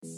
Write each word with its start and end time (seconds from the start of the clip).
You 0.00 0.10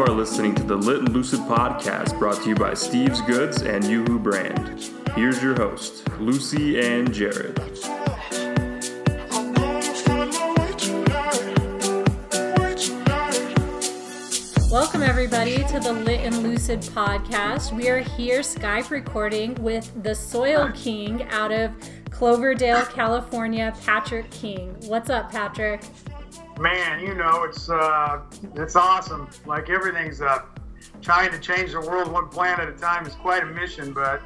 are 0.00 0.10
listening 0.10 0.54
to 0.56 0.62
the 0.62 0.76
Lit 0.76 0.98
and 0.98 1.08
Lucid 1.08 1.40
podcast 1.40 2.18
brought 2.18 2.42
to 2.42 2.50
you 2.50 2.54
by 2.54 2.74
Steve's 2.74 3.22
Goods 3.22 3.62
and 3.62 3.82
Yoo-Hoo 3.82 4.18
Brand. 4.18 4.90
Here's 5.14 5.42
your 5.42 5.54
host, 5.54 6.06
Lucy 6.20 6.78
and 6.78 7.14
Jared. 7.14 7.71
The 15.82 15.92
Lit 15.92 16.20
and 16.20 16.44
Lucid 16.44 16.80
podcast. 16.80 17.72
We 17.72 17.88
are 17.88 17.98
here 17.98 18.38
Skype 18.38 18.90
recording 18.90 19.52
with 19.56 19.90
the 20.04 20.14
Soil 20.14 20.70
King 20.76 21.24
out 21.30 21.50
of 21.50 21.72
Cloverdale, 22.08 22.86
California, 22.86 23.74
Patrick 23.84 24.30
King. 24.30 24.76
What's 24.86 25.10
up, 25.10 25.32
Patrick? 25.32 25.82
Man, 26.60 27.00
you 27.00 27.14
know 27.14 27.42
it's 27.42 27.68
uh, 27.68 28.20
it's 28.54 28.76
awesome. 28.76 29.28
Like 29.44 29.70
everything's 29.70 30.20
uh, 30.20 30.42
trying 31.00 31.32
to 31.32 31.40
change 31.40 31.72
the 31.72 31.80
world 31.80 32.12
one 32.12 32.28
plant 32.28 32.60
at 32.60 32.68
a 32.68 32.74
time 32.74 33.04
is 33.04 33.16
quite 33.16 33.42
a 33.42 33.46
mission, 33.46 33.92
but 33.92 34.22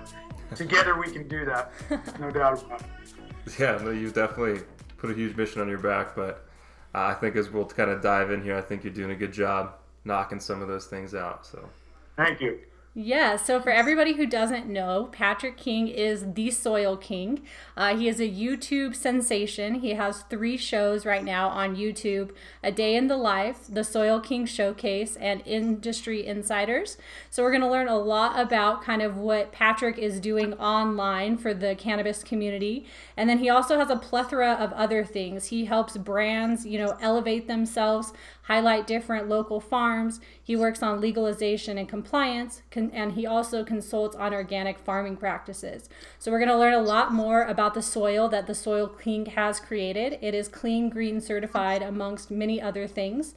together 0.55 1.01
we 1.01 1.11
can 1.11 1.27
do 1.27 1.47
that, 1.47 1.73
no 2.21 2.31
doubt 2.31 2.63
about 2.65 2.83
it. 2.83 3.59
Yeah, 3.59 3.79
no, 3.83 3.93
you 3.93 4.11
definitely 4.11 4.61
put 4.99 5.11
a 5.11 5.15
huge 5.15 5.35
mission 5.35 5.63
on 5.63 5.71
your 5.71 5.79
back, 5.79 6.15
but 6.15 6.47
uh, 6.95 7.05
I 7.05 7.15
think 7.15 7.35
as 7.35 7.49
we'll 7.49 7.65
kind 7.65 7.89
of 7.89 8.03
dive 8.03 8.31
in 8.31 8.43
here, 8.43 8.59
I 8.59 8.61
think 8.61 8.85
you're 8.85 8.93
doing 8.93 9.13
a 9.13 9.17
good 9.17 9.33
job 9.33 9.73
knocking 10.07 10.41
some 10.41 10.63
of 10.63 10.69
those 10.69 10.87
things 10.87 11.15
out. 11.15 11.47
So 11.47 11.69
Thank 12.17 12.41
you. 12.41 12.59
Yeah, 12.99 13.37
so 13.37 13.61
for 13.61 13.69
everybody 13.69 14.15
who 14.15 14.25
doesn't 14.25 14.67
know, 14.67 15.11
Patrick 15.13 15.59
King 15.59 15.87
is 15.87 16.33
the 16.33 16.51
Soil 16.51 16.97
King. 16.97 17.43
Uh, 17.77 17.95
he 17.95 18.09
is 18.09 18.21
a 18.21 18.23
YouTube 18.23 18.97
sensation. 18.97 19.81
He 19.81 19.91
has 19.91 20.23
three 20.31 20.57
shows 20.57 21.05
right 21.05 21.23
now 21.23 21.49
on 21.51 21.77
YouTube 21.77 22.31
A 22.63 22.73
Day 22.73 22.97
in 22.97 23.09
the 23.09 23.19
Life, 23.19 23.67
The 23.69 23.85
Soil 23.85 24.19
King 24.19 24.47
Showcase, 24.47 25.15
and 25.17 25.43
Industry 25.45 26.27
Insiders. 26.27 26.97
So 27.29 27.43
we're 27.43 27.51
going 27.51 27.61
to 27.61 27.71
learn 27.71 27.89
a 27.89 27.99
lot 27.99 28.41
about 28.41 28.83
kind 28.83 29.03
of 29.03 29.19
what 29.19 29.53
Patrick 29.53 29.99
is 29.99 30.19
doing 30.19 30.55
online 30.55 31.37
for 31.37 31.53
the 31.53 31.75
cannabis 31.75 32.25
community. 32.25 32.87
And 33.15 33.29
then 33.29 33.41
he 33.41 33.51
also 33.51 33.79
has 33.79 33.91
a 33.91 33.97
plethora 33.97 34.53
of 34.53 34.73
other 34.73 35.05
things. 35.05 35.49
He 35.49 35.67
helps 35.67 35.99
brands, 35.99 36.65
you 36.65 36.79
know, 36.79 36.97
elevate 37.03 37.47
themselves, 37.47 38.15
highlight 38.47 38.87
different 38.87 39.29
local 39.29 39.61
farms. 39.61 40.21
He 40.43 40.57
works 40.57 40.83
on 40.83 41.01
legalization 41.01 41.79
and 41.79 41.89
compliance, 41.89 42.63
con- 42.71 42.91
and 42.93 43.13
he 43.13 43.27
also 43.27 43.65
consults 43.65 44.17
on 44.17 44.35
organic 44.35 44.79
farming 44.79 45.17
practices. 45.17 45.89
So, 46.19 46.31
we're 46.31 46.39
going 46.39 46.49
to 46.49 46.59
learn 46.59 46.75
a 46.75 46.81
lot 46.81 47.13
more 47.13 47.43
about 47.43 47.75
the 47.75 47.83
soil 47.83 48.29
that 48.29 48.47
the 48.47 48.55
Soil 48.55 48.89
King 48.89 49.27
has 49.27 49.61
created. 49.61 50.19
It 50.21 50.35
is 50.35 50.49
clean 50.49 50.89
green 50.89 51.21
certified, 51.21 51.83
amongst 51.83 52.31
many 52.31 52.61
other 52.61 52.87
things. 52.87 53.35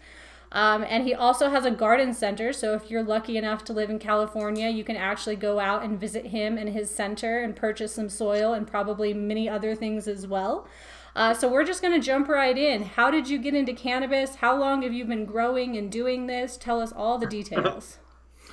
Um, 0.51 0.83
and 0.87 1.03
he 1.03 1.13
also 1.13 1.49
has 1.49 1.65
a 1.65 1.71
garden 1.71 2.13
center. 2.13 2.53
So 2.53 2.73
if 2.73 2.89
you're 2.89 3.03
lucky 3.03 3.37
enough 3.37 3.63
to 3.65 3.73
live 3.73 3.89
in 3.89 3.99
California, 3.99 4.67
you 4.69 4.83
can 4.83 4.95
actually 4.95 5.35
go 5.35 5.59
out 5.59 5.83
and 5.83 5.99
visit 5.99 6.27
him 6.27 6.57
and 6.57 6.69
his 6.69 6.89
center 6.89 7.39
and 7.39 7.55
purchase 7.55 7.93
some 7.93 8.09
soil 8.09 8.53
and 8.53 8.67
probably 8.67 9.13
many 9.13 9.47
other 9.47 9.75
things 9.75 10.07
as 10.07 10.25
well. 10.25 10.67
Uh, 11.19 11.33
so 11.33 11.49
we're 11.51 11.65
just 11.65 11.81
going 11.81 11.93
to 11.93 11.99
jump 12.03 12.29
right 12.29 12.57
in. 12.57 12.81
How 12.81 13.11
did 13.11 13.27
you 13.27 13.37
get 13.39 13.53
into 13.53 13.73
cannabis? 13.73 14.35
How 14.35 14.57
long 14.57 14.83
have 14.83 14.93
you 14.93 15.03
been 15.03 15.25
growing 15.25 15.75
and 15.75 15.91
doing 15.91 16.27
this? 16.27 16.55
Tell 16.55 16.79
us 16.79 16.93
all 16.93 17.17
the 17.19 17.27
details. 17.27 17.97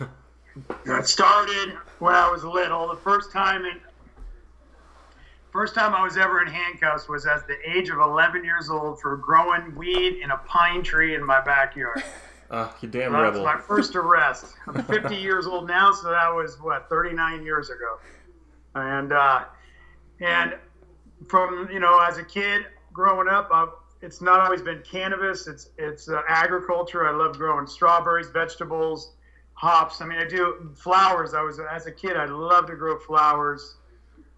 It 0.86 1.06
started 1.06 1.74
when 1.98 2.14
I 2.14 2.30
was 2.30 2.42
little. 2.42 2.88
The 2.88 2.96
first 2.96 3.30
time 3.30 3.66
in, 3.66 3.78
first 5.52 5.74
time 5.74 5.94
I 5.94 6.02
was 6.02 6.16
ever 6.16 6.40
in 6.40 6.48
handcuffs 6.48 7.10
was 7.10 7.26
at 7.26 7.46
the 7.46 7.56
age 7.70 7.90
of 7.90 7.98
11 7.98 8.42
years 8.42 8.70
old 8.70 8.98
for 8.98 9.18
growing 9.18 9.76
weed 9.76 10.14
in 10.22 10.30
a 10.30 10.38
pine 10.38 10.82
tree 10.82 11.14
in 11.14 11.24
my 11.26 11.42
backyard. 11.42 12.02
uh, 12.50 12.70
you 12.80 12.88
damn 12.88 13.12
That 13.12 13.18
was 13.20 13.28
rebel. 13.32 13.44
my 13.44 13.58
first 13.58 13.94
arrest. 13.96 14.54
I'm 14.66 14.82
50 14.82 15.14
years 15.14 15.46
old 15.46 15.68
now, 15.68 15.92
so 15.92 16.08
that 16.08 16.34
was 16.34 16.56
what 16.58 16.88
39 16.88 17.44
years 17.44 17.68
ago. 17.68 17.98
And 18.74 19.12
uh, 19.12 19.44
and 20.20 20.54
from 21.28 21.68
you 21.72 21.80
know 21.80 21.98
as 22.00 22.18
a 22.18 22.24
kid 22.24 22.66
growing 22.92 23.28
up, 23.28 23.48
I've, 23.52 23.68
it's 24.02 24.20
not 24.20 24.40
always 24.40 24.62
been 24.62 24.82
cannabis. 24.88 25.46
It's 25.46 25.70
it's 25.78 26.08
uh, 26.08 26.20
agriculture. 26.28 27.06
I 27.08 27.12
love 27.12 27.36
growing 27.38 27.66
strawberries, 27.66 28.28
vegetables, 28.30 29.14
hops. 29.54 30.00
I 30.00 30.06
mean, 30.06 30.18
I 30.18 30.26
do 30.26 30.70
flowers. 30.76 31.34
I 31.34 31.42
was 31.42 31.58
as 31.70 31.86
a 31.86 31.92
kid, 31.92 32.16
I 32.16 32.26
loved 32.26 32.68
to 32.68 32.76
grow 32.76 32.98
flowers. 32.98 33.76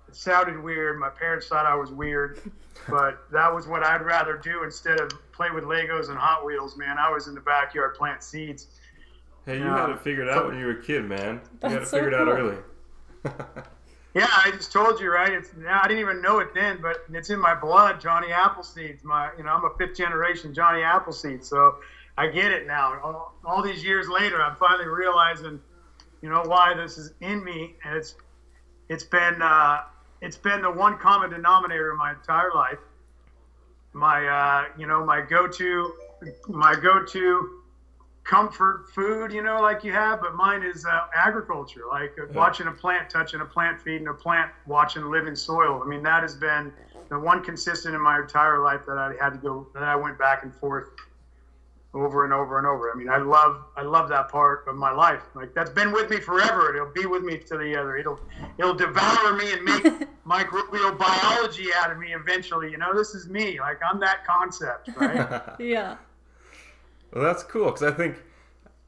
It 0.09 0.16
sounded 0.16 0.62
weird. 0.62 0.99
My 0.99 1.11
parents 1.11 1.49
thought 1.49 1.66
I 1.66 1.75
was 1.75 1.91
weird, 1.91 2.41
but 2.89 3.31
that 3.31 3.53
was 3.55 3.66
what 3.66 3.84
I'd 3.84 4.00
rather 4.03 4.39
do 4.39 4.62
instead 4.62 5.00
of 5.00 5.10
play 5.33 5.50
with 5.50 5.65
Legos 5.65 6.09
and 6.09 6.16
Hot 6.16 6.47
Wheels. 6.47 6.78
Man, 6.78 6.97
I 6.99 7.10
was 7.10 7.28
in 7.28 7.34
the 7.34 7.43
backyard 7.43 7.95
planting 7.95 8.22
seeds. 8.22 8.69
hey, 9.45 9.59
you 9.59 9.65
Yeah. 9.65 9.81
had 9.83 9.91
it 9.91 10.00
figured 10.00 10.28
out 10.31 10.47
when 10.47 10.59
you 10.59 10.65
were 10.65 10.72
a 10.72 10.83
kid, 10.83 11.05
man. 11.05 11.43
You 11.62 11.69
had 11.69 11.72
it 11.72 11.78
That's 11.81 11.91
so 11.91 11.97
figured 11.99 12.15
out 12.15 12.28
early. 12.28 12.56
Yeah, 14.19 14.27
I 14.45 14.51
just 14.51 14.73
told 14.73 15.01
you, 15.01 15.12
right? 15.12 15.33
It's 15.33 15.51
now 15.56 15.81
I 15.81 15.87
didn't 15.87 16.01
even 16.01 16.21
know 16.21 16.41
it 16.41 16.53
then, 16.53 16.81
but 16.83 17.05
it's 17.12 17.31
in 17.31 17.39
my 17.39 17.55
blood. 17.55 18.01
Johnny 18.01 18.33
Appleseed's 18.33 19.05
my, 19.05 19.31
you 19.39 19.45
know, 19.45 19.51
I'm 19.51 19.65
a 19.65 19.71
fifth 19.79 19.97
generation 19.97 20.53
Johnny 20.53 20.83
Appleseed, 20.83 21.45
so 21.45 21.77
I 22.17 22.27
get 22.27 22.51
it 22.51 22.67
now. 22.67 22.99
All, 23.01 23.34
all 23.45 23.62
these 23.62 23.84
years 23.84 24.09
later, 24.09 24.43
I'm 24.43 24.57
finally 24.57 24.89
realizing, 24.89 25.61
you 26.21 26.31
know, 26.31 26.43
why 26.43 26.75
this 26.75 26.99
is 26.99 27.12
in 27.21 27.45
me, 27.45 27.77
and 27.84 27.97
it's 27.97 28.17
it's 28.89 29.05
been 29.05 29.41
uh, 29.41 29.83
it's 30.21 30.37
been 30.37 30.62
the 30.62 30.71
one 30.71 30.99
common 30.99 31.31
denominator 31.31 31.93
in 31.93 31.97
my 31.97 32.11
entire 32.11 32.51
life. 32.53 32.78
My, 33.93 34.27
uh, 34.27 34.65
you 34.77 34.89
know, 34.89 35.05
my 35.05 35.21
go-to, 35.21 35.93
my 36.49 36.75
go-to 36.75 37.58
comfort 38.28 38.84
food, 38.94 39.33
you 39.33 39.43
know, 39.43 39.61
like 39.61 39.83
you 39.83 39.93
have, 39.93 40.21
but 40.21 40.34
mine 40.34 40.62
is 40.62 40.84
uh, 40.84 41.06
agriculture, 41.15 41.83
like 41.91 42.15
uh, 42.21 42.27
watching 42.34 42.66
a 42.66 42.72
plant, 42.72 43.09
touching 43.09 43.41
a 43.41 43.44
plant, 43.44 43.81
feeding 43.81 44.09
a 44.09 44.15
plant, 44.15 44.50
watching 44.66 45.11
living 45.11 45.34
soil. 45.34 45.83
I 45.83 45.89
mean, 45.89 46.03
that 46.03 46.22
has 46.22 46.34
been 46.34 46.72
the 47.09 47.19
one 47.19 47.43
consistent 47.43 47.94
in 47.94 48.03
my 48.03 48.19
entire 48.19 48.62
life 48.62 48.83
that 48.87 48.99
I 48.99 49.15
had 49.19 49.31
to 49.31 49.39
go, 49.39 49.66
that 49.72 49.83
I 49.83 49.97
went 49.97 50.19
back 50.19 50.43
and 50.43 50.55
forth 50.55 50.91
over 51.94 52.25
and 52.25 52.34
over 52.34 52.59
and 52.59 52.66
over. 52.66 52.93
I 52.93 52.94
mean, 52.94 53.09
I 53.09 53.16
love, 53.16 53.65
I 53.77 53.83
love 53.83 54.11
that 54.11 54.28
part 54.28 54.69
of 54.69 54.77
my 54.77 54.93
life. 54.93 55.22
Like 55.34 55.55
that's 55.55 55.71
been 55.71 55.91
with 55.91 56.10
me 56.10 56.21
forever. 56.21 56.77
It'll 56.77 56.93
be 56.93 57.06
with 57.06 57.22
me 57.22 57.39
to 57.39 57.56
the 57.56 57.75
other. 57.81 57.97
It'll, 57.97 58.21
it'll 58.59 58.75
devour 58.75 59.33
me 59.37 59.53
and 59.53 59.65
make 59.65 59.84
microbial 60.27 60.99
biology 60.99 61.69
out 61.75 61.91
of 61.91 61.99
me 61.99 62.12
eventually. 62.12 62.71
You 62.71 62.77
know, 62.77 62.95
this 62.95 63.15
is 63.15 63.27
me. 63.27 63.59
Like 63.59 63.78
I'm 63.91 63.99
that 64.00 64.27
concept, 64.27 64.91
right? 64.97 65.43
yeah. 65.59 65.97
Well, 67.13 67.25
that's 67.25 67.43
cool 67.43 67.67
because 67.67 67.83
I 67.83 67.91
think, 67.91 68.23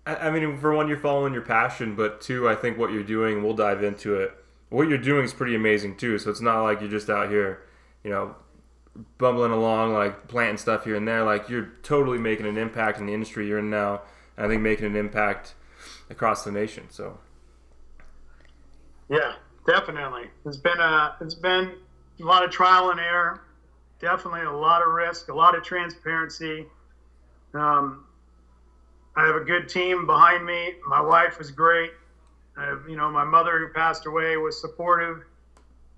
I, 0.06 0.30
mean, 0.30 0.58
for 0.58 0.74
one, 0.74 0.88
you're 0.88 0.98
following 0.98 1.32
your 1.32 1.42
passion, 1.42 1.94
but 1.94 2.20
two, 2.20 2.48
I 2.48 2.54
think 2.54 2.78
what 2.78 2.92
you're 2.92 3.02
doing, 3.02 3.42
we'll 3.42 3.54
dive 3.54 3.82
into 3.82 4.14
it. 4.16 4.32
What 4.68 4.88
you're 4.88 4.98
doing 4.98 5.24
is 5.24 5.32
pretty 5.32 5.54
amazing 5.54 5.96
too. 5.96 6.18
So 6.18 6.30
it's 6.30 6.40
not 6.40 6.62
like 6.62 6.80
you're 6.80 6.90
just 6.90 7.10
out 7.10 7.28
here, 7.28 7.62
you 8.04 8.10
know, 8.10 8.36
bumbling 9.18 9.52
along, 9.52 9.92
like 9.92 10.28
planting 10.28 10.58
stuff 10.58 10.84
here 10.84 10.96
and 10.96 11.06
there. 11.06 11.24
Like 11.24 11.48
you're 11.48 11.72
totally 11.82 12.18
making 12.18 12.46
an 12.46 12.56
impact 12.56 12.98
in 12.98 13.06
the 13.06 13.14
industry 13.14 13.46
you're 13.46 13.58
in 13.58 13.70
now. 13.70 14.02
And 14.36 14.46
I 14.46 14.48
think 14.48 14.62
making 14.62 14.86
an 14.86 14.96
impact 14.96 15.54
across 16.08 16.44
the 16.44 16.52
nation. 16.52 16.84
So 16.90 17.18
Yeah, 19.08 19.34
definitely. 19.66 20.30
It's 20.44 20.56
been 20.56 20.78
a 20.78 21.16
it's 21.20 21.34
been 21.34 21.74
a 22.20 22.24
lot 22.24 22.44
of 22.44 22.50
trial 22.50 22.90
and 22.90 23.00
error. 23.00 23.42
Definitely 24.00 24.42
a 24.42 24.52
lot 24.52 24.82
of 24.82 24.88
risk, 24.88 25.28
a 25.28 25.34
lot 25.34 25.56
of 25.56 25.62
transparency. 25.62 26.66
Um, 27.52 28.04
I 29.20 29.26
have 29.26 29.36
a 29.36 29.44
good 29.44 29.68
team 29.68 30.06
behind 30.06 30.46
me. 30.46 30.74
My 30.88 31.00
wife 31.02 31.38
was 31.38 31.50
great. 31.50 31.90
I 32.56 32.64
have, 32.64 32.84
you 32.88 32.96
know, 32.96 33.10
my 33.10 33.24
mother 33.24 33.58
who 33.58 33.68
passed 33.68 34.06
away 34.06 34.38
was 34.38 34.58
supportive, 34.58 35.24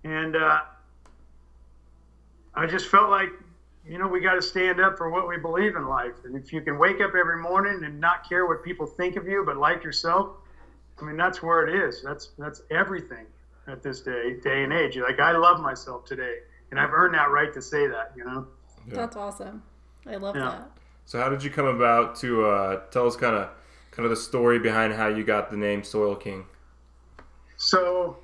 and 0.02 0.34
uh, 0.34 0.60
I 2.54 2.66
just 2.66 2.88
felt 2.88 3.10
like, 3.10 3.28
you 3.86 3.98
know, 3.98 4.08
we 4.08 4.20
got 4.20 4.34
to 4.34 4.42
stand 4.42 4.80
up 4.80 4.98
for 4.98 5.08
what 5.08 5.28
we 5.28 5.36
believe 5.38 5.76
in 5.76 5.86
life. 5.86 6.14
And 6.24 6.34
if 6.36 6.52
you 6.52 6.62
can 6.62 6.78
wake 6.78 7.00
up 7.00 7.12
every 7.18 7.40
morning 7.40 7.84
and 7.84 8.00
not 8.00 8.28
care 8.28 8.44
what 8.46 8.64
people 8.64 8.86
think 8.86 9.14
of 9.14 9.26
you, 9.28 9.44
but 9.46 9.56
like 9.56 9.84
yourself, 9.84 10.30
I 11.00 11.04
mean, 11.04 11.16
that's 11.16 11.42
where 11.42 11.66
it 11.66 11.88
is. 11.88 12.02
That's 12.02 12.30
that's 12.38 12.62
everything 12.72 13.26
at 13.68 13.84
this 13.84 14.00
day 14.00 14.36
day 14.42 14.64
and 14.64 14.72
age. 14.72 14.96
Like 14.96 15.20
I 15.20 15.30
love 15.36 15.60
myself 15.60 16.04
today, 16.06 16.38
and 16.72 16.80
I've 16.80 16.92
earned 16.92 17.14
that 17.14 17.30
right 17.30 17.52
to 17.54 17.62
say 17.62 17.86
that. 17.86 18.12
You 18.16 18.24
know. 18.24 18.46
That's 18.88 19.14
awesome. 19.16 19.62
I 20.08 20.16
love 20.16 20.34
Yeah. 20.34 20.42
that. 20.42 20.70
So 21.04 21.20
how 21.20 21.28
did 21.28 21.42
you 21.42 21.50
come 21.50 21.66
about 21.66 22.16
to 22.16 22.46
uh, 22.46 22.80
tell 22.90 23.06
us 23.06 23.16
kind 23.16 23.36
of 23.36 23.50
kind 23.90 24.04
of 24.04 24.10
the 24.10 24.16
story 24.16 24.58
behind 24.58 24.94
how 24.94 25.08
you 25.08 25.24
got 25.24 25.50
the 25.50 25.56
name 25.56 25.84
Soil 25.84 26.16
King? 26.16 26.46
So, 27.56 28.16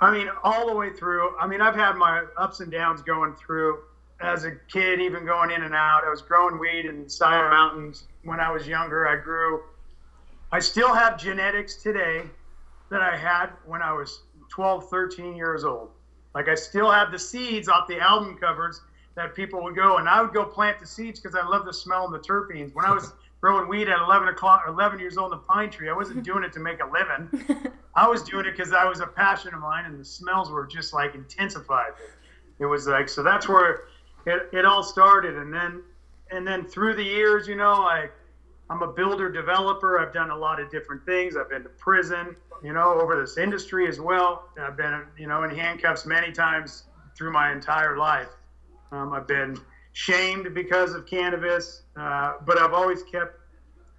I 0.00 0.10
mean, 0.10 0.28
all 0.42 0.66
the 0.66 0.74
way 0.74 0.90
through. 0.90 1.36
I 1.38 1.46
mean, 1.46 1.60
I've 1.60 1.76
had 1.76 1.96
my 1.96 2.24
ups 2.36 2.60
and 2.60 2.70
downs 2.70 3.02
going 3.02 3.34
through 3.34 3.78
as 4.20 4.44
a 4.44 4.52
kid, 4.68 5.00
even 5.00 5.24
going 5.24 5.50
in 5.50 5.62
and 5.62 5.74
out. 5.74 6.02
I 6.04 6.10
was 6.10 6.22
growing 6.22 6.58
weed 6.58 6.86
in 6.86 7.08
Sire 7.08 7.50
Mountains 7.50 8.04
when 8.24 8.40
I 8.40 8.50
was 8.50 8.66
younger. 8.66 9.06
I 9.06 9.16
grew. 9.16 9.62
I 10.52 10.58
still 10.58 10.94
have 10.94 11.18
genetics 11.18 11.76
today 11.76 12.22
that 12.90 13.02
I 13.02 13.16
had 13.16 13.50
when 13.64 13.82
I 13.82 13.92
was 13.92 14.22
12, 14.50 14.88
13 14.88 15.36
years 15.36 15.64
old. 15.64 15.90
Like 16.34 16.48
I 16.48 16.54
still 16.54 16.90
have 16.90 17.10
the 17.10 17.18
seeds 17.18 17.68
off 17.68 17.88
the 17.88 17.98
album 17.98 18.36
covers 18.38 18.80
that 19.16 19.34
people 19.34 19.62
would 19.64 19.74
go, 19.74 19.96
and 19.96 20.08
I 20.08 20.22
would 20.22 20.32
go 20.32 20.44
plant 20.44 20.78
the 20.78 20.86
seeds 20.86 21.18
because 21.18 21.34
I 21.34 21.46
love 21.46 21.64
the 21.64 21.72
smell 21.72 22.04
and 22.04 22.14
the 22.14 22.18
terpenes. 22.18 22.74
When 22.74 22.84
I 22.84 22.92
was 22.92 23.12
growing 23.40 23.68
weed 23.68 23.88
at 23.88 23.98
11 23.98 24.28
o'clock, 24.28 24.64
11 24.68 24.98
years 24.98 25.16
old 25.16 25.32
in 25.32 25.38
the 25.38 25.44
pine 25.44 25.70
tree, 25.70 25.88
I 25.88 25.92
wasn't 25.92 26.22
doing 26.22 26.44
it 26.44 26.52
to 26.52 26.60
make 26.60 26.80
a 26.80 26.86
living. 26.86 27.72
I 27.94 28.06
was 28.06 28.22
doing 28.22 28.46
it 28.46 28.52
because 28.56 28.72
I 28.72 28.84
was 28.84 29.00
a 29.00 29.06
passion 29.06 29.54
of 29.54 29.60
mine, 29.60 29.86
and 29.86 29.98
the 29.98 30.04
smells 30.04 30.50
were 30.50 30.66
just 30.66 30.92
like 30.92 31.14
intensified. 31.14 31.92
It 32.58 32.66
was 32.66 32.86
like 32.86 33.08
so. 33.08 33.22
That's 33.22 33.48
where 33.48 33.84
it, 34.26 34.48
it 34.52 34.64
all 34.64 34.82
started, 34.82 35.36
and 35.36 35.52
then 35.52 35.82
and 36.30 36.46
then 36.46 36.64
through 36.64 36.96
the 36.96 37.04
years, 37.04 37.48
you 37.48 37.56
know, 37.56 37.80
like 37.80 38.12
I'm 38.68 38.82
a 38.82 38.92
builder 38.92 39.30
developer. 39.30 39.98
I've 39.98 40.12
done 40.12 40.30
a 40.30 40.36
lot 40.36 40.60
of 40.60 40.70
different 40.70 41.06
things. 41.06 41.36
I've 41.36 41.48
been 41.48 41.62
to 41.62 41.68
prison, 41.70 42.36
you 42.62 42.72
know, 42.72 43.00
over 43.00 43.18
this 43.18 43.38
industry 43.38 43.88
as 43.88 44.00
well. 44.00 44.48
I've 44.60 44.76
been, 44.76 45.02
you 45.16 45.26
know, 45.26 45.44
in 45.44 45.50
handcuffs 45.50 46.04
many 46.04 46.32
times 46.32 46.84
through 47.16 47.32
my 47.32 47.52
entire 47.52 47.96
life. 47.96 48.28
Um, 48.92 49.12
I've 49.12 49.26
been 49.26 49.58
shamed 49.92 50.54
because 50.54 50.94
of 50.94 51.06
cannabis, 51.06 51.82
uh, 51.96 52.34
but 52.44 52.58
I've 52.58 52.72
always 52.72 53.02
kept, 53.02 53.40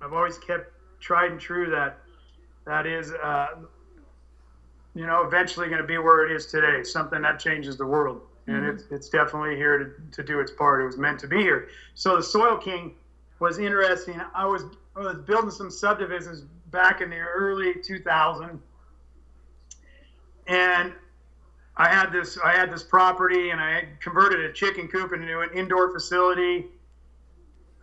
I've 0.01 0.13
always 0.13 0.37
kept 0.37 0.71
tried 0.99 1.31
and 1.31 1.39
true 1.39 1.69
that 1.71 1.97
that 2.65 2.85
is, 2.85 3.11
uh, 3.11 3.47
you 4.93 5.05
know, 5.05 5.23
eventually 5.23 5.67
going 5.67 5.81
to 5.81 5.87
be 5.87 5.97
where 5.97 6.25
it 6.25 6.35
is 6.35 6.47
today. 6.47 6.83
Something 6.83 7.21
that 7.21 7.39
changes 7.39 7.77
the 7.77 7.85
world, 7.85 8.21
and 8.47 8.57
mm-hmm. 8.57 8.75
it's 8.75 8.83
it's 8.91 9.09
definitely 9.09 9.55
here 9.55 9.77
to, 9.77 10.17
to 10.17 10.23
do 10.23 10.39
its 10.39 10.51
part. 10.51 10.81
It 10.81 10.85
was 10.85 10.97
meant 10.97 11.19
to 11.21 11.27
be 11.27 11.37
here. 11.37 11.69
So 11.95 12.17
the 12.17 12.23
Soil 12.23 12.57
King 12.57 12.93
was 13.39 13.59
interesting. 13.59 14.19
I 14.35 14.45
was 14.45 14.63
I 14.95 14.99
was 14.99 15.17
building 15.19 15.51
some 15.51 15.71
subdivisions 15.71 16.41
back 16.71 17.01
in 17.01 17.09
the 17.09 17.17
early 17.17 17.75
2000, 17.81 18.59
and 20.47 20.93
I 21.77 21.87
had 21.89 22.11
this 22.11 22.37
I 22.43 22.53
had 22.53 22.71
this 22.71 22.83
property, 22.83 23.51
and 23.51 23.61
I 23.61 23.71
had 23.71 24.01
converted 24.01 24.41
a 24.41 24.53
chicken 24.53 24.87
coop 24.87 25.13
into 25.13 25.39
an 25.39 25.49
indoor 25.53 25.93
facility. 25.93 26.65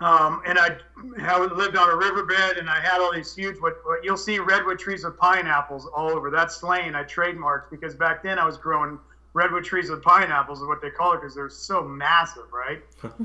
Um, 0.00 0.43
and 0.44 0.58
I, 0.58 0.76
I 1.20 1.38
lived 1.38 1.76
on 1.76 1.88
a 1.88 1.96
riverbed, 1.96 2.58
and 2.58 2.69
I 2.69 2.81
had 2.81 3.00
all 3.00 3.12
these 3.12 3.35
huge. 3.35 3.56
What, 3.61 3.75
what 3.85 4.05
you'll 4.05 4.17
see 4.17 4.38
redwood 4.38 4.79
trees 4.79 5.05
with 5.05 5.17
pineapples 5.17 5.87
all 5.87 6.11
over. 6.11 6.31
That's 6.31 6.56
slain. 6.56 6.94
I 6.94 7.05
trademarked 7.05 7.70
because 7.70 7.94
back 7.94 8.23
then 8.23 8.38
I 8.38 8.44
was 8.44 8.56
growing 8.56 8.99
redwood 9.35 9.64
trees 9.64 9.91
with 9.91 10.02
pineapples, 10.02 10.61
is 10.61 10.67
what 10.67 10.82
they 10.82 10.91
call 10.91 11.12
it, 11.12 11.20
because 11.20 11.35
they're 11.35 11.49
so 11.49 11.82
massive, 11.82 12.52
right? 12.52 12.82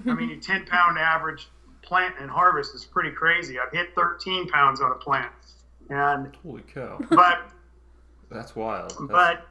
I 0.08 0.14
mean, 0.14 0.32
a 0.32 0.38
10 0.42 0.66
pound 0.66 0.98
average 0.98 1.48
plant 1.82 2.16
and 2.20 2.30
harvest 2.30 2.76
is 2.76 2.86
pretty 2.86 3.12
crazy. 3.12 3.58
I've 3.60 3.72
hit 3.72 3.96
13 3.96 4.48
pounds 4.50 4.82
on 4.82 4.92
a 4.92 4.96
plant, 4.96 5.32
and 5.90 6.36
holy 6.44 6.64
cow! 6.74 7.00
But 7.10 7.50
that's 8.30 8.56
wild. 8.56 8.92
That's... 8.92 9.12
But 9.12 9.48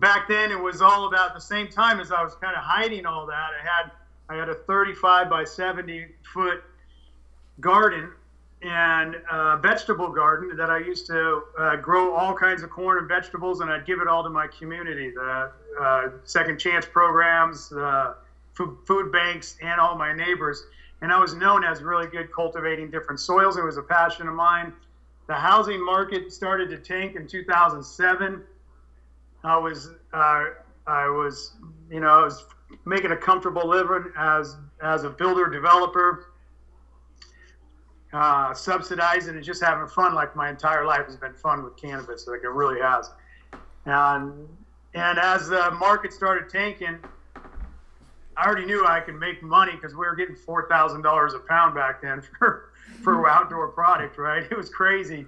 back 0.00 0.28
then, 0.28 0.50
it 0.50 0.60
was 0.60 0.80
all 0.80 1.06
about 1.06 1.34
the 1.34 1.40
same 1.40 1.68
time 1.68 2.00
as 2.00 2.12
I 2.12 2.22
was 2.22 2.34
kind 2.34 2.56
of 2.56 2.62
hiding 2.62 3.06
all 3.06 3.26
that. 3.26 3.50
I 3.60 3.62
had 3.62 3.90
I 4.28 4.36
had 4.36 4.48
a 4.48 4.54
35 4.54 5.28
by 5.28 5.44
70 5.44 6.06
foot 6.32 6.62
garden 7.60 8.12
and 8.62 9.16
a 9.30 9.58
vegetable 9.58 10.08
garden 10.08 10.56
that 10.56 10.70
I 10.70 10.78
used 10.78 11.06
to 11.06 11.42
uh, 11.58 11.76
grow 11.76 12.14
all 12.14 12.34
kinds 12.34 12.62
of 12.62 12.70
corn 12.70 12.98
and 12.98 13.08
vegetables, 13.08 13.60
and 13.60 13.70
I'd 13.70 13.84
give 13.84 14.00
it 14.00 14.06
all 14.06 14.22
to 14.22 14.30
my 14.30 14.46
community. 14.46 15.10
The 15.10 15.50
uh, 15.80 16.08
second 16.24 16.58
chance 16.58 16.86
programs, 16.86 17.72
uh, 17.72 18.14
food, 18.54 18.78
food 18.86 19.10
banks, 19.10 19.56
and 19.60 19.80
all 19.80 19.96
my 19.96 20.12
neighbors 20.12 20.64
and 21.02 21.12
I 21.12 21.18
was 21.18 21.34
known 21.34 21.64
as 21.64 21.82
really 21.82 22.06
good 22.06 22.32
cultivating 22.32 22.90
different 22.90 23.20
soils. 23.20 23.56
It 23.56 23.64
was 23.64 23.76
a 23.76 23.82
passion 23.82 24.28
of 24.28 24.34
mine. 24.34 24.72
The 25.26 25.34
housing 25.34 25.84
market 25.84 26.32
started 26.32 26.70
to 26.70 26.78
tank 26.78 27.16
in 27.16 27.26
2007. 27.26 28.42
I 29.44 29.56
was 29.56 29.90
uh, 30.12 30.44
I 30.86 31.08
was 31.08 31.52
you 31.90 32.00
know 32.00 32.08
I 32.08 32.22
was 32.22 32.44
making 32.84 33.10
a 33.10 33.16
comfortable 33.16 33.68
living 33.68 34.10
as 34.16 34.56
as 34.82 35.04
a 35.04 35.10
builder 35.10 35.48
developer, 35.48 36.26
uh, 38.12 38.54
subsidizing 38.54 39.34
and 39.34 39.44
just 39.44 39.62
having 39.62 39.86
fun. 39.88 40.14
Like 40.14 40.34
my 40.36 40.48
entire 40.48 40.84
life 40.84 41.06
has 41.06 41.16
been 41.16 41.34
fun 41.34 41.62
with 41.64 41.76
cannabis, 41.76 42.26
like 42.26 42.42
it 42.42 42.48
really 42.48 42.80
has. 42.80 43.10
And 43.84 44.48
and 44.94 45.18
as 45.18 45.48
the 45.48 45.70
market 45.72 46.12
started 46.12 46.48
tanking, 46.48 46.98
I 48.36 48.46
already 48.46 48.66
knew 48.66 48.86
I 48.86 49.00
could 49.00 49.18
make 49.18 49.42
money 49.42 49.72
because 49.72 49.92
we 49.92 50.06
were 50.06 50.14
getting 50.14 50.36
four 50.36 50.68
thousand 50.68 51.02
dollars 51.02 51.34
a 51.34 51.40
pound 51.40 51.74
back 51.74 52.00
then 52.00 52.22
for 52.38 52.68
for 53.02 53.28
outdoor 53.28 53.68
product, 53.68 54.18
right? 54.18 54.44
It 54.50 54.56
was 54.56 54.68
crazy, 54.68 55.26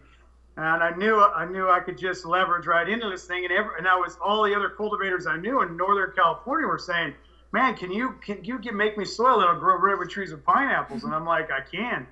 and 0.57 0.83
I 0.83 0.91
knew 0.97 1.21
I 1.21 1.47
knew 1.47 1.69
I 1.69 1.81
could 1.81 1.99
just 1.99 2.25
leverage 2.25 2.67
right 2.67 2.89
into 2.89 3.09
this 3.09 3.25
thing, 3.25 3.45
and 3.45 3.53
every, 3.53 3.77
and 3.77 3.87
that 3.87 3.97
was 3.97 4.17
all 4.25 4.45
the 4.45 4.55
other 4.55 4.69
cultivators 4.69 5.27
I 5.27 5.37
knew 5.37 5.63
in 5.63 5.77
Northern 5.77 6.13
California 6.15 6.67
were 6.67 6.79
saying, 6.79 7.15
"Man, 7.53 7.75
can 7.75 7.91
you 7.91 8.15
can 8.25 8.45
you 8.45 8.59
get, 8.59 8.75
make 8.75 8.97
me 8.97 9.05
soil 9.05 9.41
that'll 9.41 9.59
grow 9.59 9.79
redwood 9.79 10.11
trees 10.11 10.31
with 10.31 10.45
pineapples?" 10.45 11.05
And 11.05 11.15
I'm 11.15 11.27
like, 11.27 11.51
"I 11.51 11.61
can." 11.61 12.07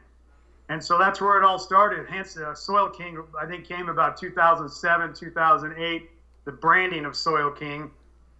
And 0.69 0.83
so 0.83 0.99
that's 0.99 1.21
where 1.21 1.39
it 1.39 1.45
all 1.45 1.59
started. 1.59 2.07
Hence, 2.09 2.37
uh, 2.37 2.55
Soil 2.55 2.89
King, 2.89 3.23
I 3.39 3.47
think, 3.47 3.67
came 3.67 3.89
about 3.89 4.17
2007, 4.17 5.13
2008, 5.13 6.11
the 6.45 6.53
branding 6.53 7.05
of 7.05 7.15
Soil 7.15 7.51
King. 7.51 7.91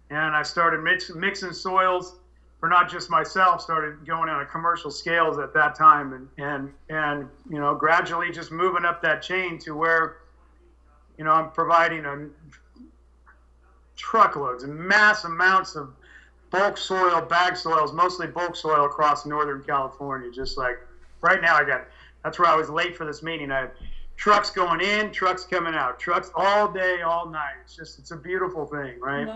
And 0.09 0.35
I 0.35 0.41
started 0.41 0.81
mix, 0.81 1.13
mixing 1.13 1.53
soils 1.53 2.15
for 2.63 2.69
not 2.69 2.89
just 2.89 3.09
myself 3.09 3.59
started 3.59 4.05
going 4.07 4.29
on 4.29 4.41
a 4.41 4.45
commercial 4.45 4.89
scales 4.89 5.37
at 5.37 5.53
that 5.53 5.75
time 5.75 6.13
and 6.13 6.29
and 6.37 6.71
and 6.87 7.27
you 7.49 7.59
know 7.59 7.75
gradually 7.75 8.31
just 8.31 8.53
moving 8.53 8.85
up 8.85 9.01
that 9.01 9.21
chain 9.21 9.59
to 9.59 9.75
where 9.75 10.19
you 11.17 11.25
know 11.25 11.31
I'm 11.31 11.51
providing 11.51 12.05
a 12.05 12.29
truckloads 13.97 14.63
and 14.63 14.73
mass 14.73 15.25
amounts 15.25 15.75
of 15.75 15.93
bulk 16.51 16.77
soil 16.77 17.19
bag 17.19 17.57
soils 17.57 17.91
mostly 17.91 18.27
bulk 18.27 18.55
soil 18.55 18.85
across 18.85 19.25
northern 19.25 19.61
California 19.61 20.31
just 20.31 20.57
like 20.57 20.79
right 21.19 21.41
now 21.41 21.57
I 21.57 21.65
got 21.65 21.87
that's 22.23 22.39
where 22.39 22.47
I 22.47 22.55
was 22.55 22.69
late 22.69 22.95
for 22.95 23.05
this 23.05 23.21
meeting. 23.21 23.51
I 23.51 23.59
had 23.59 23.71
trucks 24.15 24.49
going 24.49 24.79
in 24.79 25.11
trucks 25.11 25.43
coming 25.43 25.73
out 25.75 25.99
trucks 25.99 26.31
all 26.33 26.71
day 26.71 27.01
all 27.01 27.29
night. 27.29 27.55
It's 27.65 27.75
just 27.75 27.99
it's 27.99 28.11
a 28.11 28.15
beautiful 28.15 28.65
thing 28.65 29.01
right 29.01 29.27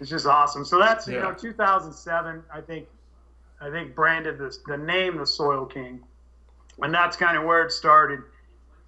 it's 0.00 0.10
just 0.10 0.26
awesome. 0.26 0.64
So 0.64 0.78
that's 0.78 1.06
you 1.06 1.20
know 1.20 1.32
2007. 1.32 2.42
I 2.52 2.60
think 2.60 2.86
I 3.60 3.70
think 3.70 3.94
branded 3.94 4.38
this 4.38 4.60
the 4.66 4.76
name 4.76 5.18
the 5.18 5.26
Soil 5.26 5.66
King, 5.66 6.00
and 6.80 6.92
that's 6.92 7.16
kind 7.16 7.36
of 7.36 7.44
where 7.44 7.62
it 7.64 7.72
started. 7.72 8.20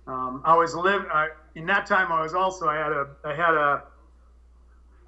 Um, 0.06 0.42
I 0.44 0.56
was 0.56 0.74
live 0.74 1.06
I, 1.12 1.28
in 1.54 1.66
that 1.66 1.86
time. 1.86 2.12
I 2.12 2.22
was 2.22 2.34
also 2.34 2.68
I 2.68 2.76
had 2.76 2.92
a 2.92 3.08
I 3.24 3.34
had 3.34 3.54
a 3.54 3.82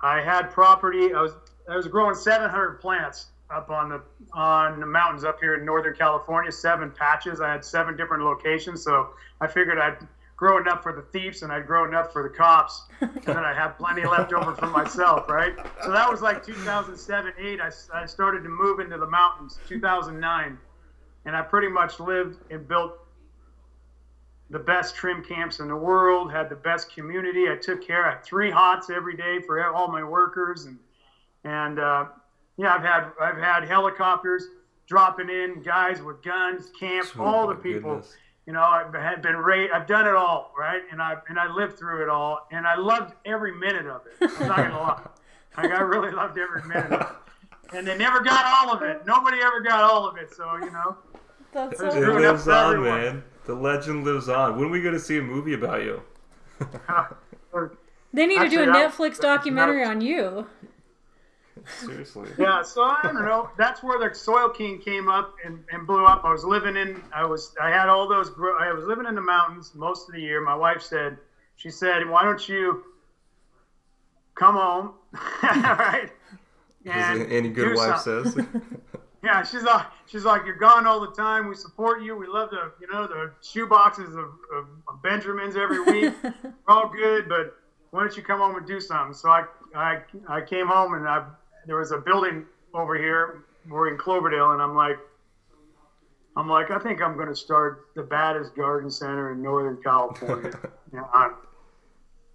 I 0.00 0.21
had 0.21 0.50
property. 0.50 1.14
I 1.14 1.23
was 1.23 1.32
I 1.68 1.76
was 1.76 1.87
growing 1.87 2.14
700 2.14 2.80
plants 2.80 3.26
up 3.50 3.71
on 3.71 3.88
the 3.88 4.02
on 4.32 4.80
the 4.80 4.87
mountains 4.87 5.25
up 5.25 5.38
here 5.40 5.54
in 5.54 5.64
Northern 5.64 5.94
California. 5.94 6.50
Seven 6.50 6.90
patches. 6.90 7.40
I 7.40 7.50
had 7.50 7.64
seven 7.64 7.97
different 7.97 8.25
locations. 8.25 8.82
So 8.82 9.11
I 9.40 9.47
figured 9.47 9.78
I'd 9.78 9.99
grow 10.42 10.58
enough 10.58 10.82
for 10.82 10.92
the 10.92 11.02
thieves 11.16 11.42
and 11.42 11.52
I'd 11.52 11.68
grow 11.68 11.87
enough 11.87 12.12
for 12.12 12.25
the 12.25 12.28
cops, 12.28 12.82
and 13.00 13.22
then 13.22 13.37
I'd 13.37 13.56
have 13.56 13.78
plenty 13.78 14.04
left 14.04 14.32
over 14.32 14.56
for 14.56 14.66
myself, 14.66 15.28
right? 15.28 15.54
So 15.84 15.92
that 15.92 16.11
was 16.11 16.20
like 16.20 16.44
2007, 16.44 17.32
8. 17.38 17.61
I, 17.61 17.70
I 17.94 18.06
started 18.06 18.42
to 18.42 18.49
move 18.49 18.80
into 18.80 18.99
the 18.99 19.06
mountains, 19.06 19.61
2009, 19.68 20.58
and 21.26 21.37
I 21.37 21.42
pretty 21.42 21.68
much 21.68 22.00
lived 22.00 22.38
and 22.50 22.66
built 22.66 22.94
the 24.50 24.58
best 24.58 24.96
trim 24.96 25.22
camps 25.22 25.61
in 25.61 25.68
the 25.68 25.76
world, 25.76 26.32
had 26.32 26.49
the 26.49 26.56
best 26.56 26.92
community. 26.92 27.49
I 27.49 27.54
took 27.54 27.87
care. 27.87 28.11
of 28.11 28.25
three 28.25 28.50
hots 28.50 28.90
every 28.90 29.16
day 29.16 29.38
for 29.46 29.64
all 29.72 29.92
my 29.92 30.02
workers, 30.02 30.64
and 30.64 30.76
and 31.44 31.78
uh, 31.78 32.06
yeah, 32.56 32.75
I've 32.75 32.82
had 32.82 33.12
I've 33.20 33.38
had 33.38 33.68
helicopters 33.68 34.49
dropping 34.88 35.30
in, 35.30 35.62
guys 35.62 36.02
with 36.02 36.20
guns, 36.20 36.72
camp, 36.78 37.06
oh, 37.16 37.25
all 37.25 37.46
the 37.46 37.54
people. 37.54 37.94
Goodness 37.94 38.16
you 38.46 38.52
know, 38.52 38.62
I've 38.62 38.92
had 38.92 39.22
been 39.22 39.37
rate. 39.37 39.70
I've 39.72 39.87
done 39.87 40.06
it 40.06 40.14
all, 40.14 40.52
right? 40.58 40.82
And 40.90 41.00
I 41.00 41.16
and 41.28 41.38
I 41.38 41.52
lived 41.52 41.78
through 41.78 42.02
it 42.02 42.08
all, 42.08 42.46
and 42.50 42.66
I 42.66 42.76
loved 42.76 43.14
every 43.25 43.52
minute 43.52 43.87
of 43.87 44.02
it. 44.06 44.30
I'm 44.38 44.49
not 44.49 44.56
gonna 44.56 44.78
lie, 44.78 45.08
like 45.56 45.70
I 45.70 45.80
really 45.80 46.11
loved 46.11 46.38
every 46.38 46.62
minute 46.62 46.92
of 46.92 47.00
it. 47.00 47.76
And 47.76 47.87
they 47.87 47.96
never 47.96 48.20
got 48.20 48.44
all 48.44 48.75
of 48.75 48.82
it. 48.82 49.06
Nobody 49.06 49.38
ever 49.40 49.61
got 49.61 49.82
all 49.82 50.06
of 50.06 50.16
it. 50.16 50.34
So 50.34 50.56
you 50.56 50.70
know, 50.70 50.96
that's 51.52 51.78
so 51.78 51.87
it 51.87 52.20
lives 52.20 52.49
on, 52.49 52.75
everyone. 52.75 53.00
man. 53.00 53.25
The 53.46 53.54
legend 53.54 54.04
lives 54.04 54.28
on. 54.28 54.56
When 54.56 54.68
are 54.68 54.70
we 54.70 54.82
gonna 54.82 54.99
see 54.99 55.18
a 55.18 55.22
movie 55.22 55.54
about 55.54 55.82
you? 55.82 56.02
they 58.12 58.26
need 58.26 58.38
Actually, 58.38 58.56
to 58.56 58.64
do 58.64 58.70
a 58.70 58.75
Netflix 58.75 59.20
documentary 59.20 59.84
on 59.84 60.00
you. 60.00 60.46
Seriously. 61.66 62.28
Yeah, 62.38 62.62
so 62.62 62.82
I 62.82 63.00
don't 63.02 63.14
know. 63.14 63.50
That's 63.56 63.82
where 63.82 63.99
the 63.99 64.14
Soil 64.14 64.49
King 64.49 64.78
came 64.78 65.09
up 65.09 65.35
and, 65.44 65.62
and 65.71 65.87
blew 65.87 66.04
up. 66.04 66.25
I 66.25 66.32
was 66.32 66.44
living 66.44 66.76
in, 66.76 67.02
I 67.14 67.25
was, 67.26 67.54
I 67.61 67.71
had 67.71 67.88
all 67.88 68.09
those, 68.09 68.30
I 68.59 68.73
was 68.73 68.85
living 68.85 69.06
in 69.06 69.14
the 69.14 69.21
mountains 69.21 69.73
most 69.75 70.09
of 70.09 70.14
the 70.14 70.21
year. 70.21 70.40
My 70.40 70.54
wife 70.54 70.82
said, 70.82 71.18
she 71.56 71.71
said, 71.71 72.09
why 72.09 72.25
don't 72.25 72.49
you 72.49 72.82
come 74.35 74.54
home, 74.54 74.94
right? 75.42 76.11
As 76.87 77.21
and 77.21 77.32
any 77.32 77.49
good 77.49 77.75
do 77.75 77.76
wife 77.76 78.00
something. 78.00 78.32
says. 78.32 78.47
Yeah, 79.25 79.44
she's 79.44 79.62
like, 79.62 79.87
she's 80.06 80.25
like, 80.25 80.44
you're 80.44 80.56
gone 80.56 80.85
all 80.85 81.00
the 81.00 81.12
time. 81.12 81.49
We 81.49 81.54
support 81.54 82.02
you. 82.02 82.16
We 82.16 82.26
love 82.26 82.50
the, 82.50 82.73
you 82.80 82.88
know, 82.92 83.06
the 83.06 83.30
shoe 83.40 83.68
boxes 83.68 84.16
of, 84.16 84.30
of, 84.52 84.66
of 84.88 85.00
Benjamins 85.00 85.54
every 85.54 85.80
week. 85.80 86.12
We're 86.23 86.52
all 86.66 86.88
good, 86.88 87.28
but 87.28 87.56
why 87.92 88.00
don't 88.00 88.16
you 88.16 88.23
come 88.25 88.40
home 88.40 88.56
and 88.56 88.66
do 88.66 88.80
something? 88.80 89.14
So 89.14 89.28
I, 89.28 89.44
I, 89.76 90.00
I 90.28 90.40
came 90.40 90.66
home 90.66 90.94
and 90.94 91.06
I, 91.06 91.25
there 91.66 91.76
was 91.76 91.90
a 91.92 91.99
building 91.99 92.45
over 92.75 92.97
here. 92.97 93.42
We're 93.69 93.88
in 93.88 93.97
Cloverdale, 93.97 94.52
and 94.52 94.62
I'm 94.62 94.75
like, 94.75 94.99
I'm 96.37 96.49
like, 96.49 96.71
I 96.71 96.78
think 96.78 97.00
I'm 97.02 97.14
going 97.14 97.28
to 97.28 97.35
start 97.35 97.78
the 97.95 98.02
baddest 98.02 98.54
garden 98.54 98.90
center 98.90 99.33
in 99.33 99.42
Northern 99.42 99.76
California. 99.83 100.50
yeah, 100.92 101.02
I'm- 101.12 101.35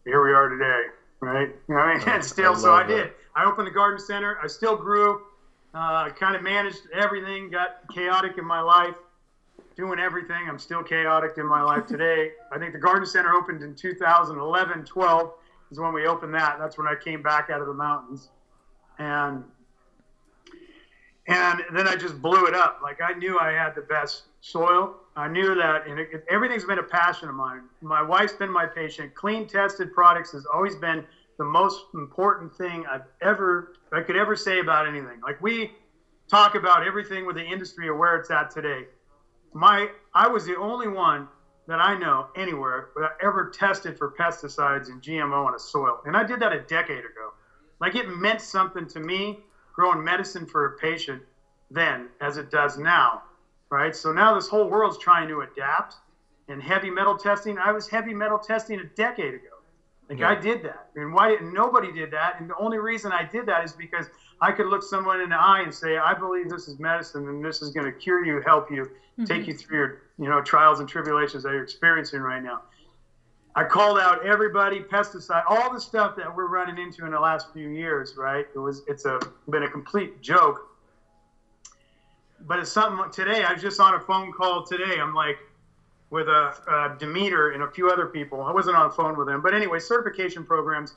here 0.05 0.23
we 0.23 0.31
are 0.31 0.47
today, 0.47 0.83
right? 1.19 1.49
You 1.67 1.75
know, 1.75 1.81
I 1.81 1.97
mean, 1.97 2.07
and 2.07 2.23
still, 2.23 2.55
so 2.55 2.71
I 2.71 2.79
love 2.79 2.87
that. 2.87 2.95
did. 2.95 3.11
I 3.35 3.43
opened 3.43 3.67
the 3.67 3.71
garden 3.71 3.99
center. 3.99 4.37
I 4.41 4.47
still 4.47 4.75
grew. 4.77 5.19
Uh, 5.73 6.09
kind 6.11 6.35
of 6.35 6.41
managed 6.41 6.87
everything. 6.93 7.49
Got 7.49 7.71
chaotic 7.93 8.37
in 8.37 8.45
my 8.45 8.61
life, 8.61 8.95
doing 9.75 9.99
everything. 9.99 10.47
I'm 10.47 10.57
still 10.59 10.81
chaotic 10.81 11.33
in 11.37 11.45
my 11.45 11.61
life 11.61 11.85
today. 11.85 12.31
I 12.53 12.57
think 12.57 12.71
the 12.71 12.79
garden 12.79 13.05
center 13.05 13.33
opened 13.33 13.61
in 13.63 13.75
2011, 13.75 14.85
12 14.85 15.31
is 15.71 15.79
when 15.79 15.91
we 15.91 16.07
opened 16.07 16.33
that. 16.35 16.57
That's 16.57 16.77
when 16.77 16.87
I 16.87 16.95
came 16.95 17.21
back 17.21 17.49
out 17.49 17.59
of 17.59 17.67
the 17.67 17.73
mountains, 17.73 18.29
and 18.99 19.43
and 21.27 21.61
then 21.73 21.87
I 21.87 21.95
just 21.95 22.21
blew 22.21 22.45
it 22.45 22.55
up. 22.55 22.79
Like 22.81 22.99
I 23.01 23.13
knew 23.13 23.37
I 23.37 23.51
had 23.51 23.75
the 23.75 23.81
best 23.81 24.23
soil. 24.41 24.95
I 25.15 25.27
knew 25.27 25.55
that, 25.55 25.87
and 25.87 25.99
it, 25.99 26.23
everything's 26.29 26.63
been 26.63 26.79
a 26.79 26.83
passion 26.83 27.27
of 27.27 27.35
mine. 27.35 27.63
My 27.81 28.01
wife's 28.01 28.33
been 28.33 28.51
my 28.51 28.65
patient. 28.65 29.13
Clean, 29.15 29.47
tested 29.47 29.91
products 29.91 30.31
has 30.31 30.45
always 30.45 30.75
been 30.75 31.03
the 31.37 31.43
most 31.43 31.85
important 31.93 32.55
thing 32.55 32.85
I've 32.89 33.05
ever 33.21 33.73
I 33.91 34.01
could 34.01 34.15
ever 34.15 34.35
say 34.35 34.59
about 34.59 34.87
anything. 34.87 35.19
Like 35.21 35.41
we 35.41 35.71
talk 36.29 36.55
about 36.55 36.85
everything 36.85 37.25
with 37.25 37.35
the 37.35 37.45
industry 37.45 37.87
of 37.89 37.97
where 37.97 38.15
it's 38.15 38.31
at 38.31 38.51
today. 38.51 38.85
My 39.53 39.89
I 40.13 40.27
was 40.27 40.45
the 40.45 40.57
only 40.57 40.87
one 40.87 41.27
that 41.67 41.79
I 41.79 41.97
know 41.97 42.27
anywhere 42.35 42.89
that 42.95 43.11
ever 43.21 43.49
tested 43.53 43.97
for 43.97 44.13
pesticides 44.17 44.87
and 44.87 45.01
GMO 45.01 45.45
on 45.45 45.55
a 45.55 45.59
soil, 45.59 45.99
and 46.05 46.15
I 46.15 46.23
did 46.23 46.39
that 46.39 46.53
a 46.53 46.59
decade 46.59 46.99
ago. 46.99 47.33
Like 47.79 47.95
it 47.95 48.09
meant 48.09 48.41
something 48.41 48.87
to 48.87 48.99
me 48.99 49.39
growing 49.73 50.03
medicine 50.03 50.45
for 50.45 50.65
a 50.65 50.77
patient 50.77 51.21
then 51.69 52.07
as 52.21 52.37
it 52.37 52.49
does 52.49 52.77
now, 52.77 53.23
right? 53.69 53.95
So 53.95 54.11
now 54.11 54.33
this 54.35 54.47
whole 54.47 54.69
world's 54.69 54.97
trying 54.97 55.27
to 55.29 55.41
adapt. 55.41 55.95
And 56.49 56.63
heavy 56.63 56.89
metal 56.89 57.17
testing, 57.17 57.57
I 57.57 57.73
was 57.73 57.89
heavy 57.89 58.13
metal 58.13 58.39
testing 58.39 58.79
a 58.79 58.85
decade 58.85 59.33
ago. 59.33 59.57
Like 60.09 60.19
Yeah. 60.19 60.29
I 60.29 60.35
did 60.35 60.63
that, 60.63 60.87
and 60.95 61.13
why 61.13 61.27
didn't 61.27 61.53
nobody 61.53 61.91
did 61.91 62.11
that? 62.11 62.39
And 62.39 62.49
the 62.49 62.55
only 62.55 62.77
reason 62.77 63.11
I 63.11 63.25
did 63.25 63.45
that 63.47 63.65
is 63.65 63.73
because 63.73 64.09
I 64.39 64.53
could 64.53 64.67
look 64.67 64.81
someone 64.81 65.19
in 65.19 65.29
the 65.29 65.35
eye 65.35 65.59
and 65.59 65.73
say, 65.73 65.97
"I 65.97 66.13
believe 66.13 66.49
this 66.49 66.69
is 66.69 66.79
medicine, 66.79 67.27
and 67.27 67.43
this 67.43 67.61
is 67.61 67.71
going 67.71 67.85
to 67.85 67.91
cure 67.91 68.23
you, 68.23 68.39
help 68.45 68.71
you, 68.71 68.83
mm-hmm. 68.85 69.25
take 69.25 69.47
you 69.47 69.53
through 69.53 69.77
your, 69.77 70.01
you 70.17 70.29
know, 70.29 70.41
trials 70.41 70.79
and 70.79 70.87
tribulations 70.87 71.43
that 71.43 71.51
you're 71.51 71.63
experiencing 71.63 72.21
right 72.21 72.41
now." 72.41 72.61
I 73.57 73.65
called 73.65 73.99
out 73.99 74.23
everybody, 74.25 74.81
pesticide, 74.81 75.43
all 75.49 75.73
the 75.73 75.81
stuff 75.81 76.15
that 76.17 76.33
we're 76.35 76.47
running 76.47 76.79
into 76.79 77.05
in 77.05 77.11
the 77.11 77.19
last 77.19 77.49
few 77.53 77.69
years. 77.69 78.15
Right? 78.17 78.47
It 78.55 78.59
was, 78.59 78.83
it's 78.87 79.05
a 79.05 79.19
been 79.49 79.63
a 79.63 79.69
complete 79.69 80.21
joke. 80.21 80.61
But 82.41 82.59
it's 82.59 82.71
something 82.71 83.11
today. 83.11 83.43
I 83.43 83.53
was 83.53 83.61
just 83.61 83.81
on 83.81 83.95
a 83.95 84.01
phone 84.01 84.31
call 84.31 84.63
today. 84.63 84.99
I'm 85.01 85.13
like, 85.13 85.39
with 86.11 86.29
a, 86.29 86.53
uh 86.67 86.89
Demeter 86.89 87.51
and 87.51 87.63
a 87.63 87.69
few 87.69 87.89
other 87.89 88.07
people. 88.07 88.43
I 88.43 88.51
wasn't 88.51 88.77
on 88.77 88.85
the 88.85 88.91
phone 88.91 89.17
with 89.17 89.27
them, 89.27 89.41
but 89.41 89.53
anyway, 89.53 89.79
certification 89.79 90.45
programs. 90.45 90.95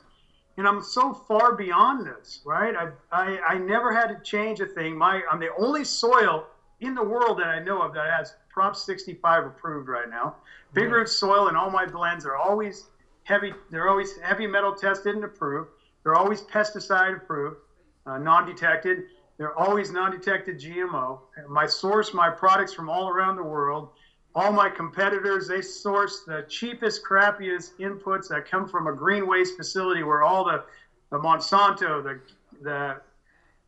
And 0.57 0.67
I'm 0.67 0.81
so 0.81 1.13
far 1.13 1.53
beyond 1.53 2.05
this, 2.05 2.41
right? 2.45 2.75
I, 2.75 2.87
I, 3.11 3.39
I 3.47 3.57
never 3.59 3.93
had 3.93 4.07
to 4.09 4.17
change 4.23 4.61
a 4.61 4.67
thing. 4.67 4.97
My 4.97 5.21
I'm 5.31 5.39
the 5.39 5.49
only 5.57 5.85
soil 5.85 6.45
in 6.81 6.95
the 6.95 7.03
world 7.03 7.39
that 7.39 7.47
I 7.49 7.59
know 7.59 7.81
of 7.81 7.93
that 7.93 8.11
has 8.11 8.33
Prop 8.53 8.75
65 8.75 9.45
approved 9.45 9.87
right 9.87 10.09
now. 10.09 10.35
Big 10.73 10.91
root 10.91 11.09
soil 11.09 11.47
and 11.47 11.57
all 11.57 11.69
my 11.69 11.85
blends 11.85 12.25
are 12.25 12.35
always 12.35 12.85
heavy. 13.23 13.53
They're 13.69 13.89
always 13.89 14.17
heavy 14.17 14.47
metal 14.47 14.73
tested 14.73 15.15
and 15.15 15.23
approved. 15.23 15.69
They're 16.03 16.15
always 16.15 16.41
pesticide 16.41 17.15
approved, 17.17 17.57
uh, 18.05 18.17
non-detected. 18.17 19.03
They're 19.37 19.57
always 19.57 19.91
non-detected 19.91 20.59
GMO. 20.59 21.19
My 21.49 21.65
source 21.65 22.13
my 22.13 22.29
products 22.29 22.73
from 22.73 22.89
all 22.89 23.09
around 23.09 23.35
the 23.35 23.43
world 23.43 23.89
all 24.33 24.51
my 24.51 24.69
competitors 24.69 25.47
they 25.47 25.61
source 25.61 26.21
the 26.25 26.45
cheapest 26.47 27.03
crappiest 27.03 27.71
inputs 27.79 28.27
that 28.29 28.49
come 28.49 28.67
from 28.67 28.87
a 28.87 28.93
green 28.93 29.27
waste 29.27 29.57
facility 29.57 30.03
where 30.03 30.23
all 30.23 30.43
the 30.43 30.63
the 31.09 31.17
monsanto 31.17 32.01
the 32.01 32.19
the 32.61 33.01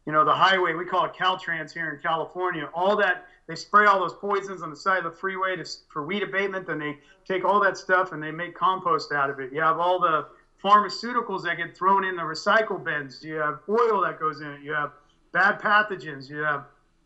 you 0.05 0.13
know 0.13 0.23
the 0.23 0.33
highway 0.33 0.73
we 0.73 0.85
call 0.85 1.05
it 1.05 1.11
caltrans 1.13 1.73
here 1.73 1.91
in 1.91 1.99
california 2.01 2.69
all 2.73 2.95
that 2.95 3.25
they 3.47 3.55
spray 3.55 3.85
all 3.85 3.99
those 3.99 4.13
poisons 4.13 4.61
on 4.61 4.69
the 4.69 4.75
side 4.75 4.97
of 4.97 5.03
the 5.03 5.11
freeway 5.11 5.55
to, 5.55 5.65
for 5.89 6.03
weed 6.03 6.23
abatement 6.23 6.65
then 6.65 6.79
they 6.79 6.97
take 7.27 7.43
all 7.43 7.59
that 7.59 7.77
stuff 7.77 8.11
and 8.11 8.21
they 8.21 8.31
make 8.31 8.53
compost 8.53 9.11
out 9.11 9.29
of 9.29 9.39
it 9.39 9.51
you 9.51 9.61
have 9.61 9.79
all 9.79 9.99
the 9.99 10.25
pharmaceuticals 10.63 11.43
that 11.43 11.57
get 11.57 11.75
thrown 11.75 12.03
in 12.03 12.15
the 12.15 12.21
recycle 12.21 12.81
bins 12.83 13.23
you 13.23 13.35
have 13.35 13.59
oil 13.69 14.01
that 14.01 14.19
goes 14.19 14.41
in 14.41 14.47
it 14.47 14.61
you 14.61 14.71
have 14.71 14.91
bad 15.31 15.59
pathogens 15.59 16.29
you 16.29 16.37
have 16.37 16.65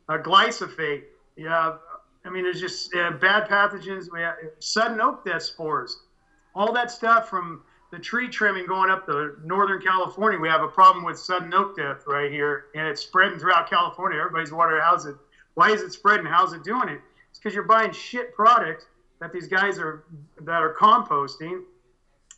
uh, 0.10 0.18
glyphosate 0.18 1.04
you 1.36 1.48
have 1.48 1.80
I 2.28 2.30
mean, 2.30 2.44
there's 2.44 2.60
just 2.60 2.94
uh, 2.94 3.12
bad 3.12 3.48
pathogens. 3.48 4.12
We 4.12 4.22
have 4.22 4.36
sudden 4.60 5.00
oak 5.00 5.24
death 5.24 5.44
spores, 5.44 5.98
all 6.54 6.74
that 6.74 6.92
stuff 6.92 7.30
from 7.30 7.62
the 7.92 8.00
tree 8.00 8.28
trimming 8.28 8.66
going 8.66 8.90
up 8.90 9.06
to 9.06 9.32
Northern 9.42 9.80
California. 9.80 10.38
We 10.38 10.50
have 10.50 10.62
a 10.62 10.68
problem 10.68 11.06
with 11.06 11.18
sudden 11.18 11.54
oak 11.54 11.78
death 11.78 12.04
right 12.06 12.30
here, 12.30 12.66
and 12.76 12.86
it's 12.86 13.02
spreading 13.02 13.40
throughout 13.40 13.70
California. 13.70 14.20
Everybody's 14.20 14.52
how's 14.82 15.06
it, 15.06 15.16
why 15.58 15.72
is 15.72 15.82
it 15.82 15.92
spreading? 15.92 16.28
How's 16.28 16.54
it 16.54 16.64
doing 16.64 16.88
it? 16.88 17.02
It's 17.32 17.40
because 17.40 17.56
you're 17.56 17.64
buying 17.64 17.92
shit 17.92 18.36
product 18.36 18.86
that 19.20 19.34
these 19.34 19.48
guys 19.48 19.80
are 19.80 20.04
that 20.42 20.62
are 20.62 20.76
composting 20.76 21.64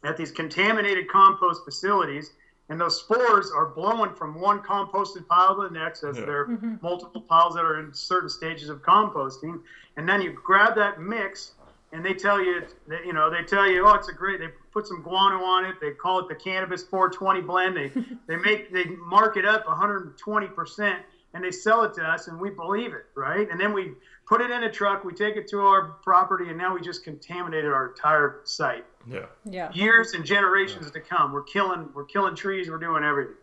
at 0.05 0.15
these 0.15 0.31
contaminated 0.31 1.09
compost 1.09 1.65
facilities. 1.65 2.31
And 2.69 2.79
those 2.79 2.97
spores 2.97 3.51
are 3.53 3.65
blowing 3.65 4.13
from 4.13 4.39
one 4.39 4.61
composted 4.61 5.27
pile 5.27 5.53
to 5.55 5.67
the 5.67 5.73
next 5.77 6.03
as 6.03 6.17
Yeah. 6.17 6.25
there 6.25 6.41
are 6.41 6.47
mm-hmm. 6.47 6.75
multiple 6.81 7.19
piles 7.19 7.55
that 7.55 7.65
are 7.65 7.81
in 7.81 7.93
certain 7.93 8.29
stages 8.29 8.69
of 8.69 8.81
composting. 8.83 9.59
And 9.97 10.07
then 10.07 10.21
you 10.21 10.31
grab 10.31 10.75
that 10.75 11.01
mix 11.01 11.55
and 11.91 12.05
they 12.05 12.13
tell 12.13 12.41
you, 12.41 12.61
that, 12.87 13.05
you 13.05 13.11
know, 13.11 13.29
they 13.29 13.43
tell 13.43 13.69
you, 13.69 13.85
oh, 13.85 13.95
it's 13.95 14.07
a 14.07 14.13
great, 14.13 14.39
they 14.39 14.49
put 14.71 14.87
some 14.87 15.01
guano 15.01 15.43
on 15.43 15.65
it. 15.65 15.75
They 15.81 15.91
call 15.91 16.19
it 16.19 16.29
the 16.29 16.35
cannabis 16.35 16.83
420 16.83 17.41
blend. 17.41 17.75
They, 17.75 17.91
they 18.27 18.35
make, 18.37 18.71
they 18.71 18.85
mark 18.85 19.35
it 19.35 19.45
up 19.45 19.65
120% 19.65 20.99
and 21.33 21.43
they 21.43 21.51
sell 21.51 21.83
it 21.83 21.93
to 21.93 22.03
us 22.03 22.27
and 22.27 22.39
we 22.39 22.49
believe 22.49 22.93
it, 22.93 23.05
right? 23.15 23.49
And 23.49 23.59
then 23.59 23.71
we 23.71 23.93
put 24.27 24.41
it 24.41 24.49
in 24.49 24.63
a 24.63 24.71
truck, 24.71 25.03
we 25.03 25.13
take 25.13 25.35
it 25.35 25.47
to 25.49 25.61
our 25.61 25.93
property 26.03 26.49
and 26.49 26.57
now 26.57 26.73
we 26.73 26.81
just 26.81 27.03
contaminated 27.03 27.71
our 27.71 27.89
entire 27.89 28.41
site 28.43 28.85
yeah. 29.07 29.25
Yeah. 29.45 29.71
years 29.73 30.13
and 30.13 30.25
generations 30.25 30.89
to 30.91 30.99
come. 30.99 31.31
We're 31.31 31.43
killing 31.43 31.89
we're 31.93 32.05
killing 32.05 32.35
trees, 32.35 32.69
we're 32.69 32.79
doing 32.79 33.03
everything. 33.03 33.35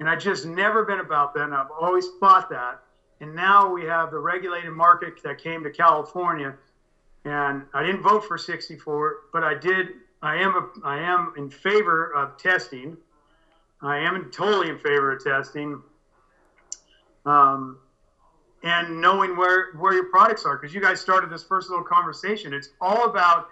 And 0.00 0.08
I 0.08 0.16
just 0.16 0.46
never 0.46 0.84
been 0.84 1.00
about 1.00 1.34
that 1.34 1.44
and 1.44 1.54
I've 1.54 1.70
always 1.70 2.08
fought 2.18 2.48
that. 2.50 2.80
And 3.20 3.34
now 3.34 3.70
we 3.70 3.84
have 3.84 4.10
the 4.10 4.18
regulated 4.18 4.72
market 4.72 5.22
that 5.22 5.38
came 5.38 5.62
to 5.64 5.70
California 5.70 6.54
and 7.24 7.64
I 7.74 7.82
didn't 7.82 8.02
vote 8.02 8.24
for 8.24 8.38
64, 8.38 9.16
but 9.32 9.44
I 9.44 9.54
did 9.54 9.88
I 10.22 10.36
am 10.36 10.54
a, 10.54 10.86
I 10.86 10.98
am 10.98 11.32
in 11.36 11.48
favor 11.48 12.12
of 12.14 12.36
testing. 12.36 12.98
I 13.82 13.98
am 13.98 14.30
totally 14.30 14.68
in 14.68 14.78
favor 14.78 15.12
of 15.12 15.24
testing. 15.24 15.82
Um, 17.26 17.78
and 18.62 19.00
knowing 19.00 19.36
where 19.36 19.72
where 19.72 19.94
your 19.94 20.04
products 20.04 20.44
are 20.44 20.56
because 20.56 20.74
you 20.74 20.80
guys 20.80 21.00
started 21.00 21.30
this 21.30 21.42
first 21.42 21.70
little 21.70 21.84
conversation. 21.84 22.52
It's 22.52 22.70
all 22.80 23.04
about 23.06 23.48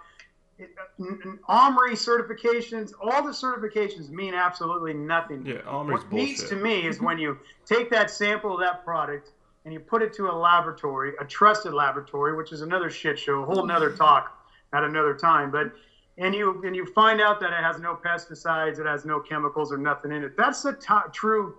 OMRI 0.99 1.93
certifications, 1.93 2.91
all 3.01 3.23
the 3.23 3.31
certifications 3.31 4.09
mean 4.09 4.33
absolutely 4.33 4.93
nothing. 4.93 5.45
Yeah, 5.45 5.61
OMRI's 5.65 5.91
what 5.91 6.09
bullshit. 6.09 6.49
to 6.49 6.55
me 6.55 6.85
is 6.85 6.99
when 6.99 7.17
you 7.17 7.37
take 7.65 7.89
that 7.91 8.11
sample 8.11 8.53
of 8.53 8.59
that 8.59 8.83
product 8.83 9.31
and 9.65 9.73
you 9.73 9.79
put 9.79 10.01
it 10.01 10.13
to 10.13 10.29
a 10.29 10.33
laboratory, 10.33 11.13
a 11.19 11.25
trusted 11.25 11.73
laboratory, 11.73 12.35
which 12.35 12.51
is 12.51 12.61
another 12.61 12.89
shit 12.89 13.17
show, 13.17 13.43
a 13.43 13.45
whole 13.45 13.65
nother 13.65 13.91
talk 13.91 14.31
at 14.73 14.83
another 14.83 15.13
time. 15.13 15.49
But 15.49 15.71
and 16.17 16.35
you 16.35 16.61
and 16.65 16.75
you 16.75 16.85
find 16.87 17.21
out 17.21 17.39
that 17.39 17.53
it 17.53 17.63
has 17.63 17.79
no 17.79 17.95
pesticides, 17.95 18.79
it 18.79 18.85
has 18.85 19.05
no 19.05 19.19
chemicals 19.19 19.71
or 19.71 19.77
nothing 19.77 20.11
in 20.11 20.23
it. 20.23 20.35
That's 20.35 20.61
the 20.61 20.73
to- 20.73 21.09
true 21.13 21.55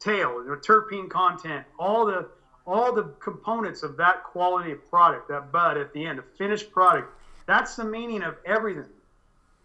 tail, 0.00 0.42
the 0.44 0.56
terpene 0.56 1.08
content, 1.08 1.64
all 1.78 2.04
the 2.06 2.26
all 2.66 2.92
the 2.92 3.04
components 3.20 3.82
of 3.82 3.96
that 3.96 4.22
quality 4.22 4.72
of 4.72 4.90
product, 4.90 5.28
that 5.28 5.50
bud 5.50 5.78
at 5.78 5.90
the 5.94 6.04
end, 6.04 6.18
the 6.18 6.22
finished 6.36 6.70
product. 6.70 7.08
That's 7.46 7.76
the 7.76 7.84
meaning 7.84 8.22
of 8.22 8.36
everything. 8.44 8.84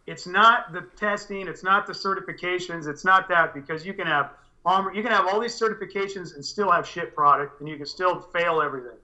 It's 0.07 0.25
not 0.25 0.71
the 0.71 0.81
testing, 0.95 1.47
it's 1.47 1.63
not 1.63 1.85
the 1.85 1.93
certifications, 1.93 2.87
it's 2.87 3.03
not 3.03 3.27
that 3.29 3.53
because 3.53 3.85
you 3.85 3.93
can 3.93 4.07
have 4.07 4.31
um, 4.65 4.89
you 4.93 5.01
can 5.03 5.11
have 5.11 5.25
all 5.27 5.39
these 5.41 5.59
certifications 5.59 6.35
and 6.35 6.43
still 6.45 6.71
have 6.71 6.87
shit 6.87 7.13
product, 7.13 7.59
and 7.59 7.67
you 7.67 7.75
can 7.75 7.85
still 7.85 8.21
fail 8.33 8.61
everything. 8.61 8.97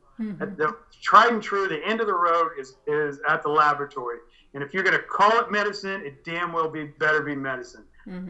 The 0.58 0.76
tried 1.02 1.32
and 1.34 1.42
true, 1.44 1.68
the 1.68 1.84
end 1.86 2.00
of 2.02 2.08
the 2.08 2.14
road 2.14 2.52
is 2.58 2.76
is 2.88 3.20
at 3.28 3.44
the 3.44 3.50
laboratory. 3.50 4.20
And 4.54 4.64
if 4.64 4.74
you're 4.74 4.84
going 4.84 4.98
to 4.98 5.04
call 5.04 5.40
it 5.40 5.52
medicine, 5.52 6.02
it 6.06 6.24
damn 6.24 6.52
well 6.54 6.70
be 6.70 6.86
better 6.86 7.22
be 7.22 7.36
medicine. 7.36 7.84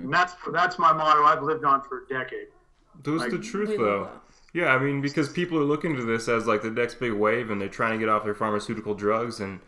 And 0.04 0.14
that's 0.14 0.34
that's 0.52 0.78
my 0.80 0.92
motto. 0.92 1.24
I've 1.24 1.44
lived 1.44 1.64
on 1.66 1.82
for 1.84 2.00
a 2.00 2.08
decade. 2.08 2.48
Those 3.04 3.22
Like, 3.22 3.32
the 3.32 3.40
truth 3.40 3.78
though. 3.78 4.10
Yeah, 4.54 4.74
I 4.74 4.80
mean 4.80 5.02
because 5.02 5.30
people 5.30 5.58
are 5.60 5.64
looking 5.64 5.96
to 5.96 6.04
this 6.04 6.28
as 6.28 6.48
like 6.48 6.62
the 6.62 6.72
next 6.72 6.96
big 6.96 7.14
wave, 7.14 7.50
and 7.50 7.62
they're 7.62 7.70
trying 7.70 7.94
to 7.94 8.00
get 8.00 8.10
off 8.10 8.24
their 8.24 8.36
pharmaceutical 8.36 8.94
drugs. 8.94 9.40
And 9.40 9.60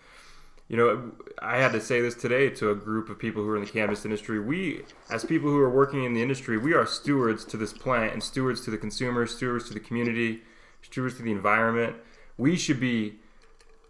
you 0.68 0.78
know, 0.78 1.12
I 1.42 1.58
had 1.58 1.74
to 1.74 1.82
say 1.82 2.02
this 2.02 2.16
today 2.16 2.50
to 2.52 2.72
a 2.72 2.76
group 2.76 3.10
of 3.10 3.20
people 3.20 3.44
who 3.44 3.50
are 3.50 3.58
in 3.58 3.64
the 3.66 3.70
cannabis 3.70 4.06
industry. 4.06 4.40
We, 4.40 4.84
as 5.10 5.26
people 5.26 5.50
who 5.50 5.58
are 5.60 5.70
working 5.70 6.06
in 6.06 6.14
the 6.14 6.22
industry, 6.22 6.58
we 6.58 6.74
are 6.74 6.86
stewards 6.86 7.44
to 7.46 7.58
this 7.58 7.74
plant 7.74 8.14
and 8.14 8.24
stewards 8.24 8.62
to 8.62 8.72
the 8.72 8.78
consumer, 8.78 9.28
stewards 9.28 9.68
to 9.68 9.74
the 9.74 9.82
community, 9.82 10.44
stewards 10.82 11.18
to 11.18 11.24
the 11.24 11.32
environment. 11.32 11.98
We 12.38 12.56
should 12.56 12.80
be 12.80 13.20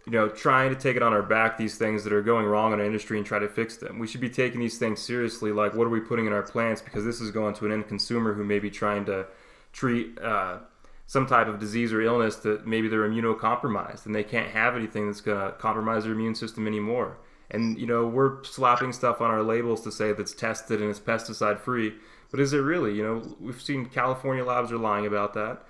you 0.04 0.12
know, 0.12 0.28
trying 0.28 0.70
to 0.70 0.76
take 0.76 0.96
it 0.96 1.02
on 1.02 1.12
our 1.12 1.22
back 1.22 1.56
these 1.56 1.76
things 1.76 2.02
that 2.04 2.12
are 2.12 2.22
going 2.22 2.44
wrong 2.46 2.72
in 2.72 2.80
our 2.80 2.84
industry 2.84 3.18
and 3.18 3.26
try 3.26 3.38
to 3.38 3.48
fix 3.48 3.76
them. 3.76 3.98
We 3.98 4.06
should 4.06 4.20
be 4.20 4.30
taking 4.30 4.60
these 4.60 4.78
things 4.78 5.00
seriously. 5.00 5.52
Like, 5.52 5.74
what 5.74 5.86
are 5.86 5.90
we 5.90 6.00
putting 6.00 6.26
in 6.26 6.32
our 6.32 6.42
plants? 6.42 6.82
Because 6.82 7.04
this 7.04 7.20
is 7.20 7.30
going 7.30 7.54
to 7.54 7.66
an 7.66 7.72
end 7.72 7.86
consumer 7.86 8.34
who 8.34 8.44
may 8.44 8.58
be 8.58 8.70
trying 8.70 9.04
to 9.04 9.26
treat 9.72 10.20
uh, 10.20 10.58
some 11.06 11.26
type 11.26 11.46
of 11.46 11.58
disease 11.58 11.92
or 11.92 12.00
illness 12.00 12.36
that 12.36 12.66
maybe 12.66 12.88
they're 12.88 13.08
immunocompromised 13.08 14.06
and 14.06 14.14
they 14.14 14.24
can't 14.24 14.50
have 14.50 14.74
anything 14.74 15.06
that's 15.06 15.20
going 15.20 15.38
to 15.38 15.52
compromise 15.58 16.04
their 16.04 16.12
immune 16.12 16.34
system 16.34 16.66
anymore. 16.66 17.18
And 17.50 17.78
you 17.78 17.86
know, 17.86 18.06
we're 18.06 18.42
slapping 18.44 18.92
stuff 18.92 19.20
on 19.20 19.30
our 19.30 19.42
labels 19.42 19.82
to 19.82 19.92
say 19.92 20.12
that's 20.12 20.32
tested 20.32 20.80
and 20.80 20.90
it's 20.90 20.98
pesticide 20.98 21.60
free, 21.60 21.94
but 22.30 22.40
is 22.40 22.54
it 22.54 22.58
really? 22.58 22.94
You 22.94 23.02
know, 23.02 23.36
we've 23.38 23.60
seen 23.60 23.86
California 23.86 24.44
labs 24.44 24.72
are 24.72 24.78
lying 24.78 25.06
about 25.06 25.34
that. 25.34 25.62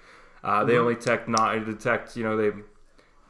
Uh, 0.44 0.64
they 0.64 0.76
only 0.76 0.94
detect 0.94 1.28
not 1.28 1.64
detect. 1.64 2.16
You 2.16 2.24
know, 2.24 2.36
they 2.36 2.56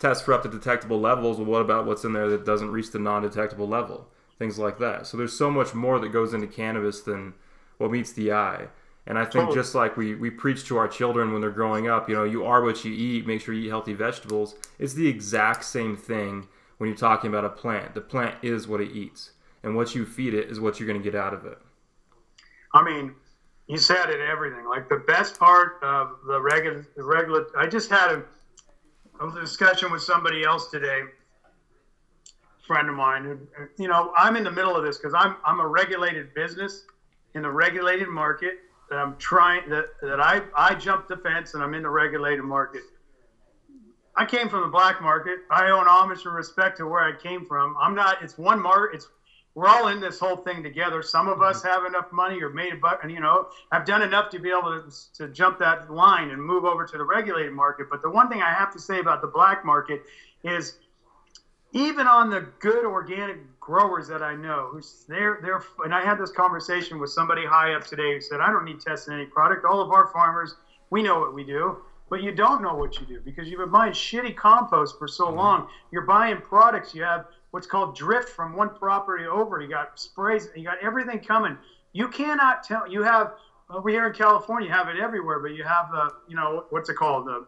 test 0.02 0.24
for 0.24 0.34
up 0.34 0.42
to 0.42 0.48
detectable 0.48 1.00
levels. 1.00 1.38
Well, 1.38 1.46
what 1.46 1.62
about 1.62 1.86
what's 1.86 2.04
in 2.04 2.12
there 2.12 2.28
that 2.28 2.44
doesn't 2.44 2.70
reach 2.70 2.90
the 2.90 2.98
non-detectable 2.98 3.68
level? 3.68 4.08
Things 4.38 4.58
like 4.58 4.78
that. 4.80 5.06
So 5.06 5.16
there's 5.16 5.36
so 5.36 5.50
much 5.50 5.72
more 5.72 5.98
that 6.00 6.08
goes 6.10 6.34
into 6.34 6.48
cannabis 6.48 7.00
than 7.00 7.34
what 7.78 7.90
meets 7.90 8.12
the 8.12 8.32
eye. 8.32 8.66
And 9.06 9.18
I 9.18 9.24
think 9.24 9.52
just 9.52 9.74
like 9.74 9.96
we, 9.96 10.14
we 10.14 10.30
preach 10.30 10.64
to 10.66 10.76
our 10.76 10.86
children 10.88 11.32
when 11.32 11.40
they're 11.40 11.50
growing 11.50 11.88
up, 11.88 12.08
you 12.08 12.14
know, 12.14 12.24
you 12.24 12.44
are 12.44 12.62
what 12.62 12.84
you 12.84 12.92
eat, 12.92 13.26
make 13.26 13.40
sure 13.40 13.54
you 13.54 13.66
eat 13.66 13.68
healthy 13.68 13.94
vegetables. 13.94 14.54
It's 14.78 14.94
the 14.94 15.08
exact 15.08 15.64
same 15.64 15.96
thing 15.96 16.46
when 16.78 16.88
you're 16.88 16.96
talking 16.96 17.28
about 17.28 17.44
a 17.44 17.48
plant. 17.48 17.94
The 17.94 18.00
plant 18.00 18.36
is 18.42 18.68
what 18.68 18.80
it 18.80 18.92
eats. 18.92 19.32
And 19.62 19.76
what 19.76 19.94
you 19.94 20.04
feed 20.04 20.34
it 20.34 20.50
is 20.50 20.60
what 20.60 20.78
you're 20.78 20.88
going 20.88 21.00
to 21.00 21.10
get 21.10 21.18
out 21.18 21.34
of 21.34 21.46
it. 21.46 21.58
I 22.74 22.82
mean, 22.82 23.14
you 23.68 23.78
said 23.78 24.10
it. 24.10 24.20
Everything. 24.20 24.66
Like 24.68 24.88
the 24.88 25.02
best 25.06 25.38
part 25.38 25.78
of 25.82 26.18
the 26.26 26.40
regular, 26.40 26.86
the 26.96 27.04
regular. 27.04 27.46
I 27.56 27.66
just 27.66 27.90
had 27.90 28.10
a, 28.10 28.24
a 29.30 29.40
discussion 29.40 29.90
with 29.90 30.02
somebody 30.02 30.44
else 30.44 30.68
today, 30.68 31.02
a 31.02 32.66
friend 32.66 32.88
of 32.88 32.94
mine. 32.94 33.24
Who, 33.24 33.38
you 33.76 33.88
know, 33.88 34.12
I'm 34.16 34.36
in 34.36 34.44
the 34.44 34.50
middle 34.50 34.76
of 34.76 34.84
this 34.84 34.98
because 34.98 35.14
I'm 35.14 35.36
I'm 35.44 35.60
a 35.60 35.66
regulated 35.66 36.34
business 36.34 36.84
in 37.34 37.44
a 37.44 37.52
regulated 37.52 38.08
market. 38.08 38.56
That 38.90 38.98
I'm 38.98 39.16
trying 39.16 39.68
that 39.68 39.86
that 40.02 40.20
I 40.20 40.42
I 40.56 40.74
jumped 40.74 41.08
the 41.08 41.16
fence 41.16 41.54
and 41.54 41.62
I'm 41.62 41.74
in 41.74 41.82
the 41.82 41.90
regulated 41.90 42.44
market. 42.44 42.82
I 44.16 44.26
came 44.26 44.48
from 44.48 44.62
the 44.62 44.68
black 44.68 45.00
market. 45.00 45.40
I 45.50 45.70
own 45.70 45.88
homage 45.88 46.24
and 46.26 46.34
respect 46.34 46.76
to 46.78 46.86
where 46.86 47.02
I 47.02 47.12
came 47.14 47.44
from. 47.44 47.74
I'm 47.80 47.94
not. 47.94 48.22
It's 48.22 48.36
one 48.36 48.60
market. 48.60 48.96
It's 48.96 49.08
we're 49.54 49.68
all 49.68 49.88
in 49.88 50.00
this 50.00 50.18
whole 50.18 50.36
thing 50.36 50.62
together. 50.62 51.02
Some 51.02 51.28
of 51.28 51.42
us 51.42 51.58
mm-hmm. 51.58 51.68
have 51.68 51.84
enough 51.84 52.10
money 52.12 52.40
or 52.42 52.50
made 52.50 52.72
a 52.72 52.76
buck, 52.76 53.00
and 53.02 53.12
you 53.12 53.20
know, 53.20 53.48
have 53.70 53.84
done 53.84 54.02
enough 54.02 54.30
to 54.30 54.38
be 54.38 54.50
able 54.50 54.82
to, 54.82 55.12
to 55.18 55.28
jump 55.28 55.58
that 55.58 55.92
line 55.92 56.30
and 56.30 56.42
move 56.42 56.64
over 56.64 56.86
to 56.86 56.98
the 56.98 57.04
regulated 57.04 57.52
market. 57.52 57.88
But 57.90 58.02
the 58.02 58.10
one 58.10 58.28
thing 58.28 58.42
I 58.42 58.52
have 58.52 58.72
to 58.72 58.78
say 58.78 58.98
about 58.98 59.20
the 59.20 59.28
black 59.28 59.64
market 59.64 60.02
is, 60.42 60.78
even 61.72 62.06
on 62.06 62.30
the 62.30 62.46
good 62.60 62.84
organic 62.84 63.60
growers 63.60 64.08
that 64.08 64.22
I 64.22 64.34
know, 64.34 64.68
who's 64.72 65.04
they're 65.08 65.38
they're, 65.42 65.62
and 65.84 65.94
I 65.94 66.02
had 66.04 66.18
this 66.18 66.30
conversation 66.30 66.98
with 66.98 67.10
somebody 67.10 67.44
high 67.46 67.74
up 67.74 67.86
today 67.86 68.14
who 68.14 68.20
said, 68.20 68.40
I 68.40 68.50
don't 68.50 68.64
need 68.64 68.80
testing 68.80 69.14
any 69.14 69.26
product. 69.26 69.64
All 69.64 69.80
of 69.80 69.90
our 69.90 70.06
farmers, 70.08 70.54
we 70.90 71.02
know 71.02 71.20
what 71.20 71.34
we 71.34 71.44
do. 71.44 71.78
But 72.12 72.22
you 72.22 72.30
don't 72.30 72.60
know 72.60 72.74
what 72.74 73.00
you 73.00 73.06
do 73.06 73.20
because 73.20 73.48
you've 73.48 73.60
been 73.60 73.70
buying 73.70 73.94
shitty 73.94 74.36
compost 74.36 74.98
for 74.98 75.08
so 75.08 75.28
mm-hmm. 75.28 75.38
long. 75.38 75.68
You're 75.92 76.02
buying 76.02 76.42
products. 76.42 76.94
You 76.94 77.04
have 77.04 77.24
what's 77.52 77.66
called 77.66 77.94
drift 77.94 78.28
from 78.28 78.52
one 78.54 78.70
property 78.70 79.24
over. 79.26 79.60
You 79.60 79.68
got 79.68 79.88
sprays. 79.94 80.48
You 80.56 80.64
got 80.64 80.78
everything 80.82 81.20
coming. 81.20 81.56
You 81.92 82.08
cannot 82.08 82.62
tell. 82.64 82.86
You 82.86 83.02
have 83.02 83.30
over 83.70 83.88
here 83.88 84.06
in 84.06 84.12
California, 84.12 84.68
you 84.68 84.74
have 84.74 84.88
it 84.88 84.96
everywhere, 84.96 85.38
but 85.38 85.52
you 85.52 85.64
have 85.64 85.90
the, 85.90 86.10
you 86.26 86.36
know, 86.36 86.64
what's 86.70 86.88
it 86.88 86.94
called? 86.94 87.26
The 87.26 87.44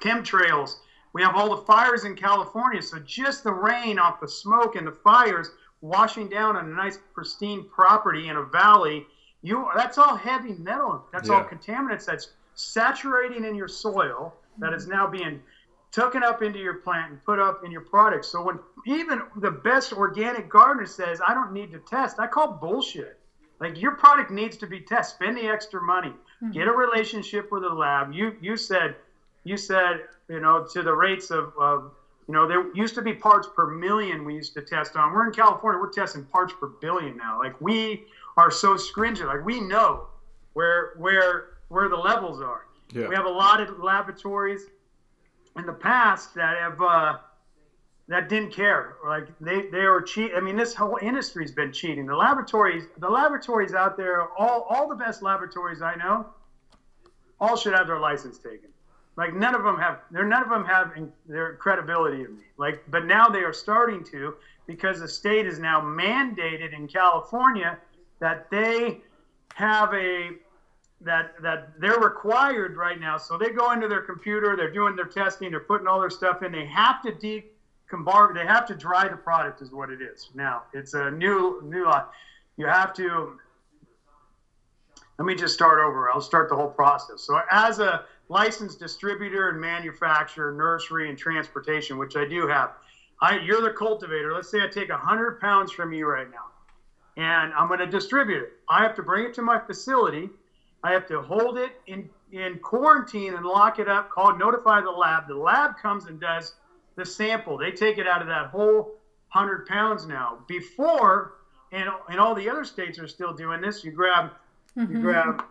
chemtrails. 0.00 0.76
We 1.12 1.22
have 1.22 1.34
all 1.34 1.50
the 1.50 1.62
fires 1.62 2.04
in 2.04 2.14
California. 2.14 2.82
So 2.82 2.98
just 2.98 3.42
the 3.42 3.52
rain 3.52 3.98
off 3.98 4.20
the 4.20 4.28
smoke 4.28 4.76
and 4.76 4.86
the 4.86 4.92
fires 4.92 5.50
washing 5.80 6.28
down 6.28 6.56
on 6.56 6.66
a 6.66 6.74
nice 6.74 6.98
pristine 7.14 7.64
property 7.64 8.28
in 8.28 8.36
a 8.36 8.42
valley. 8.42 9.06
You 9.42 9.68
that's 9.76 9.98
all 9.98 10.16
heavy 10.16 10.52
metal. 10.52 11.02
That's 11.12 11.30
all 11.30 11.44
contaminants. 11.44 12.04
That's 12.04 12.28
saturating 12.54 13.44
in 13.44 13.54
your 13.54 13.68
soil. 13.68 14.34
That 14.58 14.72
is 14.72 14.86
now 14.86 15.06
being 15.06 15.40
taken 15.92 16.22
up 16.22 16.42
into 16.42 16.58
your 16.58 16.74
plant 16.74 17.10
and 17.12 17.24
put 17.24 17.38
up 17.38 17.64
in 17.64 17.70
your 17.70 17.80
product. 17.82 18.24
So 18.24 18.42
when 18.42 18.58
even 18.86 19.22
the 19.36 19.50
best 19.50 19.92
organic 19.92 20.48
gardener 20.48 20.86
says, 20.86 21.20
I 21.26 21.34
don't 21.34 21.52
need 21.52 21.72
to 21.72 21.78
test, 21.78 22.18
I 22.18 22.26
call 22.26 22.52
bullshit. 22.52 23.18
Like 23.60 23.80
your 23.80 23.92
product 23.92 24.30
needs 24.30 24.56
to 24.58 24.66
be 24.66 24.80
tested. 24.80 25.16
Spend 25.16 25.36
the 25.36 25.48
extra 25.48 25.80
money. 25.80 26.12
Hmm. 26.40 26.50
Get 26.50 26.68
a 26.68 26.72
relationship 26.72 27.50
with 27.50 27.64
a 27.64 27.72
lab. 27.72 28.12
You 28.12 28.36
you 28.40 28.56
said 28.56 28.96
you 29.44 29.56
said, 29.56 30.00
you 30.28 30.40
know, 30.40 30.66
to 30.72 30.82
the 30.82 30.92
rates 30.92 31.30
of, 31.30 31.52
of 31.58 31.92
you 32.26 32.34
know, 32.34 32.48
there 32.48 32.74
used 32.74 32.94
to 32.96 33.02
be 33.02 33.14
parts 33.14 33.48
per 33.54 33.68
million 33.68 34.24
we 34.24 34.34
used 34.34 34.54
to 34.54 34.60
test 34.60 34.96
on. 34.96 35.12
We're 35.12 35.26
in 35.26 35.32
California, 35.32 35.80
we're 35.80 35.92
testing 35.92 36.24
parts 36.24 36.52
per 36.58 36.66
billion 36.66 37.16
now. 37.16 37.38
Like 37.38 37.58
we 37.60 38.04
are 38.36 38.50
so 38.50 38.76
stringent. 38.76 39.28
Like 39.28 39.44
we 39.44 39.60
know 39.60 40.08
where 40.52 40.94
where 40.96 41.50
where 41.68 41.88
the 41.88 41.96
levels 41.96 42.40
are. 42.40 42.66
Yeah. 42.92 43.08
We 43.08 43.14
have 43.14 43.26
a 43.26 43.30
lot 43.30 43.60
of 43.60 43.78
laboratories 43.78 44.66
in 45.56 45.66
the 45.66 45.72
past 45.72 46.34
that 46.34 46.56
have 46.58 46.80
uh, 46.80 47.16
that 48.08 48.28
didn't 48.28 48.52
care. 48.52 48.96
Like 49.06 49.28
they 49.40 49.68
they 49.68 49.84
were 49.84 50.02
cheat. 50.02 50.32
I 50.36 50.40
mean, 50.40 50.56
this 50.56 50.74
whole 50.74 50.98
industry's 51.00 51.52
been 51.52 51.72
cheating. 51.72 52.06
The 52.06 52.16
laboratories, 52.16 52.84
the 52.98 53.08
laboratories 53.08 53.74
out 53.74 53.96
there, 53.96 54.28
all 54.38 54.66
all 54.68 54.88
the 54.88 54.94
best 54.94 55.22
laboratories 55.22 55.82
I 55.82 55.94
know, 55.96 56.26
all 57.40 57.56
should 57.56 57.74
have 57.74 57.86
their 57.86 58.00
license 58.00 58.38
taken. 58.38 58.70
Like 59.16 59.34
none 59.34 59.54
of 59.54 59.64
them 59.64 59.78
have. 59.78 60.00
They're 60.10 60.26
none 60.26 60.42
of 60.42 60.50
them 60.50 60.64
have 60.64 60.92
in, 60.96 61.12
their 61.26 61.56
credibility 61.56 62.22
of 62.22 62.30
me. 62.30 62.44
Like, 62.58 62.82
but 62.88 63.06
now 63.06 63.28
they 63.28 63.40
are 63.40 63.52
starting 63.52 64.04
to 64.04 64.34
because 64.66 65.00
the 65.00 65.08
state 65.08 65.46
is 65.46 65.58
now 65.58 65.80
mandated 65.80 66.74
in 66.74 66.86
California 66.86 67.78
that 68.18 68.50
they 68.50 69.00
have 69.54 69.92
a 69.94 70.30
that 71.00 71.34
that 71.42 71.72
they're 71.78 71.98
required 71.98 72.76
right 72.76 72.98
now. 72.98 73.16
So 73.16 73.36
they 73.36 73.50
go 73.50 73.72
into 73.72 73.88
their 73.88 74.00
computer, 74.00 74.56
they're 74.56 74.72
doing 74.72 74.96
their 74.96 75.06
testing, 75.06 75.50
they're 75.50 75.60
putting 75.60 75.86
all 75.86 76.00
their 76.00 76.10
stuff 76.10 76.42
in. 76.42 76.52
They 76.52 76.64
have 76.66 77.02
to 77.02 77.12
decombar, 77.12 78.34
they 78.34 78.46
have 78.46 78.66
to 78.66 78.74
dry 78.74 79.08
the 79.08 79.16
product, 79.16 79.60
is 79.60 79.70
what 79.70 79.90
it 79.90 80.00
is. 80.00 80.30
Now 80.34 80.64
it's 80.72 80.94
a 80.94 81.10
new 81.10 81.60
new 81.62 81.84
law. 81.84 82.06
You 82.56 82.66
have 82.66 82.92
to. 82.94 83.38
Let 85.18 85.24
me 85.24 85.34
just 85.34 85.54
start 85.54 85.78
over. 85.78 86.10
I'll 86.10 86.20
start 86.20 86.50
the 86.50 86.56
whole 86.56 86.68
process. 86.68 87.22
So 87.22 87.40
as 87.50 87.78
a 87.78 88.02
licensed 88.28 88.78
distributor 88.78 89.48
and 89.48 89.58
manufacturer, 89.58 90.52
nursery 90.52 91.08
and 91.08 91.16
transportation, 91.16 91.96
which 91.96 92.16
I 92.16 92.26
do 92.26 92.46
have, 92.46 92.72
I 93.20 93.38
you're 93.38 93.62
the 93.62 93.70
cultivator. 93.70 94.32
Let's 94.32 94.50
say 94.50 94.62
I 94.62 94.66
take 94.66 94.90
hundred 94.90 95.40
pounds 95.40 95.72
from 95.72 95.92
you 95.92 96.06
right 96.06 96.30
now 96.30 96.46
and 97.16 97.52
I'm 97.54 97.66
going 97.68 97.80
to 97.80 97.86
distribute 97.86 98.42
it. 98.42 98.52
I 98.68 98.82
have 98.82 98.94
to 98.96 99.02
bring 99.02 99.24
it 99.24 99.34
to 99.34 99.42
my 99.42 99.58
facility. 99.58 100.30
I 100.82 100.92
have 100.92 101.06
to 101.08 101.20
hold 101.22 101.58
it 101.58 101.72
in, 101.86 102.08
in 102.32 102.58
quarantine 102.58 103.34
and 103.34 103.44
lock 103.44 103.78
it 103.78 103.88
up, 103.88 104.10
call 104.10 104.36
notify 104.36 104.80
the 104.80 104.90
lab. 104.90 105.26
The 105.28 105.34
lab 105.34 105.78
comes 105.80 106.06
and 106.06 106.20
does 106.20 106.54
the 106.96 107.04
sample. 107.04 107.58
They 107.58 107.72
take 107.72 107.98
it 107.98 108.06
out 108.06 108.22
of 108.22 108.28
that 108.28 108.48
whole 108.48 108.94
100 109.32 109.66
pounds 109.66 110.06
now. 110.06 110.38
Before, 110.46 111.34
and, 111.72 111.88
and 112.08 112.20
all 112.20 112.34
the 112.34 112.48
other 112.48 112.64
states 112.64 112.98
are 112.98 113.08
still 113.08 113.32
doing 113.32 113.60
this, 113.60 113.84
you 113.84 113.90
grab, 113.90 114.32
you 114.76 114.82
mm-hmm. 114.84 115.02
grab, 115.02 115.44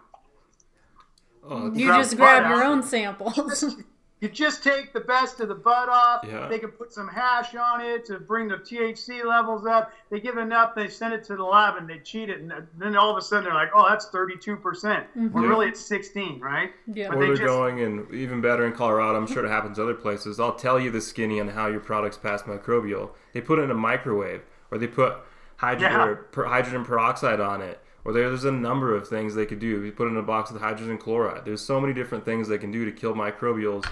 Oh, 1.47 1.71
You 1.73 1.87
grab 1.87 2.01
just 2.01 2.17
grab 2.17 2.49
your 2.49 2.63
out. 2.63 2.71
own 2.71 2.83
samples. 2.83 3.63
you 4.25 4.31
just 4.31 4.63
take 4.63 4.91
the 4.93 4.99
best 4.99 5.39
of 5.39 5.47
the 5.49 5.55
bud 5.55 5.89
off. 5.89 6.25
Yeah. 6.27 6.47
They 6.47 6.59
can 6.59 6.71
put 6.71 6.91
some 6.93 7.07
hash 7.07 7.53
on 7.55 7.81
it 7.81 8.05
to 8.05 8.19
bring 8.19 8.47
the 8.47 8.57
THC 8.57 9.23
levels 9.23 9.65
up. 9.65 9.91
They 10.09 10.19
give 10.19 10.37
enough, 10.37 10.73
they 10.75 10.87
send 10.89 11.13
it 11.13 11.23
to 11.25 11.35
the 11.35 11.43
lab, 11.43 11.77
and 11.77 11.87
they 11.89 11.99
cheat 11.99 12.29
it. 12.29 12.39
And 12.41 12.51
then 12.77 12.95
all 12.95 13.11
of 13.11 13.17
a 13.17 13.21
sudden 13.21 13.45
they're 13.45 13.53
like, 13.53 13.69
"Oh, 13.75 13.85
that's 13.87 14.07
32 14.09 14.55
percent." 14.57 15.05
Mm-hmm. 15.17 15.27
When 15.33 15.43
Yeah. 15.43 15.49
really 15.49 15.67
it's 15.67 15.79
16, 15.85 16.39
right? 16.39 16.71
Yeah. 16.93 17.09
But 17.09 17.17
or 17.17 17.19
they 17.21 17.25
they're 17.27 17.35
just- 17.35 17.47
going, 17.47 17.81
and 17.81 18.11
even 18.13 18.41
better 18.41 18.65
in 18.65 18.73
Colorado, 18.73 19.17
I'm 19.17 19.27
sure 19.27 19.45
it 19.45 19.49
happens 19.49 19.79
other 19.79 19.93
places. 19.93 20.39
I'll 20.39 20.55
tell 20.55 20.79
you 20.79 20.91
the 20.91 21.01
skinny 21.01 21.39
on 21.39 21.47
how 21.49 21.67
your 21.67 21.79
products 21.79 22.17
pass 22.17 22.43
microbial. 22.43 23.11
They 23.33 23.41
put 23.41 23.59
it 23.59 23.63
in 23.63 23.71
a 23.71 23.75
microwave, 23.75 24.41
or 24.71 24.77
they 24.77 24.87
put 24.87 25.15
hydrogen, 25.57 25.91
Yeah. 25.91 26.15
per, 26.31 26.45
hydrogen 26.45 26.83
peroxide 26.83 27.39
on 27.39 27.61
it, 27.61 27.79
or 28.03 28.11
there's 28.13 28.43
a 28.45 28.51
number 28.51 28.93
of 28.95 29.07
things 29.07 29.35
they 29.35 29.45
could 29.45 29.59
do. 29.59 29.83
You 29.83 29.91
put 29.91 30.07
it 30.07 30.11
in 30.11 30.17
a 30.17 30.21
box 30.21 30.51
with 30.51 30.61
hydrogen 30.61 30.97
chloride. 30.97 31.45
There's 31.45 31.61
so 31.61 31.79
many 31.79 31.93
different 31.93 32.25
things 32.25 32.47
they 32.47 32.57
can 32.57 32.71
do 32.71 32.85
to 32.85 32.91
kill 32.91 33.13
microbials 33.13 33.85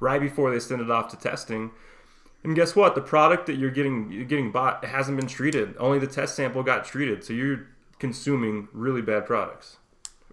right 0.00 0.20
before 0.20 0.50
they 0.50 0.60
send 0.60 0.80
it 0.80 0.90
off 0.90 1.08
to 1.10 1.16
testing. 1.16 1.70
And 2.44 2.54
guess 2.54 2.76
what? 2.76 2.94
The 2.94 3.00
product 3.00 3.46
that 3.46 3.56
you're 3.56 3.70
getting 3.70 4.10
you're 4.12 4.24
getting 4.24 4.52
bought 4.52 4.84
hasn't 4.84 5.16
been 5.18 5.26
treated. 5.26 5.74
Only 5.78 5.98
the 5.98 6.06
test 6.06 6.36
sample 6.36 6.62
got 6.62 6.84
treated. 6.84 7.24
So 7.24 7.32
you're 7.32 7.66
consuming 7.98 8.68
really 8.72 9.02
bad 9.02 9.26
products. 9.26 9.78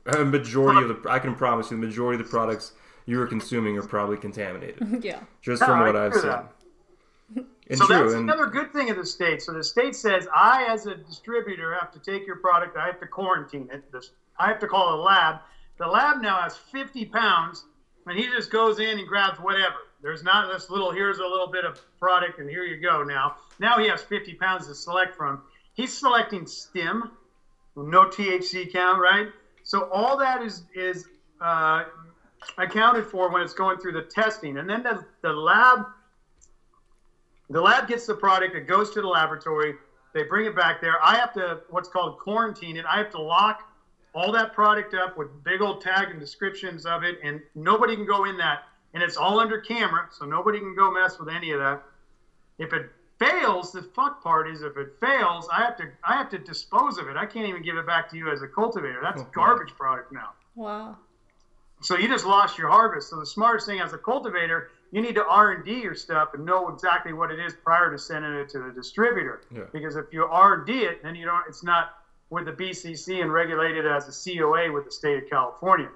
a 0.06 0.24
majority 0.24 0.84
of 0.84 1.04
the 1.04 1.10
I 1.10 1.20
can 1.20 1.36
promise 1.36 1.72
you 1.72 1.78
the 1.80 1.86
majority 1.88 2.22
of 2.22 2.28
the 2.28 2.32
products 2.32 2.74
you 3.06 3.20
are 3.22 3.28
consuming 3.28 3.78
are 3.78 3.84
probably 3.84 4.18
contaminated. 4.18 5.00
yeah. 5.04 5.20
Just 5.42 5.62
Yeah, 5.62 5.68
from 5.68 5.80
what 5.82 5.96
I've 5.96 6.14
hear 6.14 6.22
seen. 6.22 7.46
And 7.68 7.80
so 7.80 7.88
true, 7.88 7.98
that's 7.98 8.14
and 8.14 8.30
another 8.30 8.46
good 8.46 8.72
thing 8.74 8.92
of 8.92 8.98
the 8.98 9.06
state. 9.06 9.42
So 9.42 9.52
the 9.52 9.64
state 9.64 9.96
says, 9.96 10.28
I, 10.36 10.68
as 10.70 10.86
a 10.86 10.96
distributor, 10.96 11.74
have 11.74 11.92
to 11.94 12.00
take 12.00 12.28
your 12.28 12.36
product. 12.36 12.78
I 12.78 12.86
have 12.86 13.00
to 13.00 13.08
quarantine 13.08 13.70
it. 13.74 13.92
This, 13.92 14.12
I 14.38 14.48
have 14.48 14.60
to 14.60 14.68
call 14.68 14.94
a 14.94 15.00
lab. 15.02 15.38
The 15.78 15.88
lab 15.88 16.22
now 16.22 16.42
has 16.42 16.56
50 16.56 17.06
pounds, 17.06 17.66
and 18.06 18.18
he 18.18 18.28
just 18.28 18.50
goes 18.50 18.80
in 18.80 19.00
and 19.00 19.08
grabs 19.08 19.40
whatever. 19.40 19.88
There's 20.02 20.24
not 20.24 20.48
this 20.52 20.70
little. 20.70 20.92
Here's 20.92 21.20
a 21.20 21.26
little 21.26 21.48
bit 21.48 21.66
of 21.66 21.80
product, 22.00 22.40
and 22.40 22.50
here 22.50 22.64
you 22.64 22.78
go. 22.78 23.04
Now, 23.04 23.34
now 23.60 23.78
he 23.78 23.88
has 23.88 24.04
50 24.04 24.36
pounds 24.36 24.68
to 24.68 24.76
select 24.76 25.16
from. 25.16 25.40
He's 25.74 25.94
selecting 25.94 26.46
stim, 26.46 27.10
no 27.76 28.06
THC 28.06 28.72
count, 28.72 29.00
right? 29.00 29.28
So 29.64 29.88
all 29.92 30.18
that 30.18 30.42
is 30.42 30.64
is 30.74 31.06
uh, 31.42 31.84
accounted 32.58 33.08
for 33.08 33.30
when 33.32 33.42
it's 33.42 33.54
going 33.54 33.78
through 33.78 33.94
the 33.94 34.04
testing, 34.04 34.58
and 34.58 34.70
then 34.70 34.84
the, 34.84 35.04
the 35.22 35.34
lab 35.34 35.80
the 37.50 37.62
lab 37.62 37.88
gets 37.88 38.06
the 38.06 38.16
product, 38.16 38.56
it 38.56 38.62
goes 38.68 38.90
to 38.92 39.02
the 39.02 39.08
laboratory, 39.08 39.76
they 40.14 40.24
bring 40.24 40.46
it 40.46 40.56
back 40.56 40.80
there. 40.82 40.98
I 41.04 41.18
have 41.18 41.32
to 41.34 41.60
what's 41.68 41.88
called 41.88 42.18
quarantine 42.18 42.78
it. 42.78 42.86
I 42.90 42.98
have 42.98 43.10
to 43.12 43.22
lock 43.22 43.58
all 44.16 44.32
that 44.32 44.54
product 44.54 44.94
up 44.94 45.18
with 45.18 45.28
big 45.44 45.62
old 45.62 45.82
tag 45.82 46.10
and 46.10 46.20
descriptions 46.20 46.86
of 46.86 47.04
it, 47.04 47.20
and 47.22 47.42
nobody 47.54 47.96
can 47.96 48.06
go 48.06 48.24
in 48.24 48.38
that. 48.38 48.64
And 48.94 49.04
it's 49.04 49.18
all 49.18 49.42
under 49.42 49.60
camera, 49.60 50.08
so 50.10 50.26
nobody 50.26 50.60
can 50.60 50.74
go 50.74 50.90
mess 50.90 51.20
with 51.20 51.28
any 51.28 51.52
of 51.52 51.60
that. 51.60 51.84
If 52.58 52.72
it 52.72 52.90
fails, 53.20 53.74
the 53.74 53.82
fuck 53.82 54.24
part 54.24 54.50
is 54.50 54.62
if 54.62 54.78
it 54.78 54.96
fails, 55.02 55.50
I 55.52 55.62
have 55.62 55.76
to 55.78 55.90
I 56.08 56.14
have 56.14 56.30
to 56.30 56.38
dispose 56.38 56.98
of 56.98 57.10
it. 57.10 57.18
I 57.18 57.26
can't 57.26 57.48
even 57.48 57.62
give 57.62 57.76
it 57.76 57.86
back 57.86 58.10
to 58.12 58.18
you 58.18 58.32
as 58.32 58.42
a 58.42 58.48
cultivator. 58.48 59.00
That's 59.04 59.22
oh, 59.22 59.28
garbage 59.34 59.74
product 59.76 60.14
now. 60.14 60.32
Wow. 60.56 60.98
So 61.82 61.98
you 61.98 62.08
just 62.08 62.26
lost 62.26 62.58
your 62.58 62.70
harvest. 62.70 63.10
So 63.10 63.20
the 63.20 63.26
smartest 63.26 63.68
thing 63.68 63.82
as 63.82 63.92
a 63.92 63.98
cultivator, 63.98 64.72
you 64.92 65.02
need 65.02 65.16
to 65.16 65.26
R 65.26 65.52
and 65.52 65.66
D 65.66 65.82
your 65.82 65.94
stuff 65.94 66.30
and 66.34 66.46
know 66.46 66.70
exactly 66.70 67.12
what 67.12 67.32
it 67.32 67.40
is 67.40 67.54
prior 67.54 67.92
to 67.92 68.00
sending 68.00 68.32
it 68.34 68.48
to 68.50 68.60
the 68.60 68.72
distributor. 68.72 69.42
Yeah. 69.54 69.64
Because 69.74 69.98
if 69.98 70.06
you 70.14 70.24
R 70.24 70.54
and 70.54 70.66
D 70.66 70.86
it, 70.86 71.04
then 71.04 71.16
you 71.16 71.26
don't. 71.26 71.44
It's 71.50 71.64
not 71.64 71.98
with 72.36 72.44
the 72.44 72.52
BCC 72.52 73.22
and 73.22 73.32
regulated 73.32 73.88
as 73.88 74.10
a 74.10 74.12
COA 74.12 74.70
with 74.70 74.84
the 74.84 74.92
state 74.92 75.18
of 75.18 75.24
California. 75.30 75.90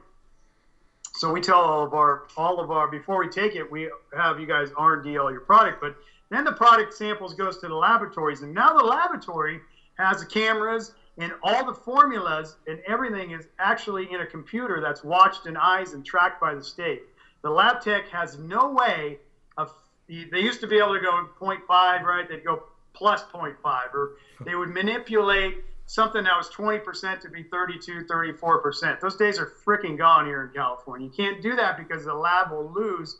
So 1.17 1.34
we 1.34 1.41
tell 1.41 1.60
all 1.60 1.84
of 1.84 1.93
our 1.93 2.21
all 2.38 2.62
of 2.62 2.71
our 2.71 2.88
before 2.88 3.19
we 3.19 3.28
take 3.28 3.56
it, 3.56 3.69
we 3.69 3.89
have 4.15 4.39
you 4.39 4.47
guys 4.47 4.69
R 4.78 4.93
and 4.93 5.04
D 5.04 5.17
all 5.17 5.34
your 5.34 5.41
product, 5.41 5.82
but 5.82 5.95
then 6.30 6.45
the 6.45 6.54
product 6.54 6.93
samples 6.93 7.34
goes 7.34 7.58
to 7.58 7.67
the 7.67 7.75
laboratories, 7.75 8.41
and 8.41 8.54
now 8.54 8.71
the 8.71 8.86
laboratory 8.86 9.60
has 9.97 10.21
the 10.21 10.25
cameras 10.25 10.93
and 11.17 11.34
all 11.43 11.65
the 11.65 11.73
formulas 11.73 12.56
and 12.67 12.80
everything 12.88 13.32
is 13.32 13.45
actually 13.60 14.10
in 14.10 14.21
a 14.21 14.25
computer 14.25 14.80
that's 14.80 15.04
watched 15.04 15.45
and 15.45 15.58
eyes 15.58 15.91
and 15.91 16.06
tracked 16.06 16.39
by 16.39 16.56
the 16.56 16.63
state. 16.63 17.02
The 17.41 17.49
lab 17.49 17.82
tech 17.82 18.08
has 18.08 18.38
no 18.38 18.69
way 18.69 19.17
of. 19.58 19.73
They 20.08 20.39
used 20.39 20.62
to 20.62 20.67
be 20.67 20.78
able 20.78 20.93
to 20.93 21.02
go 21.02 21.28
0.5, 21.38 22.02
right? 22.04 22.25
They'd 22.30 22.45
go 22.45 22.62
plus 22.93 23.23
0.5, 23.34 23.93
or 23.93 24.12
they 24.45 24.56
would 24.56 24.69
manipulate 24.69 25.58
something 25.89 26.23
that 26.23 26.38
was 26.38 26.47
20% 26.49 27.19
to 27.19 27.30
be 27.30 27.43
32, 27.52 28.04
34%. 28.04 28.99
Those 28.99 29.15
days 29.15 29.39
are 29.39 29.49
freaking 29.65 29.97
gone 29.97 30.28
here 30.28 30.43
in 30.43 30.49
California. 30.49 31.08
You 31.08 31.12
can't 31.12 31.41
do 31.41 31.56
that 31.56 31.78
because 31.78 32.06
the 32.06 32.13
lab 32.13 32.52
will 32.52 32.71
lose. 32.71 33.17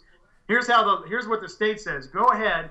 Here's 0.48 0.68
how 0.68 0.84
the 0.84 1.08
here's 1.08 1.28
what 1.28 1.42
the 1.42 1.50
state 1.50 1.80
says. 1.80 2.08
Go 2.08 2.26
ahead. 2.26 2.70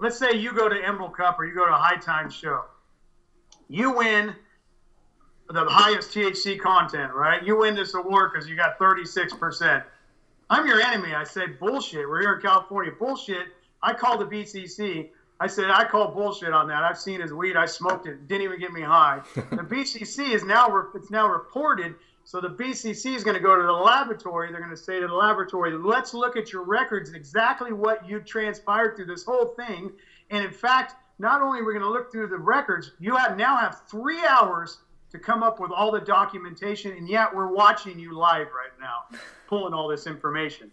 Let's 0.00 0.18
say 0.18 0.32
you 0.34 0.52
go 0.52 0.68
to 0.68 0.76
Emerald 0.84 1.14
Cup 1.16 1.38
or 1.38 1.44
you 1.44 1.54
go 1.54 1.66
to 1.66 1.72
a 1.72 1.78
High 1.78 1.96
Times 1.96 2.34
show. 2.34 2.62
You 3.68 3.92
win 3.92 4.34
the 5.48 5.64
highest 5.68 6.10
THC 6.10 6.58
content, 6.58 7.12
right? 7.12 7.42
You 7.44 7.56
win 7.56 7.74
this 7.76 7.94
award 7.94 8.30
because 8.32 8.48
you 8.48 8.56
got 8.56 8.76
36%. 8.78 9.82
I'm 10.48 10.66
your 10.66 10.80
enemy. 10.80 11.14
I 11.14 11.22
say 11.22 11.46
bullshit. 11.46 12.08
We're 12.08 12.22
here 12.22 12.32
in 12.32 12.40
California. 12.40 12.90
Bullshit. 12.98 13.46
I 13.82 13.92
call 13.92 14.18
the 14.18 14.26
BCC. 14.26 15.06
I 15.40 15.46
said 15.46 15.70
I 15.70 15.84
call 15.84 16.08
bullshit 16.08 16.52
on 16.52 16.68
that. 16.68 16.84
I've 16.84 16.98
seen 16.98 17.20
his 17.20 17.32
weed. 17.32 17.56
I 17.56 17.64
smoked 17.64 18.06
it. 18.06 18.28
Didn't 18.28 18.42
even 18.42 18.60
get 18.60 18.72
me 18.72 18.82
high. 18.82 19.22
the 19.34 19.64
BCC 19.64 20.34
is 20.34 20.44
now 20.44 20.84
it's 20.94 21.10
now 21.10 21.28
reported. 21.28 21.94
So 22.24 22.40
the 22.40 22.50
BCC 22.50 23.16
is 23.16 23.24
going 23.24 23.34
to 23.34 23.42
go 23.42 23.56
to 23.56 23.62
the 23.62 23.72
laboratory. 23.72 24.52
They're 24.52 24.60
going 24.60 24.70
to 24.70 24.76
say 24.76 25.00
to 25.00 25.06
the 25.08 25.14
laboratory, 25.14 25.72
"Let's 25.72 26.12
look 26.12 26.36
at 26.36 26.52
your 26.52 26.62
records, 26.62 27.12
exactly 27.14 27.72
what 27.72 28.06
you 28.06 28.20
transpired 28.20 28.96
through 28.96 29.06
this 29.06 29.24
whole 29.24 29.54
thing." 29.56 29.90
And 30.30 30.44
in 30.44 30.52
fact, 30.52 30.94
not 31.18 31.40
only 31.40 31.60
are 31.60 31.64
we 31.64 31.72
going 31.72 31.84
to 31.84 31.90
look 31.90 32.12
through 32.12 32.28
the 32.28 32.38
records, 32.38 32.92
you 33.00 33.16
have 33.16 33.36
now 33.36 33.56
have 33.56 33.82
three 33.90 34.24
hours 34.26 34.80
to 35.10 35.18
come 35.18 35.42
up 35.42 35.58
with 35.58 35.70
all 35.72 35.90
the 35.90 36.00
documentation, 36.00 36.92
and 36.92 37.08
yet 37.08 37.34
we're 37.34 37.52
watching 37.52 37.98
you 37.98 38.14
live 38.14 38.48
right 38.54 38.72
now, 38.78 39.18
pulling 39.48 39.74
all 39.74 39.88
this 39.88 40.06
information. 40.06 40.70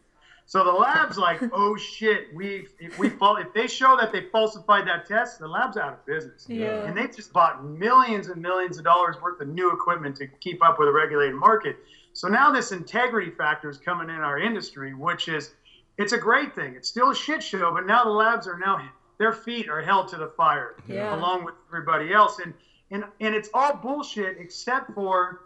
So 0.50 0.64
the 0.64 0.72
lab's 0.72 1.18
like, 1.18 1.42
oh 1.52 1.76
shit, 1.76 2.34
we 2.34 2.68
if 2.80 2.98
we 2.98 3.10
fall 3.10 3.36
if 3.36 3.54
they 3.54 3.68
show 3.68 3.98
that 4.00 4.14
they 4.14 4.22
falsified 4.32 4.88
that 4.88 5.06
test, 5.06 5.40
the 5.40 5.48
lab's 5.48 5.76
out 5.76 5.92
of 5.92 6.06
business. 6.06 6.46
Yeah. 6.48 6.86
And 6.86 6.98
they 6.98 7.08
just 7.08 7.34
bought 7.34 7.66
millions 7.66 8.28
and 8.30 8.42
millions 8.42 8.78
of 8.78 8.86
dollars 8.86 9.18
worth 9.22 9.42
of 9.42 9.50
new 9.50 9.74
equipment 9.74 10.16
to 10.16 10.28
keep 10.40 10.64
up 10.64 10.80
with 10.80 10.88
a 10.88 10.92
regulated 10.94 11.36
market. 11.36 11.76
So 12.14 12.30
now 12.30 12.50
this 12.52 12.72
integrity 12.72 13.30
factor 13.30 13.70
is 13.70 13.78
coming 13.78 14.10
in 14.10 14.16
our 14.22 14.40
industry, 14.40 14.94
which 14.94 15.28
is 15.28 15.54
it's 15.98 16.14
a 16.14 16.18
great 16.18 16.56
thing. 16.56 16.76
It's 16.76 16.88
still 16.88 17.10
a 17.12 17.16
shit 17.16 17.44
show, 17.44 17.74
but 17.74 17.86
now 17.86 18.06
the 18.06 18.10
labs 18.12 18.48
are 18.48 18.58
now 18.58 18.80
their 19.18 19.34
feet 19.34 19.68
are 19.68 19.82
held 19.82 20.08
to 20.10 20.16
the 20.16 20.30
fire 20.38 20.76
Yeah. 20.88 21.14
along 21.14 21.44
with 21.44 21.56
everybody 21.68 22.14
else. 22.14 22.40
And 22.40 22.54
and 22.90 23.04
and 23.20 23.36
it's 23.36 23.50
all 23.54 23.76
bullshit 23.76 24.38
except 24.40 24.94
for 24.94 25.42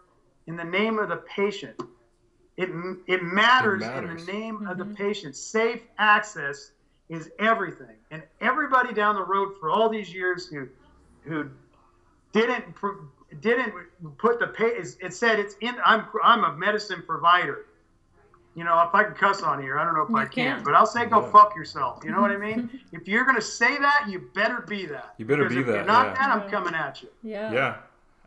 in 0.46 0.56
the 0.56 0.64
name 0.64 1.00
of 1.00 1.10
the 1.10 1.18
patient. 1.18 1.82
It, 2.62 2.70
it 3.08 3.24
matters, 3.24 3.82
It 3.84 3.88
matters. 3.88 4.22
in 4.22 4.26
the 4.26 4.32
name 4.32 4.68
of 4.68 4.78
the 4.78 4.84
mm-hmm. 4.84 4.94
patient. 4.94 5.36
Safe 5.36 5.82
access 5.98 6.72
is 7.10 7.30
everything. 7.40 7.96
And 8.12 8.24
everybody 8.40 8.94
down 8.94 9.16
the 9.16 9.24
road 9.24 9.54
for 9.60 9.70
all 9.70 9.90
these 9.90 10.14
years 10.14 10.48
who 10.48 10.68
who 11.24 11.50
didn't 12.34 12.66
didn't 13.42 13.74
put 14.18 14.40
the 14.40 14.48
pay 14.48 14.66
it 14.68 15.14
said 15.14 15.40
it's 15.40 15.56
in 15.62 15.76
I'm 15.86 16.06
I'm 16.24 16.44
a 16.44 16.54
medicine 16.58 17.04
provider. 17.06 17.66
You 18.56 18.66
know, 18.66 18.82
if 18.82 18.94
I 18.94 19.06
can 19.06 19.14
cuss 19.14 19.42
on 19.44 19.62
here, 19.62 19.80
I 19.80 19.86
don't 19.86 19.94
know 19.96 20.02
if 20.02 20.10
You 20.10 20.18
I 20.18 20.26
can, 20.26 20.56
can. 20.58 20.64
but 20.66 20.74
I'll 20.74 20.86
say 20.86 21.06
go 21.06 21.22
Yeah. 21.22 21.32
fuck 21.32 21.56
yourself. 21.56 22.04
You 22.04 22.12
know 22.12 22.20
what 22.20 22.32
I 22.32 22.38
mean? 22.38 22.82
if 22.92 23.08
you're 23.08 23.24
gonna 23.26 23.42
say 23.42 23.78
that, 23.78 24.06
you 24.10 24.30
better 24.34 24.62
be 24.62 24.86
that. 24.88 25.14
You 25.18 25.26
better 25.26 25.44
Because 25.44 25.56
be 25.56 25.62
if 25.62 25.68
that, 25.68 25.76
You're 25.76 25.86
not 25.86 26.08
yeah. 26.08 26.14
that, 26.28 26.44
I'm 26.44 26.50
coming 26.50 26.76
at 26.76 27.02
you. 27.02 27.10
Yeah. 27.24 27.52
yeah, 27.52 27.78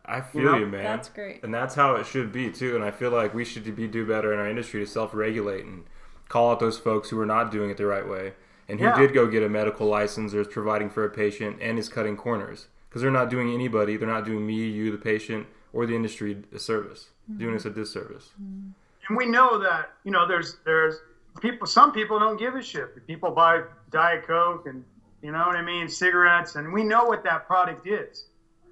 I 0.07 0.21
feel 0.21 0.43
know, 0.43 0.57
you, 0.57 0.65
man. 0.67 0.83
That's 0.83 1.09
great. 1.09 1.43
and 1.43 1.53
that's 1.53 1.75
how 1.75 1.95
it 1.95 2.05
should 2.05 2.31
be 2.31 2.51
too. 2.51 2.75
And 2.75 2.83
I 2.83 2.91
feel 2.91 3.11
like 3.11 3.33
we 3.33 3.43
should 3.45 3.75
be 3.75 3.87
do 3.87 4.05
better 4.05 4.31
in 4.33 4.39
our 4.39 4.47
industry 4.47 4.81
to 4.85 4.89
self-regulate 4.89 5.65
and 5.65 5.83
call 6.29 6.51
out 6.51 6.59
those 6.59 6.77
folks 6.77 7.09
who 7.09 7.19
are 7.19 7.25
not 7.25 7.51
doing 7.51 7.69
it 7.69 7.77
the 7.77 7.85
right 7.85 8.07
way 8.07 8.33
and 8.69 8.79
who 8.79 8.85
Yeah. 8.85 8.97
did 8.97 9.13
go 9.13 9.27
get 9.27 9.43
a 9.43 9.49
medical 9.49 9.87
license 9.87 10.33
or 10.33 10.41
is 10.41 10.47
providing 10.47 10.89
for 10.89 11.03
a 11.05 11.09
patient 11.09 11.57
and 11.61 11.77
is 11.79 11.89
cutting 11.89 12.17
corners 12.17 12.67
because 12.89 13.01
they're 13.01 13.11
not 13.11 13.29
doing 13.29 13.51
anybody. 13.53 13.97
They're 13.97 14.07
not 14.07 14.25
doing 14.25 14.45
me, 14.45 14.55
you, 14.67 14.91
the 14.91 14.97
patient, 14.97 15.47
or 15.73 15.85
the 15.85 15.95
industry 15.95 16.37
a 16.53 16.59
service. 16.59 17.09
Mm-hmm. 17.29 17.39
Doing 17.39 17.55
us 17.55 17.65
a 17.65 17.69
disservice. 17.71 18.29
Mm-hmm. 18.41 18.69
and 19.09 19.17
we 19.17 19.25
know 19.25 19.57
that 19.59 19.91
you 20.03 20.11
know 20.11 20.27
there's 20.27 20.57
there's 20.65 20.95
people 21.41 21.65
some 21.67 21.91
people 21.91 22.17
don't 22.19 22.37
give 22.37 22.55
a 22.55 22.61
shit 22.61 23.05
people 23.07 23.29
buy 23.31 23.61
diet 23.91 24.25
coke 24.25 24.65
and 24.67 24.83
you 25.21 25.31
know 25.31 25.45
what 25.45 25.55
i 25.55 25.61
mean 25.61 25.89
cigarettes 25.89 26.55
and 26.55 26.71
we 26.71 26.83
know 26.83 27.03
what 27.05 27.23
that 27.23 27.45
product 27.45 27.85
is 27.87 28.25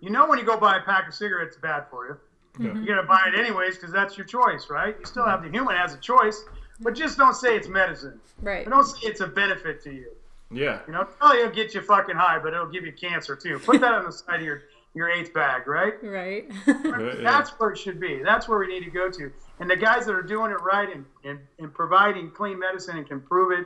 you 0.04 0.10
know 0.10 0.28
when 0.28 0.38
you 0.38 0.46
go 0.46 0.58
buy 0.58 0.78
a 0.78 0.82
pack 0.82 1.08
of 1.08 1.14
cigarettes 1.14 1.56
it's 1.56 1.62
bad 1.62 1.86
for 1.90 2.06
you 2.08 2.18
Yeah. 2.60 2.72
Mm-hmm. 2.72 2.84
you're 2.84 2.96
gonna 2.96 3.08
buy 3.08 3.30
it 3.34 3.40
anyways 3.40 3.76
because 3.78 3.92
that's 3.92 4.18
your 4.18 4.26
choice 4.28 4.70
right 4.70 4.96
you 5.00 5.06
still 5.06 5.26
have 5.26 5.42
the 5.44 5.50
human 5.50 5.76
has 5.76 5.94
a 5.94 5.98
choice 5.98 6.44
but 6.82 6.94
just 6.94 7.18
don't 7.18 7.36
say 7.36 7.56
it's 7.56 7.68
medicine 7.70 8.20
Right. 8.42 8.66
and 8.66 8.72
don't 8.74 8.86
say 8.86 9.08
it's 9.08 9.22
a 9.22 9.28
benefit 9.28 9.82
to 9.84 9.92
you 9.94 10.12
Yeah, 10.52 10.80
you 10.88 10.94
know 10.94 11.08
oh 11.22 11.34
it'll 11.36 11.52
get 11.52 11.74
you 11.74 11.82
fucking 11.82 12.16
high 12.18 12.40
but 12.40 12.54
it'll 12.54 12.68
give 12.68 12.86
you 12.86 12.92
cancer 12.92 13.36
too 13.36 13.60
put 13.60 13.80
that 13.82 13.94
on 13.94 14.04
the 14.06 14.12
side 14.12 14.40
of 14.42 14.46
your 14.46 14.64
your 14.94 15.10
eighth 15.10 15.34
bag 15.34 15.68
right 15.68 15.94
Right. 16.04 16.46
yeah. 16.68 17.14
that's 17.24 17.50
where 17.52 17.72
it 17.72 17.78
should 17.80 18.00
be. 18.00 18.22
That's 18.24 18.48
where 18.48 18.60
we 18.60 18.68
need 18.68 18.84
to 18.86 18.92
go 18.92 19.10
to. 19.10 19.32
And 19.60 19.68
the 19.68 19.76
guys 19.76 20.06
that 20.06 20.14
are 20.14 20.22
doing 20.22 20.52
it 20.52 20.62
right 20.62 20.88
and, 20.96 21.04
and, 21.24 21.40
and 21.58 21.74
providing 21.74 22.30
clean 22.30 22.60
medicine 22.60 22.98
and 22.98 23.08
can 23.08 23.20
prove 23.20 23.60
it, 23.60 23.66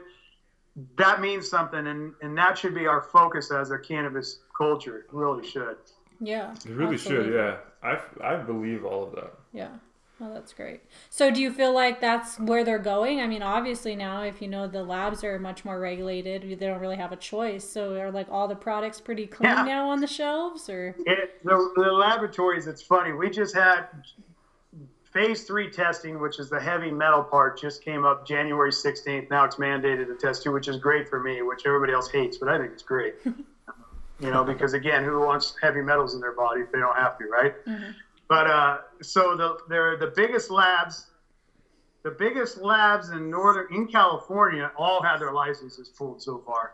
that 0.98 1.20
means 1.20 1.50
something. 1.50 1.86
And, 1.88 2.14
and 2.22 2.38
that 2.38 2.58
should 2.58 2.74
be 2.74 2.88
our 2.88 3.02
focus 3.02 3.52
as 3.52 3.72
a 3.72 3.78
cannabis 3.78 4.40
culture. 4.58 5.00
It 5.00 5.06
really 5.12 5.46
should. 5.46 5.76
Yeah. 6.20 6.54
it 6.54 6.72
really 6.72 6.98
should. 6.98 7.34
Yeah, 7.34 7.58
I 7.84 8.00
I 8.24 8.36
believe 8.38 8.86
all 8.86 9.08
of 9.08 9.16
that. 9.16 9.34
Yeah. 9.54 9.70
Well, 10.20 10.34
that's 10.34 10.52
great. 10.52 10.82
So, 11.12 11.30
do 11.30 11.40
you 11.40 11.52
feel 11.52 11.74
like 11.76 12.02
that's 12.02 12.40
where 12.40 12.64
they're 12.64 12.80
going? 12.80 13.22
I 13.22 13.28
mean, 13.28 13.44
obviously 13.44 13.96
now, 13.96 14.24
if 14.24 14.42
you 14.42 14.48
know 14.48 14.66
the 14.68 14.84
labs 14.84 15.24
are 15.24 15.38
much 15.38 15.64
more 15.64 15.80
regulated, 15.80 16.42
they 16.42 16.66
don't 16.66 16.80
really 16.80 16.96
have 16.96 17.12
a 17.12 17.16
choice. 17.18 17.70
So, 17.70 17.94
are 18.00 18.10
like 18.10 18.28
all 18.32 18.48
the 18.48 18.56
products 18.56 19.00
pretty 19.00 19.28
clean 19.28 19.52
Yeah. 19.52 19.64
now 19.64 19.90
on 19.90 20.00
the 20.02 20.08
shelves, 20.08 20.70
or 20.70 20.96
It, 21.06 21.44
the, 21.44 21.72
the 21.76 21.92
laboratories, 21.92 22.66
it's 22.66 22.82
funny. 22.82 23.12
We 23.12 23.30
just 23.30 23.54
had 23.54 23.90
phase 25.14 25.44
three 25.44 25.70
testing, 25.70 26.20
which 26.20 26.40
is 26.40 26.50
the 26.50 26.60
heavy 26.60 26.90
metal 26.90 27.24
part, 27.24 27.60
just 27.60 27.84
came 27.84 28.04
up 28.04 28.26
January 28.28 28.72
16th. 28.72 29.30
Now 29.30 29.46
it's 29.46 29.58
mandated 29.58 30.08
to 30.08 30.16
test 30.16 30.42
two, 30.42 30.52
which 30.52 30.68
is 30.68 30.78
great 30.78 31.08
for 31.08 31.20
me, 31.22 31.44
which 31.44 31.68
everybody 31.68 31.94
else 31.94 32.10
hates, 32.10 32.38
but 32.38 32.50
I 32.50 32.58
think 32.58 32.72
it's 32.74 32.84
great. 32.84 33.16
you 34.20 34.32
know, 34.32 34.44
because 34.44 34.74
again, 34.74 35.04
who 35.04 35.20
wants 35.20 35.54
heavy 35.62 35.82
metals 35.82 36.14
in 36.14 36.20
their 36.20 36.32
body 36.34 36.62
if 36.62 36.72
they 36.72 36.80
don't 36.80 36.96
have 36.96 37.18
to, 37.18 37.26
right? 37.26 37.54
But 38.28 38.48
uh, 38.48 38.78
so 39.02 39.36
the 39.36 39.58
they're 39.70 39.98
the 39.98 40.08
biggest 40.16 40.50
labs. 40.50 41.08
The 42.04 42.12
biggest 42.12 42.58
labs 42.58 43.10
in 43.10 43.30
northern 43.30 43.68
in 43.74 43.86
California 43.86 44.72
all 44.78 45.02
had 45.02 45.18
their 45.18 45.34
licenses 45.34 45.90
pulled 45.90 46.22
so 46.22 46.42
far. 46.46 46.74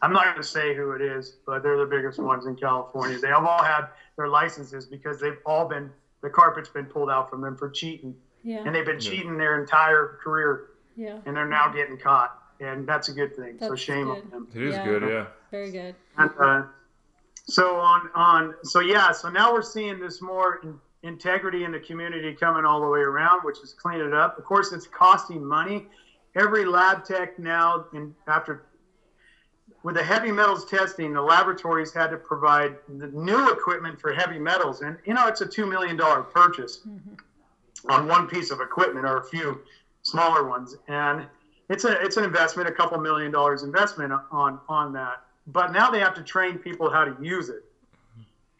I'm 0.00 0.14
not 0.14 0.24
going 0.24 0.36
to 0.36 0.42
say 0.42 0.74
who 0.74 0.92
it 0.92 1.02
is, 1.02 1.36
but 1.44 1.62
they're 1.62 1.76
the 1.76 1.84
biggest 1.84 2.18
ones 2.18 2.46
in 2.46 2.56
California. 2.56 3.18
They 3.18 3.28
have 3.28 3.44
all 3.44 3.62
had 3.62 3.88
their 4.16 4.28
licenses 4.28 4.86
because 4.86 5.20
they've 5.20 5.36
all 5.44 5.68
been 5.68 5.90
the 6.22 6.30
carpet's 6.30 6.70
been 6.70 6.86
pulled 6.86 7.10
out 7.10 7.28
from 7.28 7.42
them 7.42 7.54
for 7.56 7.68
cheating, 7.68 8.14
Yeah. 8.44 8.62
and 8.64 8.74
they've 8.74 8.86
been 8.86 9.00
cheating 9.00 9.36
their 9.36 9.60
entire 9.60 10.18
career, 10.22 10.68
yeah. 10.96 11.18
and 11.26 11.36
they're 11.36 11.48
now 11.48 11.68
getting 11.70 11.98
caught, 11.98 12.30
and 12.60 12.86
that's 12.86 13.08
a 13.08 13.12
good 13.12 13.34
thing. 13.36 13.58
so 13.58 13.74
shame 13.74 14.06
good. 14.06 14.22
on 14.22 14.30
them. 14.30 14.48
It 14.54 14.62
is 14.62 14.74
Yeah. 14.76 14.84
good, 14.86 15.02
yeah. 15.02 15.26
Very 15.52 15.70
good. 15.70 15.94
And, 16.16 16.30
uh, 16.40 16.62
so 17.48 17.78
on 17.78 18.08
on 18.14 18.54
so 18.64 18.80
yeah, 18.80 19.12
so 19.12 19.28
now 19.28 19.52
we're 19.52 19.62
seeing 19.62 19.98
this 20.00 20.20
more 20.20 20.58
in, 20.62 20.78
integrity 21.02 21.64
in 21.64 21.72
the 21.72 21.80
community 21.80 22.34
coming 22.34 22.64
all 22.64 22.80
the 22.80 22.88
way 22.88 23.00
around, 23.00 23.42
which 23.42 23.62
is 23.62 23.74
cleaning 23.74 24.06
it 24.06 24.14
up. 24.14 24.38
Of 24.38 24.44
course, 24.44 24.72
it's 24.72 24.86
costing 24.86 25.44
money. 25.44 25.84
Every 26.36 26.64
lab 26.64 27.04
tech 27.04 27.30
now, 27.38 27.84
in 27.92 28.14
after 28.26 28.60
with 29.82 29.96
the 29.96 30.02
heavy 30.02 30.32
metals 30.32 30.64
testing, 30.64 31.12
the 31.12 31.22
laboratories 31.22 31.92
had 31.92 32.10
to 32.10 32.18
provide 32.18 32.76
the 32.88 33.08
new 33.08 33.50
equipment 33.50 34.00
for 34.00 34.12
heavy 34.12 34.38
metals, 34.38 34.80
and 34.80 34.96
you 35.04 35.12
know 35.14 35.26
it's 35.26 35.42
a 35.42 35.46
two 35.46 35.66
million 35.66 35.96
dollar 35.96 36.22
purchase 36.22 36.80
on 37.90 38.06
one 38.06 38.26
piece 38.26 38.50
of 38.50 38.60
equipment 38.60 39.04
or 39.04 39.18
a 39.18 39.22
few 39.24 39.60
smaller 40.02 40.44
ones, 40.44 40.74
and 40.88 41.26
it's 41.68 41.84
a 41.84 42.00
it's 42.02 42.16
an 42.16 42.24
investment, 42.24 42.68
a 42.68 42.72
couple 42.72 42.98
million 42.98 43.32
dollars 43.32 43.64
investment 43.64 44.12
on 44.30 44.60
on 44.68 44.92
that. 44.92 45.18
But 45.46 45.72
now 45.72 45.90
they 45.90 46.00
have 46.00 46.14
to 46.14 46.22
train 46.22 46.58
people 46.58 46.90
how 46.90 47.04
to 47.04 47.16
use 47.20 47.48
it, 47.48 47.64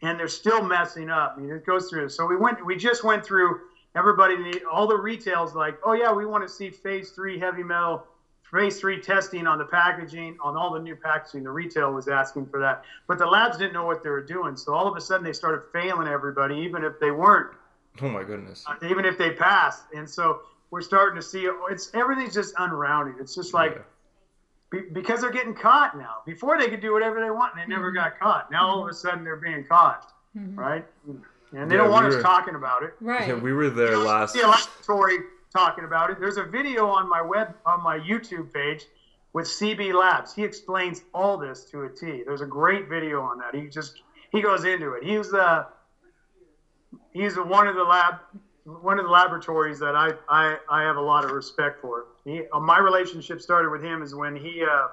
and 0.01 0.19
they're 0.19 0.27
still 0.27 0.61
messing 0.61 1.09
up. 1.09 1.35
I 1.37 1.41
mean, 1.41 1.51
it 1.51 1.65
goes 1.65 1.89
through. 1.89 2.09
So 2.09 2.25
we 2.25 2.35
went, 2.35 2.63
we 2.65 2.75
just 2.75 3.03
went 3.03 3.25
through. 3.25 3.55
Everybody, 3.95 4.59
all 4.71 4.87
the 4.87 4.97
retails, 4.97 5.53
like, 5.53 5.77
oh 5.83 5.93
yeah, 5.93 6.11
we 6.11 6.25
want 6.25 6.43
to 6.43 6.49
see 6.49 6.71
phase 6.71 7.11
three 7.11 7.37
heavy 7.37 7.61
metal, 7.61 8.03
phase 8.41 8.79
three 8.79 8.99
testing 8.99 9.45
on 9.45 9.59
the 9.59 9.65
packaging, 9.65 10.35
on 10.43 10.57
all 10.57 10.71
the 10.71 10.79
new 10.79 10.95
packaging. 10.95 11.43
The 11.43 11.51
retail 11.51 11.93
was 11.93 12.07
asking 12.07 12.47
for 12.47 12.59
that, 12.59 12.81
but 13.07 13.19
the 13.19 13.27
labs 13.27 13.57
didn't 13.59 13.73
know 13.73 13.85
what 13.85 14.01
they 14.01 14.09
were 14.09 14.19
doing. 14.23 14.55
So 14.55 14.73
all 14.73 14.87
of 14.87 14.95
a 14.97 14.99
sudden, 15.01 15.23
they 15.23 15.31
started 15.31 15.61
failing 15.71 16.07
everybody, 16.07 16.55
even 16.57 16.83
if 16.83 16.97
they 16.99 17.11
weren't 17.11 17.49
Oh 18.01 18.09
my 18.09 18.23
goodness. 18.23 18.65
even 18.81 19.05
if 19.05 19.15
they 19.15 19.29
passed. 19.29 19.85
And 19.93 20.09
so 20.09 20.39
we're 20.71 20.81
starting 20.81 21.15
to 21.15 21.21
see 21.21 21.47
it's 21.69 21.91
everything's 21.93 22.33
just 22.33 22.55
unrounded. 22.57 23.17
It's 23.19 23.35
just 23.35 23.53
like 23.53 23.73
Yeah. 23.73 23.83
Be, 24.73 24.81
because 24.91 25.21
they're 25.21 25.31
getting 25.31 25.53
caught 25.53 25.97
now. 25.97 26.17
Before 26.25 26.57
they 26.57 26.67
could 26.67 26.81
do 26.81 26.91
whatever 26.91 27.21
they 27.21 27.29
want, 27.29 27.53
and 27.53 27.61
they 27.61 27.73
never 27.73 27.91
mm-hmm. 27.91 28.03
got 28.03 28.19
caught. 28.19 28.51
Now 28.51 28.67
all 28.67 28.83
of 28.83 28.89
a 28.89 28.93
sudden 28.93 29.23
they're 29.23 29.35
being 29.37 29.63
caught, 29.63 30.11
mm-hmm. 30.37 30.59
right? 30.59 30.85
And 31.53 31.69
they 31.69 31.75
Yeah, 31.75 31.83
don't 31.83 31.91
want 31.91 32.09
we 32.09 32.15
us 32.15 32.23
talking 32.23 32.55
about 32.55 32.83
it. 32.83 32.95
Right. 32.99 33.27
Yeah, 33.27 33.35
we 33.35 33.53
were 33.53 33.69
there 33.69 33.97
last. 33.97 34.33
See 34.33 34.41
a 34.41 34.47
laboratory 34.47 35.19
talking 35.51 35.85
about 35.85 36.09
it. 36.09 36.19
There's 36.19 36.37
a 36.37 36.43
video 36.43 36.87
on 36.87 37.07
my 37.07 37.21
web 37.21 37.55
on 37.65 37.83
my 37.83 37.99
YouTube 37.99 38.51
page 38.51 38.85
with 39.33 39.45
CB 39.45 39.93
Labs. 39.93 40.33
He 40.33 40.43
explains 40.43 41.03
all 41.13 41.37
this 41.37 41.65
to 41.65 41.83
a 41.83 41.89
T. 41.89 42.23
There's 42.25 42.41
a 42.41 42.47
great 42.47 42.89
video 42.89 43.21
on 43.21 43.37
that. 43.39 43.53
He 43.53 43.67
just 43.67 44.01
he 44.31 44.41
goes 44.41 44.65
into 44.65 44.93
it. 44.93 45.03
He's 45.03 45.29
the 45.29 45.67
he's 47.11 47.35
the 47.35 47.43
one 47.43 47.67
of 47.67 47.75
the 47.75 47.83
lab 47.83 48.15
one 48.65 48.97
of 48.97 49.05
the 49.05 49.11
laboratories 49.11 49.79
that 49.79 49.95
I 49.95 50.11
I, 50.29 50.57
I 50.69 50.83
have 50.83 50.95
a 50.95 51.01
lot 51.01 51.25
of 51.25 51.31
respect 51.31 51.81
for. 51.81 52.05
He, 52.23 52.43
uh, 52.51 52.59
my 52.59 52.79
relationship 52.79 53.41
started 53.41 53.69
with 53.69 53.83
him 53.83 54.01
is 54.01 54.15
when 54.15 54.35
he 54.35 54.63
uh, 54.63 54.87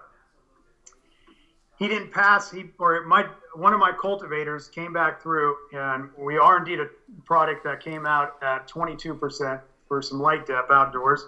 he 1.78 1.88
didn't 1.88 2.10
pass. 2.10 2.50
He 2.50 2.66
or 2.78 3.04
my 3.06 3.26
one 3.54 3.72
of 3.72 3.80
my 3.80 3.92
cultivators 3.92 4.68
came 4.68 4.92
back 4.92 5.22
through, 5.22 5.56
and 5.72 6.10
we 6.16 6.38
are 6.38 6.58
indeed 6.58 6.80
a 6.80 6.86
product 7.24 7.64
that 7.64 7.82
came 7.82 8.06
out 8.06 8.36
at 8.42 8.68
22% 8.68 9.60
for 9.88 10.02
some 10.02 10.20
light 10.20 10.46
dep 10.46 10.70
outdoors, 10.70 11.24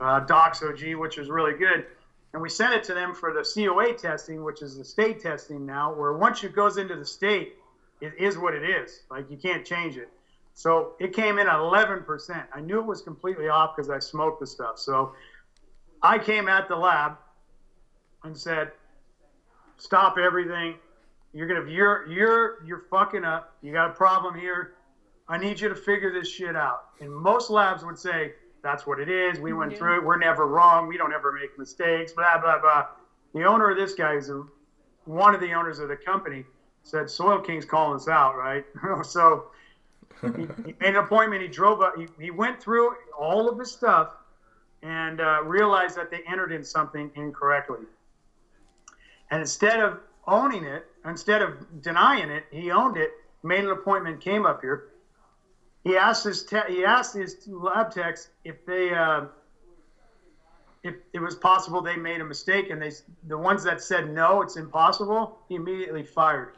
uh, 0.00 0.20
Dox 0.20 0.62
OG, 0.62 0.94
which 0.94 1.18
is 1.18 1.28
really 1.28 1.52
good. 1.58 1.86
And 2.32 2.42
we 2.42 2.48
sent 2.48 2.74
it 2.74 2.84
to 2.84 2.94
them 2.94 3.14
for 3.14 3.32
the 3.32 3.42
COA 3.42 3.94
testing, 3.94 4.44
which 4.44 4.62
is 4.62 4.76
the 4.76 4.84
state 4.84 5.20
testing 5.20 5.64
now, 5.64 5.94
where 5.94 6.12
once 6.12 6.42
it 6.44 6.54
goes 6.54 6.76
into 6.76 6.96
the 6.96 7.04
state, 7.04 7.54
it 8.00 8.12
is 8.18 8.38
what 8.38 8.54
it 8.54 8.62
is. 8.62 9.02
Like 9.10 9.30
you 9.30 9.36
can't 9.36 9.64
change 9.64 9.96
it. 9.96 10.08
So 10.56 10.94
it 10.98 11.12
came 11.12 11.38
in 11.38 11.46
at 11.46 11.58
11%. 11.58 12.46
I 12.50 12.60
knew 12.60 12.78
it 12.78 12.86
was 12.86 13.02
completely 13.02 13.46
off 13.46 13.76
because 13.76 13.90
I 13.90 13.98
smoked 13.98 14.40
the 14.40 14.46
stuff. 14.46 14.78
So 14.78 15.12
I 16.02 16.18
came 16.18 16.48
at 16.48 16.66
the 16.66 16.76
lab 16.76 17.18
and 18.24 18.36
said, 18.36 18.72
"Stop 19.76 20.16
everything. 20.16 20.78
You're 21.34 21.46
gonna 21.46 21.70
you're 21.70 22.06
you're 22.06 22.54
you're 22.64 22.84
fucking 22.88 23.22
up. 23.22 23.50
You 23.60 23.70
got 23.70 23.90
a 23.90 23.92
problem 23.92 24.34
here. 24.34 24.70
I 25.28 25.36
need 25.36 25.60
you 25.60 25.68
to 25.68 25.76
figure 25.76 26.10
this 26.10 26.26
shit 26.26 26.56
out." 26.56 26.86
And 27.00 27.14
most 27.14 27.50
labs 27.50 27.84
would 27.84 27.98
say, 27.98 28.32
"That's 28.62 28.86
what 28.86 28.98
it 28.98 29.10
is. 29.10 29.38
We 29.38 29.52
went 29.52 29.76
through 29.76 29.98
it. 29.98 30.04
We're 30.04 30.16
never 30.16 30.46
wrong. 30.46 30.86
We 30.86 30.96
don't 30.96 31.12
ever 31.12 31.32
make 31.32 31.58
mistakes." 31.58 32.14
Blah 32.14 32.38
blah 32.38 32.60
blah. 32.60 32.84
The 33.34 33.44
owner 33.44 33.68
of 33.68 33.76
this 33.76 33.92
guy 33.92 34.14
is 34.14 34.32
one 35.04 35.34
of 35.34 35.40
the 35.42 35.52
owners 35.52 35.80
of 35.80 35.88
the 35.88 35.96
company. 35.96 36.46
Said 36.82 37.10
Soil 37.10 37.40
King's 37.40 37.66
calling 37.66 37.96
us 37.96 38.08
out, 38.08 38.36
right? 38.36 38.64
so 39.02 39.44
he, 40.22 40.48
he 40.64 40.74
made 40.80 40.90
an 40.90 40.96
appointment. 40.96 41.42
He 41.42 41.48
drove 41.48 41.80
up. 41.80 41.94
He, 41.96 42.08
he 42.20 42.30
went 42.30 42.60
through 42.60 42.94
all 43.18 43.48
of 43.48 43.58
his 43.58 43.70
stuff 43.70 44.08
and 44.82 45.20
uh, 45.20 45.42
realized 45.44 45.96
that 45.96 46.10
they 46.10 46.20
entered 46.26 46.52
in 46.52 46.62
something 46.64 47.10
incorrectly. 47.14 47.80
And 49.30 49.40
instead 49.40 49.80
of 49.80 49.98
owning 50.26 50.64
it, 50.64 50.86
instead 51.04 51.42
of 51.42 51.82
denying 51.82 52.30
it, 52.30 52.44
he 52.50 52.70
owned 52.70 52.96
it. 52.96 53.10
Made 53.42 53.64
an 53.64 53.70
appointment. 53.70 54.20
Came 54.20 54.44
up 54.46 54.60
here. 54.60 54.84
He 55.84 55.96
asked 55.96 56.24
his 56.24 56.42
te- 56.42 56.66
he 56.68 56.84
asked 56.84 57.14
his 57.14 57.36
lab 57.46 57.92
techs 57.92 58.28
if 58.44 58.64
they 58.66 58.92
uh, 58.92 59.26
if 60.82 60.94
it 61.12 61.20
was 61.20 61.36
possible 61.36 61.80
they 61.80 61.96
made 61.96 62.20
a 62.20 62.24
mistake, 62.24 62.70
and 62.70 62.82
they 62.82 62.90
the 63.28 63.38
ones 63.38 63.62
that 63.62 63.80
said 63.80 64.08
no, 64.08 64.42
it's 64.42 64.56
impossible. 64.56 65.38
He 65.48 65.54
immediately 65.54 66.02
fired. 66.02 66.50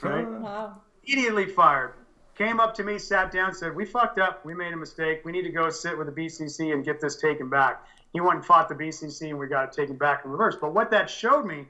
Right 0.00 0.28
Wow. 0.28 0.80
immediately 1.04 1.46
fired. 1.46 1.94
Came 2.36 2.60
up 2.60 2.74
to 2.74 2.82
me, 2.82 2.98
sat 2.98 3.30
down, 3.30 3.54
said, 3.54 3.74
"We 3.76 3.84
fucked 3.84 4.18
up. 4.18 4.44
We 4.44 4.54
made 4.54 4.72
a 4.72 4.76
mistake. 4.76 5.22
We 5.24 5.32
need 5.32 5.42
to 5.42 5.50
go 5.52 5.68
sit 5.70 5.96
with 5.96 6.06
the 6.06 6.12
BCC 6.12 6.72
and 6.72 6.84
get 6.84 7.00
this 7.00 7.16
taken 7.16 7.48
back." 7.48 7.86
He 8.12 8.20
went 8.20 8.36
and 8.36 8.44
fought 8.44 8.68
the 8.68 8.74
BCC, 8.74 9.30
and 9.30 9.38
we 9.38 9.46
got 9.46 9.64
it 9.64 9.72
taken 9.72 9.96
back 9.96 10.24
in 10.24 10.30
reverse. 10.30 10.56
But 10.60 10.74
what 10.74 10.90
that 10.90 11.08
showed 11.08 11.44
me 11.44 11.66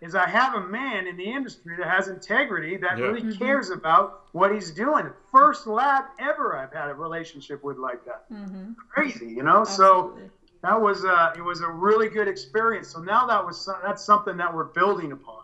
is 0.00 0.14
I 0.14 0.26
have 0.26 0.54
a 0.54 0.60
man 0.60 1.06
in 1.06 1.16
the 1.16 1.24
industry 1.24 1.76
that 1.78 1.86
has 1.86 2.08
integrity, 2.08 2.76
that 2.76 2.98
Yeah. 2.98 3.04
really 3.04 3.22
mm-hmm. 3.22 3.42
cares 3.42 3.70
about 3.70 4.24
what 4.32 4.52
he's 4.52 4.70
doing. 4.70 5.10
First 5.32 5.66
lab 5.66 6.04
ever 6.18 6.56
I've 6.56 6.72
had 6.72 6.90
a 6.90 6.94
relationship 6.94 7.64
with 7.64 7.78
like 7.78 8.04
that. 8.04 8.30
Mm-hmm. 8.30 8.72
Crazy, 8.90 9.26
you 9.26 9.42
know. 9.42 9.64
So 9.64 10.18
that 10.62 10.80
was 10.80 11.04
a, 11.04 11.32
it 11.36 11.42
was 11.42 11.60
a 11.60 11.68
really 11.68 12.08
good 12.08 12.28
experience. 12.28 12.88
So 12.88 13.00
now 13.00 13.26
that 13.26 13.44
was 13.44 13.68
that's 13.82 14.04
something 14.04 14.36
that 14.36 14.54
we're 14.54 14.64
building 14.64 15.12
upon. 15.12 15.42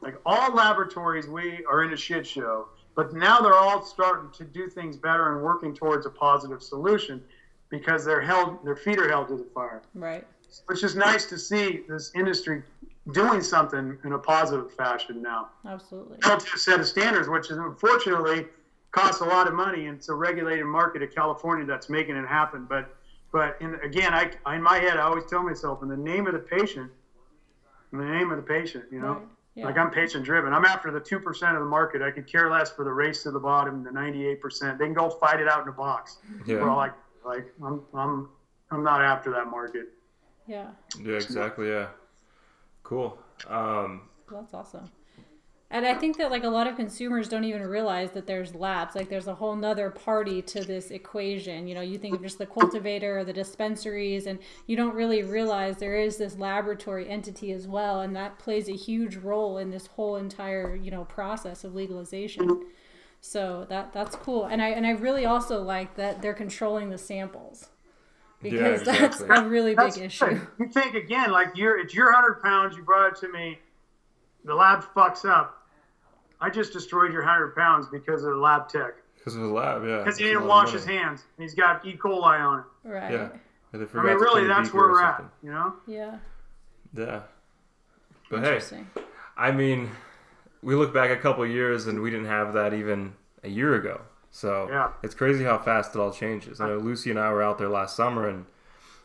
Like 0.00 0.14
all 0.24 0.54
laboratories, 0.54 1.26
we 1.26 1.64
are 1.64 1.82
in 1.82 1.92
a 1.92 1.96
shit 1.96 2.24
show, 2.24 2.68
but 2.98 3.14
now 3.14 3.40
they're 3.40 3.54
all 3.54 3.80
starting 3.80 4.28
to 4.32 4.42
do 4.42 4.68
things 4.68 4.96
better 4.96 5.32
and 5.32 5.44
working 5.44 5.72
towards 5.72 6.04
a 6.04 6.10
positive 6.10 6.60
solution 6.60 7.22
because 7.68 8.04
they're 8.04 8.20
held, 8.20 8.58
their 8.64 8.74
feet 8.74 8.98
are 8.98 9.08
held 9.08 9.28
to 9.28 9.36
the 9.36 9.46
fire. 9.54 9.82
Right. 9.94 10.26
Which 10.66 10.82
is 10.82 10.96
nice 10.96 11.24
to 11.26 11.38
see 11.38 11.82
this 11.88 12.10
industry 12.16 12.64
doing 13.12 13.40
something 13.40 13.96
in 14.02 14.14
a 14.14 14.18
positive 14.18 14.74
fashion 14.74 15.22
now. 15.22 15.50
Absolutely. 15.64 16.18
Held 16.24 16.40
to 16.40 16.56
a 16.56 16.58
set 16.58 16.80
of 16.80 16.88
standards, 16.88 17.28
which 17.28 17.52
is 17.52 17.58
unfortunately 17.58 18.46
costs 18.90 19.20
a 19.20 19.24
lot 19.24 19.46
of 19.46 19.54
money, 19.54 19.86
and 19.86 19.98
it's 19.98 20.08
a 20.08 20.14
regulated 20.14 20.66
market 20.66 21.00
in 21.00 21.08
California 21.08 21.64
that's 21.64 21.88
making 21.88 22.16
it 22.16 22.26
happen. 22.26 22.66
But 22.68 22.96
but 23.30 23.58
in, 23.60 23.76
again, 23.84 24.12
I 24.12 24.32
in 24.56 24.62
my 24.62 24.78
head, 24.78 24.96
I 24.96 25.02
always 25.02 25.26
tell 25.26 25.44
myself, 25.44 25.84
in 25.84 25.88
the 25.88 25.96
name 25.96 26.26
of 26.26 26.32
the 26.32 26.40
patient, 26.40 26.90
in 27.92 27.98
the 27.98 28.06
name 28.06 28.32
of 28.32 28.38
the 28.38 28.42
patient, 28.42 28.86
you 28.90 29.00
know. 29.00 29.12
Right. 29.12 29.22
Yeah. 29.58 29.64
Like 29.64 29.76
I'm 29.76 29.90
patient 29.90 30.24
driven. 30.24 30.52
I'm 30.52 30.64
after 30.64 30.92
the 30.92 31.00
two 31.00 31.18
percent 31.18 31.56
of 31.56 31.60
the 31.60 31.66
market. 31.68 32.00
I 32.00 32.12
could 32.12 32.28
care 32.30 32.48
less 32.48 32.70
for 32.70 32.84
the 32.84 32.92
race 32.92 33.24
to 33.24 33.32
the 33.32 33.40
bottom, 33.40 33.82
the 33.82 33.90
98 33.90 34.40
percent. 34.40 34.78
They 34.78 34.84
can 34.84 34.94
go 34.94 35.10
fight 35.10 35.40
it 35.40 35.48
out 35.48 35.62
in 35.62 35.68
a 35.68 35.72
box. 35.72 36.18
Yeah. 36.46 36.58
Well, 36.62 36.76
like 36.76 36.92
like 37.24 37.52
I'm 37.64 37.82
I'm 37.92 38.28
I'm 38.70 38.84
not 38.84 39.02
after 39.02 39.32
that 39.32 39.48
market. 39.48 39.88
yeah. 40.46 40.68
Yeah, 41.02 41.14
exactly. 41.16 41.68
Yeah. 41.70 41.88
Cool. 42.84 43.18
Um, 43.48 44.02
That's 44.30 44.54
awesome. 44.54 44.88
And 45.70 45.84
I 45.84 45.94
think 45.94 46.16
that 46.16 46.30
like 46.30 46.44
a 46.44 46.48
lot 46.48 46.66
of 46.66 46.76
consumers 46.76 47.28
don't 47.28 47.44
even 47.44 47.62
realize 47.62 48.12
that 48.12 48.26
there's 48.26 48.54
labs. 48.54 48.94
Like 48.94 49.10
there's 49.10 49.26
a 49.26 49.34
whole 49.34 49.54
nother 49.54 49.90
party 49.90 50.40
to 50.42 50.64
this 50.64 50.90
equation. 50.90 51.68
You 51.68 51.74
know, 51.74 51.82
you 51.82 51.98
think 51.98 52.14
of 52.14 52.22
just 52.22 52.38
the 52.38 52.46
cultivator 52.46 53.18
or 53.18 53.24
the 53.24 53.34
dispensaries 53.34 54.26
and 54.26 54.38
you 54.66 54.76
don't 54.76 54.94
really 54.94 55.22
realize 55.22 55.76
there 55.76 55.98
is 55.98 56.16
this 56.16 56.38
laboratory 56.38 57.06
entity 57.06 57.52
as 57.52 57.68
well 57.68 58.00
and 58.00 58.16
that 58.16 58.38
plays 58.38 58.68
a 58.70 58.76
huge 58.76 59.16
role 59.16 59.58
in 59.58 59.70
this 59.70 59.88
whole 59.88 60.16
entire, 60.16 60.74
you 60.74 60.90
know, 60.90 61.04
process 61.04 61.64
of 61.64 61.74
legalization. 61.74 62.64
So 63.20 63.66
that 63.68 63.92
that's 63.92 64.16
cool. 64.16 64.46
And 64.46 64.62
I 64.62 64.68
and 64.68 64.86
I 64.86 64.92
really 64.92 65.26
also 65.26 65.62
like 65.62 65.96
that 65.96 66.22
they're 66.22 66.34
controlling 66.34 66.88
the 66.88 66.98
samples. 66.98 67.68
Because 68.40 68.82
exactly. 68.82 69.26
that's 69.26 69.40
a 69.40 69.48
really 69.48 69.72
big 69.72 69.78
That's 69.78 69.98
issue. 69.98 70.40
You 70.60 70.68
think 70.68 70.94
again, 70.94 71.32
like 71.32 71.48
you're 71.56 71.78
it's 71.78 71.92
your 71.92 72.12
hundred 72.12 72.40
pounds. 72.40 72.76
You 72.76 72.84
brought 72.84 73.12
it 73.12 73.20
to 73.20 73.32
me. 73.32 73.58
The 74.44 74.54
lab 74.54 74.84
fucks 74.94 75.28
up. 75.28 75.57
I 76.40 76.50
just 76.50 76.72
destroyed 76.72 77.12
your 77.12 77.22
hundred 77.22 77.54
pounds 77.56 77.86
because 77.90 78.22
of 78.24 78.30
the 78.34 78.36
lab 78.40 78.68
tech. 78.68 78.94
Because 79.16 79.34
of 79.34 79.42
the 79.42 79.48
lab, 79.48 79.84
yeah. 79.84 79.98
Because 79.98 80.18
he 80.18 80.24
didn't 80.26 80.46
wash 80.46 80.72
his 80.72 80.84
hands. 80.84 81.24
And 81.36 81.42
he's 81.42 81.54
got 81.54 81.84
E. 81.84 81.96
coli 81.96 82.38
on 82.40 82.60
it. 82.60 82.64
Right. 82.88 83.12
Yeah. 83.12 83.28
I 83.74 83.76
mean, 83.76 83.88
really, 84.16 84.46
that's 84.46 84.72
where 84.72 84.88
we're 84.88 85.02
at. 85.02 85.16
something. 85.16 85.30
You 85.42 85.50
know? 85.50 85.72
Yeah. 85.86 86.18
Yeah. 86.96 87.20
But 88.30 88.40
hey, 88.40 88.46
Interesting. 88.46 88.86
I 89.36 89.50
mean, 89.50 89.90
we 90.62 90.74
look 90.74 90.94
back 90.94 91.10
a 91.10 91.16
couple 91.16 91.44
years 91.46 91.86
and 91.86 92.00
we 92.00 92.10
didn't 92.10 92.26
have 92.26 92.54
that 92.54 92.72
even 92.72 93.12
a 93.42 93.48
year 93.48 93.74
ago. 93.74 94.00
So 94.30 94.68
Yeah. 94.70 94.90
it's 95.02 95.14
crazy 95.14 95.44
how 95.44 95.58
fast 95.58 95.94
it 95.94 95.98
all 95.98 96.12
changes. 96.12 96.60
I 96.60 96.68
know 96.68 96.78
Lucy 96.78 97.10
and 97.10 97.18
I 97.18 97.32
were 97.32 97.42
out 97.42 97.58
there 97.58 97.68
last 97.68 97.96
summer 97.96 98.28
and 98.28 98.46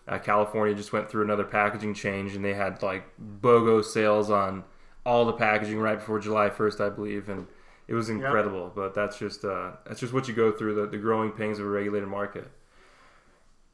uh, 0.07 0.19
California 0.19 0.75
just 0.75 0.93
went 0.93 1.09
through 1.09 1.23
another 1.23 1.43
packaging 1.45 1.93
change 1.93 2.35
and 2.35 2.43
they 2.43 2.53
had 2.53 2.81
like 2.83 3.03
BOGO 3.41 3.83
sales 3.83 4.29
on 4.29 4.63
all 5.05 5.25
the 5.25 5.33
packaging 5.33 5.79
right 5.79 5.99
before 5.99 6.19
July 6.19 6.49
1st, 6.49 6.85
I 6.85 6.89
believe. 6.89 7.29
And 7.29 7.47
it 7.87 7.93
was 7.93 8.09
incredible. 8.09 8.71
But 8.73 8.93
that's 8.93 9.17
just 9.17 9.43
uh, 9.43 9.71
that's 9.85 9.99
just 9.99 10.13
what 10.13 10.27
you 10.27 10.33
go 10.33 10.51
through 10.51 10.75
the, 10.75 10.87
the 10.87 10.97
growing 10.97 11.31
pains 11.31 11.59
of 11.59 11.65
a 11.65 11.69
regulated 11.69 12.07
market. 12.07 12.49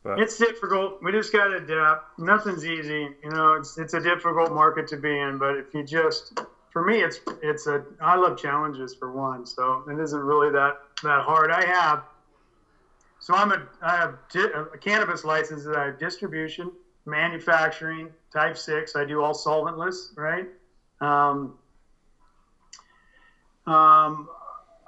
But 0.03 0.19
It's 0.19 0.37
difficult. 0.37 1.03
We 1.03 1.11
just 1.11 1.33
got 1.33 1.47
to 1.47 1.57
adapt. 1.57 2.17
Nothing's 2.19 2.65
easy. 2.65 3.09
You 3.23 3.29
know, 3.29 3.53
it's 3.53 3.77
it's 3.77 3.93
a 3.93 3.99
difficult 3.99 4.51
market 4.51 4.87
to 4.89 4.97
be 4.97 5.17
in. 5.19 5.37
But 5.37 5.57
if 5.57 5.73
you 5.73 5.83
just, 5.83 6.39
for 6.71 6.85
me, 6.85 7.01
it's 7.01 7.19
it's 7.43 7.67
a. 7.67 7.83
I 8.01 8.15
love 8.15 8.37
challenges 8.37 8.95
for 8.95 9.11
one. 9.11 9.45
So 9.45 9.83
it 9.89 9.99
isn't 9.99 10.19
really 10.21 10.51
that 10.51 10.79
that 11.03 11.23
hard. 11.23 11.51
I 11.51 11.65
have. 11.65 12.03
So 13.19 13.35
I'm 13.35 13.51
a 13.51 13.67
I 13.81 13.97
have 13.97 14.15
di- 14.31 14.51
a 14.73 14.77
cannabis 14.77 15.25
license 15.25 15.65
that 15.65 15.75
I 15.75 15.85
have 15.87 15.99
distribution, 15.99 16.71
manufacturing, 17.05 18.09
type 18.31 18.57
six. 18.57 18.95
I 18.95 19.03
do 19.03 19.21
all 19.21 19.33
solventless, 19.33 20.15
right? 20.17 20.47
Um, 21.01 21.53
um, 23.65 24.27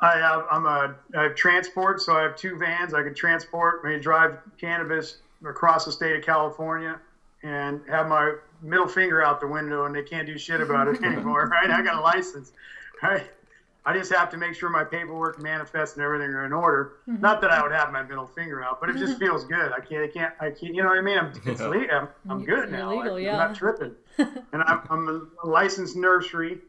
I 0.01 0.17
have 0.17 0.45
I'm 0.51 0.65
a 0.65 0.95
I 1.15 1.23
have 1.23 1.35
transport, 1.35 2.01
so 2.01 2.15
I 2.15 2.21
have 2.23 2.35
two 2.35 2.57
vans. 2.57 2.93
I 2.93 3.03
can 3.03 3.13
transport, 3.13 3.83
maybe 3.83 4.01
drive 4.01 4.37
cannabis 4.59 5.17
across 5.45 5.85
the 5.85 5.91
state 5.91 6.15
of 6.15 6.23
California, 6.23 6.99
and 7.43 7.81
have 7.87 8.07
my 8.07 8.33
middle 8.61 8.87
finger 8.87 9.23
out 9.23 9.39
the 9.39 9.47
window, 9.47 9.85
and 9.85 9.93
they 9.93 10.01
can't 10.01 10.25
do 10.25 10.37
shit 10.37 10.61
about 10.61 10.87
it 10.87 11.03
anymore, 11.03 11.47
right? 11.51 11.69
I 11.69 11.81
got 11.81 11.95
a 11.95 12.01
license, 12.01 12.51
right? 13.01 13.25
I 13.83 13.97
just 13.97 14.13
have 14.13 14.29
to 14.29 14.37
make 14.37 14.53
sure 14.53 14.69
my 14.69 14.83
paperwork, 14.83 15.41
manifest, 15.41 15.95
and 15.95 16.05
everything 16.05 16.29
are 16.29 16.45
in 16.45 16.53
order. 16.53 16.97
Not 17.07 17.41
that 17.41 17.49
I 17.49 17.63
would 17.63 17.71
have 17.71 17.91
my 17.91 18.03
middle 18.03 18.27
finger 18.27 18.63
out, 18.63 18.79
but 18.79 18.89
it 18.91 18.97
just 18.97 19.17
feels 19.17 19.43
good. 19.45 19.71
I 19.71 19.79
can't, 19.79 20.03
I 20.03 20.07
can't, 20.07 20.33
I 20.39 20.49
can't. 20.51 20.75
You 20.75 20.83
know 20.83 20.89
what 20.89 20.99
I 20.99 21.01
mean? 21.01 21.17
I'm, 21.17 21.31
it's 21.45 21.59
Yeah. 21.61 21.67
le- 21.67 21.87
I'm, 21.87 22.07
I'm 22.29 22.39
good 22.45 22.69
you're 22.69 22.77
now. 22.77 22.91
legal, 22.91 23.15
I, 23.15 23.19
yeah. 23.19 23.31
I'm 23.39 23.47
not 23.49 23.55
tripping. 23.55 23.95
and 24.19 24.63
I'm, 24.67 24.81
I'm 24.91 25.31
a 25.43 25.47
licensed 25.47 25.95
nursery. 25.95 26.59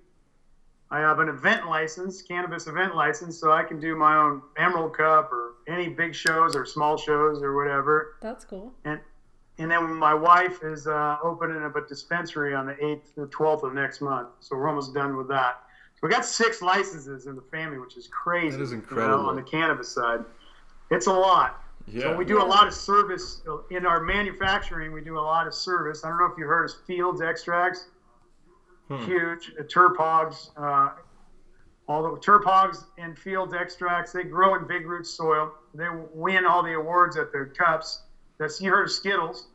I 0.90 1.00
have 1.00 1.18
an 1.20 1.28
event 1.28 1.66
license, 1.68 2.22
cannabis 2.22 2.66
event 2.66 2.94
license, 2.96 3.38
so 3.38 3.52
I 3.52 3.62
can 3.62 3.78
do 3.78 3.94
my 3.94 4.16
own 4.16 4.40
Emerald 4.56 4.96
Cup 4.96 5.30
or 5.32 5.54
any 5.68 5.88
big 5.88 6.14
shows 6.14 6.56
or 6.56 6.64
small 6.64 6.96
shows 6.96 7.42
or 7.42 7.54
whatever. 7.56 8.16
That's 8.22 8.44
cool. 8.46 8.72
And 8.84 9.00
and 9.58 9.70
then 9.70 9.94
my 9.94 10.14
wife 10.14 10.60
is 10.62 10.86
uh, 10.86 11.18
opening 11.22 11.62
up 11.62 11.76
a 11.76 11.86
dispensary 11.86 12.54
on 12.54 12.66
the 12.66 12.72
8th 12.74 13.18
or 13.18 13.26
12th 13.28 13.62
of 13.64 13.74
next 13.74 14.00
month. 14.00 14.28
So 14.40 14.56
we're 14.56 14.66
almost 14.68 14.94
done 14.94 15.16
with 15.16 15.28
that. 15.28 15.60
So 16.02 16.08
we 16.08 16.12
got 16.12 16.24
six 16.24 16.60
licenses 16.60 17.26
in 17.26 17.36
the 17.36 17.42
family, 17.42 17.78
which 17.78 17.96
is 17.96 18.08
crazy. 18.08 18.56
That 18.56 18.62
is 18.64 18.70
you 18.72 18.78
know, 18.78 18.82
incredible. 18.82 19.28
on 19.28 19.36
the 19.36 19.42
cannabis 19.42 19.88
side. 19.88 20.24
It's 20.90 21.06
a 21.06 21.12
lot. 21.12 21.62
yeah. 21.86 22.02
So 22.02 22.16
we 22.16 22.24
do 22.24 22.38
Yeah. 22.38 22.42
a 22.42 22.44
lot 22.44 22.66
of 22.66 22.74
service 22.74 23.40
in 23.70 23.86
our 23.86 24.00
manufacturing. 24.00 24.90
We 24.90 25.00
do 25.00 25.16
a 25.16 25.20
lot 25.20 25.46
of 25.46 25.54
service. 25.54 26.04
I 26.04 26.08
don't 26.08 26.18
know 26.18 26.26
if 26.26 26.36
you 26.36 26.44
heard 26.44 26.64
of 26.70 26.76
Fields 26.86 27.20
Extracts. 27.22 27.86
Hmm. 28.88 28.96
Huge 29.04 29.52
uh, 29.58 29.62
Terphogz. 29.62 30.50
Uh, 30.56 30.90
all 31.86 32.02
the 32.02 32.18
Terphogz 32.18 32.84
and 32.98 33.16
Fields 33.16 33.54
Extracts. 33.54 34.10
They 34.12 34.24
grow 34.24 34.56
in 34.56 34.66
big 34.66 34.86
root 34.88 35.06
soil. 35.06 35.52
They 35.72 35.86
win 36.12 36.46
all 36.46 36.64
the 36.64 36.72
awards 36.74 37.16
at 37.16 37.30
their 37.30 37.46
cups. 37.46 38.02
That's 38.38 38.60
you 38.60 38.70
heard 38.72 38.84
of 38.86 38.90
Skittles, 38.92 39.46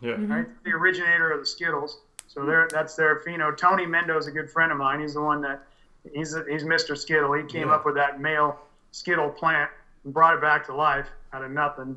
yeah. 0.00 0.16
right? 0.26 0.46
The 0.64 0.70
originator 0.72 1.30
of 1.30 1.38
the 1.40 1.46
Skittles. 1.46 2.00
So 2.26 2.44
they're, 2.44 2.66
that's 2.72 2.96
their, 2.96 3.22
you 3.28 3.38
know, 3.38 3.52
Tony 3.52 3.86
Mendo 3.86 4.18
is 4.18 4.26
a 4.26 4.32
good 4.32 4.50
friend 4.50 4.72
of 4.72 4.78
mine. 4.78 5.00
He's 5.00 5.14
the 5.14 5.20
one 5.20 5.40
that 5.42 5.64
he's 6.12 6.36
he's 6.48 6.64
Mr. 6.64 6.96
Skittle. 6.96 7.32
He 7.32 7.44
came 7.44 7.68
Yeah. 7.68 7.74
up 7.74 7.84
with 7.84 7.94
that 7.96 8.20
male 8.20 8.58
Skittle 8.90 9.30
plant 9.30 9.70
and 10.04 10.12
brought 10.12 10.34
it 10.34 10.40
back 10.40 10.64
to 10.66 10.74
life 10.74 11.08
out 11.32 11.42
of 11.42 11.50
nothing, 11.50 11.96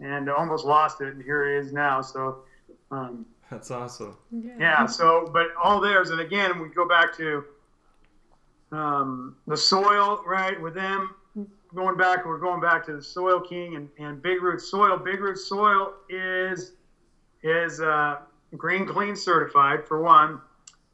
and 0.00 0.28
almost 0.28 0.64
lost 0.64 1.00
it. 1.00 1.08
And 1.14 1.22
here 1.22 1.46
he 1.48 1.54
is 1.56 1.72
now. 1.72 2.00
So, 2.00 2.38
um, 2.90 3.26
That's 3.50 3.70
awesome. 3.70 4.16
yeah. 4.30 4.86
So, 4.86 5.28
but 5.32 5.48
all 5.62 5.80
theirs, 5.80 6.10
and 6.10 6.20
again, 6.20 6.58
we 6.58 6.68
go 6.68 6.86
back 6.88 7.14
to 7.18 7.44
um, 8.72 9.36
the 9.46 9.56
soil, 9.56 10.22
right? 10.26 10.60
With 10.60 10.74
them 10.74 11.14
going 11.74 11.96
back, 11.96 12.24
we're 12.26 12.38
going 12.38 12.60
back 12.60 12.84
to 12.86 12.96
the 12.96 13.02
Soil 13.02 13.40
King 13.40 13.76
and, 13.76 13.88
and 13.98 14.22
Big 14.22 14.42
Root 14.42 14.60
Soil. 14.60 14.96
Big 14.96 15.20
Root 15.20 15.38
Soil 15.38 15.94
is 16.08 16.72
is 17.42 17.80
uh, 17.80 18.18
green 18.56 18.86
clean 18.86 19.16
certified 19.16 19.86
for 19.86 20.00
one, 20.00 20.40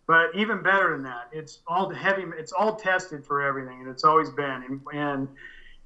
but 0.09 0.31
even 0.35 0.63
better 0.63 0.93
than 0.93 1.05
that, 1.05 1.29
it's 1.33 1.61
all 1.69 1.91
heavy. 1.95 2.27
It's 2.39 2.53
all 2.53 2.77
tested 2.77 3.25
for 3.27 3.43
everything, 3.43 3.83
and 3.83 3.91
it's 3.91 4.05
always 4.05 4.31
been, 4.33 4.65
and 4.65 4.81
and, 4.95 5.31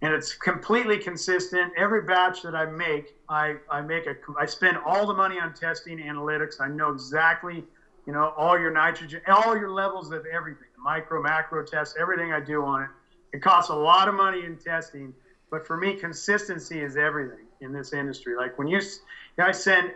and 0.03 0.15
it's 0.15 0.35
completely 0.37 0.99
consistent. 0.99 1.73
Every 1.77 2.03
batch 2.03 2.43
that 2.43 2.55
I 2.55 2.67
make, 2.67 3.07
I, 3.29 3.55
I 3.71 3.83
make 3.83 4.07
a 4.07 4.15
I 4.41 4.47
spend 4.47 4.79
all 4.87 5.07
the 5.07 5.15
money 5.15 5.41
on 5.41 5.53
testing 5.55 5.99
analytics. 5.99 6.61
I 6.61 6.69
know 6.69 6.91
exactly, 6.91 7.67
you 8.07 8.15
know, 8.15 8.31
all 8.37 8.59
your 8.59 8.73
nitrogen, 8.73 9.21
all 9.29 9.57
your 9.57 9.71
levels 9.71 10.13
of 10.13 10.25
everything, 10.33 10.69
micro 10.79 11.21
macro 11.23 11.65
tests, 11.65 11.95
everything 12.01 12.33
I 12.33 12.41
do 12.41 12.65
on 12.65 12.83
it. 12.83 12.91
It 13.35 13.43
costs 13.43 13.71
a 13.71 13.75
lot 13.77 14.09
of 14.09 14.15
money 14.15 14.45
in 14.45 14.59
testing, 14.59 15.15
but 15.51 15.67
for 15.67 15.77
me, 15.77 15.95
consistency 15.95 16.81
is 16.83 16.97
everything 16.97 17.49
in 17.61 17.73
this 17.73 17.93
industry. 17.93 18.37
Like 18.37 18.53
when 18.57 18.69
you, 18.69 18.81
I 19.39 19.53
send 19.53 19.93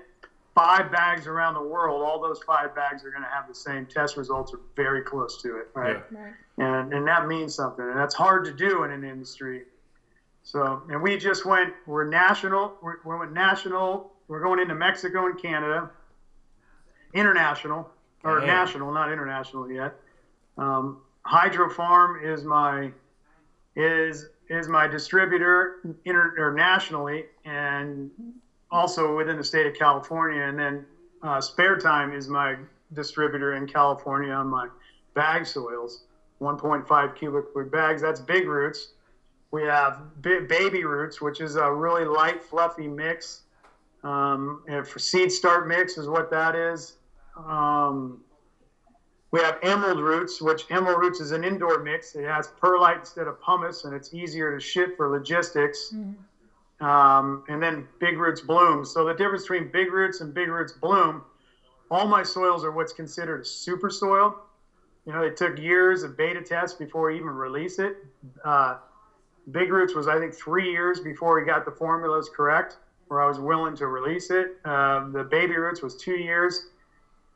five 0.56 0.90
bags 0.90 1.26
around 1.26 1.54
the 1.54 1.62
world, 1.62 2.02
all 2.02 2.18
those 2.18 2.40
five 2.44 2.74
bags 2.74 3.04
are 3.04 3.10
going 3.10 3.22
to 3.22 3.28
have 3.28 3.46
the 3.46 3.54
same 3.54 3.86
test 3.86 4.16
results 4.16 4.52
or 4.54 4.60
very 4.74 5.02
close 5.02 5.36
to 5.42 5.58
it, 5.58 5.68
right? 5.74 5.98
Yeah. 6.10 6.18
Right. 6.18 6.32
And 6.58 6.92
and 6.92 7.06
that 7.06 7.26
means 7.26 7.54
something, 7.54 7.84
and 7.84 7.96
that's 7.96 8.14
hard 8.14 8.44
to 8.46 8.52
do 8.52 8.82
in 8.82 8.90
an 8.90 9.04
industry. 9.04 9.64
So, 10.42 10.82
and 10.88 11.02
we 11.02 11.16
just 11.16 11.44
went, 11.44 11.74
we're 11.86 12.04
national, 12.04 12.72
we're, 12.80 12.96
we 13.04 13.16
went 13.16 13.32
national. 13.32 14.06
We're 14.28 14.40
going 14.40 14.60
into 14.60 14.74
Mexico 14.74 15.26
and 15.26 15.40
Canada, 15.40 15.90
international 17.12 17.88
or 18.24 18.38
Damn. 18.40 18.48
national, 18.48 18.92
not 18.92 19.12
international 19.12 19.70
yet. 19.70 19.92
Um, 20.56 20.96
Hydrofarm 21.26 22.22
is 22.24 22.44
my 22.44 22.92
is 23.74 24.26
is 24.48 24.68
my 24.68 24.86
distributor 24.86 25.72
inter, 26.04 26.32
or 26.38 26.52
nationally 26.52 27.26
and 27.44 28.10
also 28.70 29.16
within 29.16 29.36
the 29.36 29.44
state 29.44 29.66
of 29.66 29.74
California. 29.74 30.42
And 30.42 30.58
then 30.58 30.86
uh, 31.22 31.40
Spare 31.40 31.76
Time 31.78 32.12
is 32.12 32.28
my 32.28 32.56
distributor 32.92 33.54
in 33.54 33.66
California 33.66 34.32
on 34.32 34.48
my 34.48 34.68
bag 35.14 35.46
soils, 35.46 36.02
1.5 36.40 37.14
cubic 37.14 37.44
foot 37.52 37.70
bags. 37.70 38.02
That's 38.02 38.20
big 38.20 38.46
roots. 38.46 38.88
We 39.50 39.62
have 39.62 40.00
baby 40.20 40.84
roots, 40.84 41.20
which 41.20 41.40
is 41.40 41.56
a 41.56 41.72
really 41.72 42.04
light, 42.04 42.42
fluffy 42.42 42.88
mix. 42.88 43.42
Um, 44.02 44.62
and 44.68 44.86
for 44.86 44.98
seed 44.98 45.32
start 45.32 45.66
mix 45.66 45.96
is 45.96 46.08
what 46.08 46.30
that 46.30 46.54
is. 46.54 46.94
Um, 47.36 48.20
we 49.30 49.40
have 49.40 49.58
emerald 49.62 50.00
roots, 50.00 50.40
which 50.40 50.66
emerald 50.70 51.00
roots 51.00 51.20
is 51.20 51.32
an 51.32 51.44
indoor 51.44 51.82
mix. 51.82 52.14
It 52.14 52.24
has 52.24 52.48
perlite 52.60 52.98
instead 53.00 53.26
of 53.26 53.40
pumice, 53.40 53.84
and 53.84 53.94
it's 53.94 54.14
easier 54.14 54.54
to 54.54 54.60
ship 54.64 54.96
for 54.96 55.08
logistics. 55.08 55.92
Um, 56.80 57.42
and 57.48 57.62
then 57.62 57.86
big 58.00 58.18
roots 58.18 58.40
bloom. 58.42 58.84
So 58.84 59.04
the 59.04 59.14
difference 59.14 59.44
between 59.44 59.68
big 59.68 59.90
roots 59.90 60.20
and 60.20 60.34
big 60.34 60.48
roots 60.50 60.72
bloom, 60.72 61.22
all 61.90 62.06
my 62.06 62.22
soils 62.22 62.64
are 62.64 62.72
what's 62.72 62.92
considered 62.92 63.40
a 63.40 63.44
super 63.44 63.90
soil. 63.90 64.36
You 65.06 65.12
know, 65.12 65.22
it 65.22 65.36
took 65.36 65.58
years 65.58 66.02
of 66.02 66.16
beta 66.16 66.42
tests 66.42 66.76
before 66.76 67.06
we 67.06 67.16
even 67.16 67.28
release 67.28 67.78
it. 67.78 67.94
Uh, 68.44 68.74
big 69.50 69.70
roots 69.72 69.94
was, 69.94 70.08
I 70.08 70.18
think, 70.18 70.34
three 70.34 70.70
years 70.70 71.00
before 71.00 71.36
we 71.36 71.44
got 71.44 71.64
the 71.64 71.72
formulas 71.72 72.28
correct, 72.28 72.76
where 73.08 73.22
I 73.22 73.26
was 73.26 73.38
willing 73.38 73.76
to 73.76 73.86
release 73.86 74.30
it. 74.30 74.48
Um, 74.64 75.12
the 75.12 75.24
baby 75.24 75.56
roots 75.56 75.82
was 75.82 75.94
two 75.94 76.16
years 76.16 76.64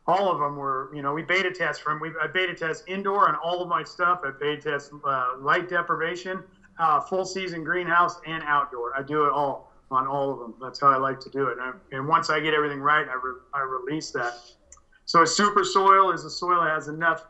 all 0.06 0.30
of 0.30 0.38
them 0.38 0.56
were, 0.56 0.90
you 0.92 1.02
know, 1.02 1.12
we 1.12 1.22
beta 1.22 1.50
test 1.50 1.82
from, 1.82 2.00
we 2.00 2.12
I 2.20 2.26
beta 2.26 2.54
test 2.54 2.84
indoor 2.86 3.28
on 3.28 3.36
all 3.36 3.62
of 3.62 3.68
my 3.68 3.84
stuff. 3.84 4.20
I 4.24 4.30
beta 4.38 4.58
test 4.70 4.90
uh, 5.04 5.32
light 5.38 5.68
deprivation, 5.68 6.42
uh, 6.80 7.00
full 7.00 7.24
season 7.24 7.62
greenhouse, 7.62 8.18
and 8.26 8.42
outdoor. 8.44 8.96
I 8.96 9.02
do 9.02 9.24
it 9.24 9.30
all 9.30 9.62
on 9.90 10.06
all 10.06 10.32
of 10.32 10.38
them. 10.38 10.54
That's 10.60 10.80
how 10.80 10.88
I 10.88 10.96
like 10.96 11.20
to 11.20 11.30
do 11.30 11.48
it. 11.48 11.58
And, 11.58 11.60
I, 11.60 11.96
and 11.96 12.08
once 12.08 12.30
I 12.30 12.40
get 12.40 12.54
everything 12.54 12.80
right, 12.80 13.06
I, 13.08 13.14
re, 13.14 13.32
I 13.52 13.60
release 13.60 14.10
that. 14.12 14.32
So 15.04 15.22
a 15.22 15.26
super 15.26 15.64
soil 15.64 16.12
is 16.12 16.24
a 16.24 16.30
soil 16.30 16.62
that 16.62 16.70
has 16.70 16.88
enough 16.88 17.26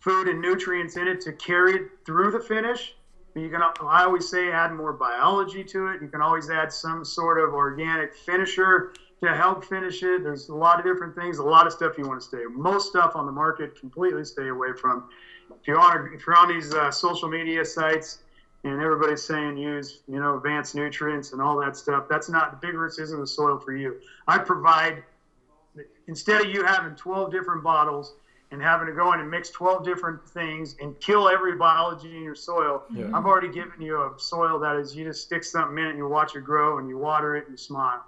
food 0.00 0.28
and 0.28 0.40
nutrients 0.40 0.96
in 0.96 1.08
it 1.08 1.20
to 1.22 1.32
carry 1.32 1.74
it 1.74 1.82
through 2.06 2.30
the 2.30 2.40
finish. 2.40 2.94
You 3.34 3.50
can, 3.50 3.62
I 3.62 4.04
always 4.04 4.28
say, 4.28 4.50
add 4.50 4.72
more 4.72 4.92
biology 4.92 5.64
to 5.64 5.88
it. 5.88 6.00
You 6.00 6.08
can 6.08 6.20
always 6.20 6.48
add 6.50 6.72
some 6.72 7.04
sort 7.04 7.38
of 7.38 7.52
organic 7.52 8.14
finisher 8.14 8.88
to 9.22 9.34
help 9.34 9.64
finish 9.64 10.02
it. 10.02 10.22
There's 10.22 10.48
a 10.48 10.54
lot 10.54 10.78
of 10.78 10.84
different 10.84 11.14
things, 11.14 11.38
a 11.38 11.42
lot 11.42 11.66
of 11.66 11.72
stuff 11.72 11.98
you 11.98 12.06
want 12.06 12.20
to 12.20 12.26
stay. 12.26 12.42
Most 12.50 12.86
stuff 12.86 13.12
on 13.14 13.26
the 13.26 13.32
market 13.32 13.78
completely 13.78 14.24
stay 14.24 14.48
away 14.48 14.68
from. 14.80 15.04
If 15.50 15.66
you 15.66 15.74
want, 15.74 16.12
if 16.12 16.26
you're 16.26 16.36
on 16.36 16.48
these 16.48 16.72
uh, 16.72 16.90
social 16.90 17.28
media 17.28 17.64
sites, 17.64 18.18
and 18.64 18.80
everybody's 18.80 19.22
saying 19.22 19.56
use 19.56 20.00
you 20.08 20.20
know 20.20 20.36
advanced 20.36 20.74
nutrients 20.74 21.32
and 21.32 21.40
all 21.40 21.58
that 21.60 21.76
stuff. 21.76 22.04
That's 22.08 22.28
not 22.28 22.50
the 22.60 22.66
Big 22.66 22.76
Roots 22.76 22.98
isn't 22.98 23.18
the 23.18 23.26
soil 23.26 23.58
for 23.58 23.74
you. 23.76 23.96
I 24.26 24.38
provide 24.38 25.02
instead 26.06 26.40
of 26.40 26.48
you 26.48 26.64
having 26.64 26.94
12 26.96 27.30
different 27.30 27.62
bottles 27.62 28.14
and 28.50 28.62
having 28.62 28.86
to 28.86 28.92
go 28.92 29.12
in 29.12 29.20
and 29.20 29.30
mix 29.30 29.50
12 29.50 29.84
different 29.84 30.26
things 30.30 30.74
and 30.80 30.98
kill 31.00 31.28
every 31.28 31.54
biology 31.56 32.16
in 32.16 32.22
your 32.22 32.34
soil. 32.34 32.82
Yeah. 32.92 33.06
I've 33.14 33.26
already 33.26 33.48
given 33.52 33.80
you 33.80 33.96
a 34.00 34.12
soil 34.18 34.58
that 34.60 34.76
is 34.76 34.96
you 34.96 35.04
just 35.04 35.22
stick 35.22 35.44
something 35.44 35.76
in 35.76 35.84
it 35.84 35.88
and 35.90 35.98
you 35.98 36.08
watch 36.08 36.34
it 36.34 36.40
grow 36.44 36.78
and 36.78 36.88
you 36.88 36.96
water 36.98 37.36
it 37.36 37.44
and 37.44 37.52
you 37.52 37.58
smile. 37.58 38.02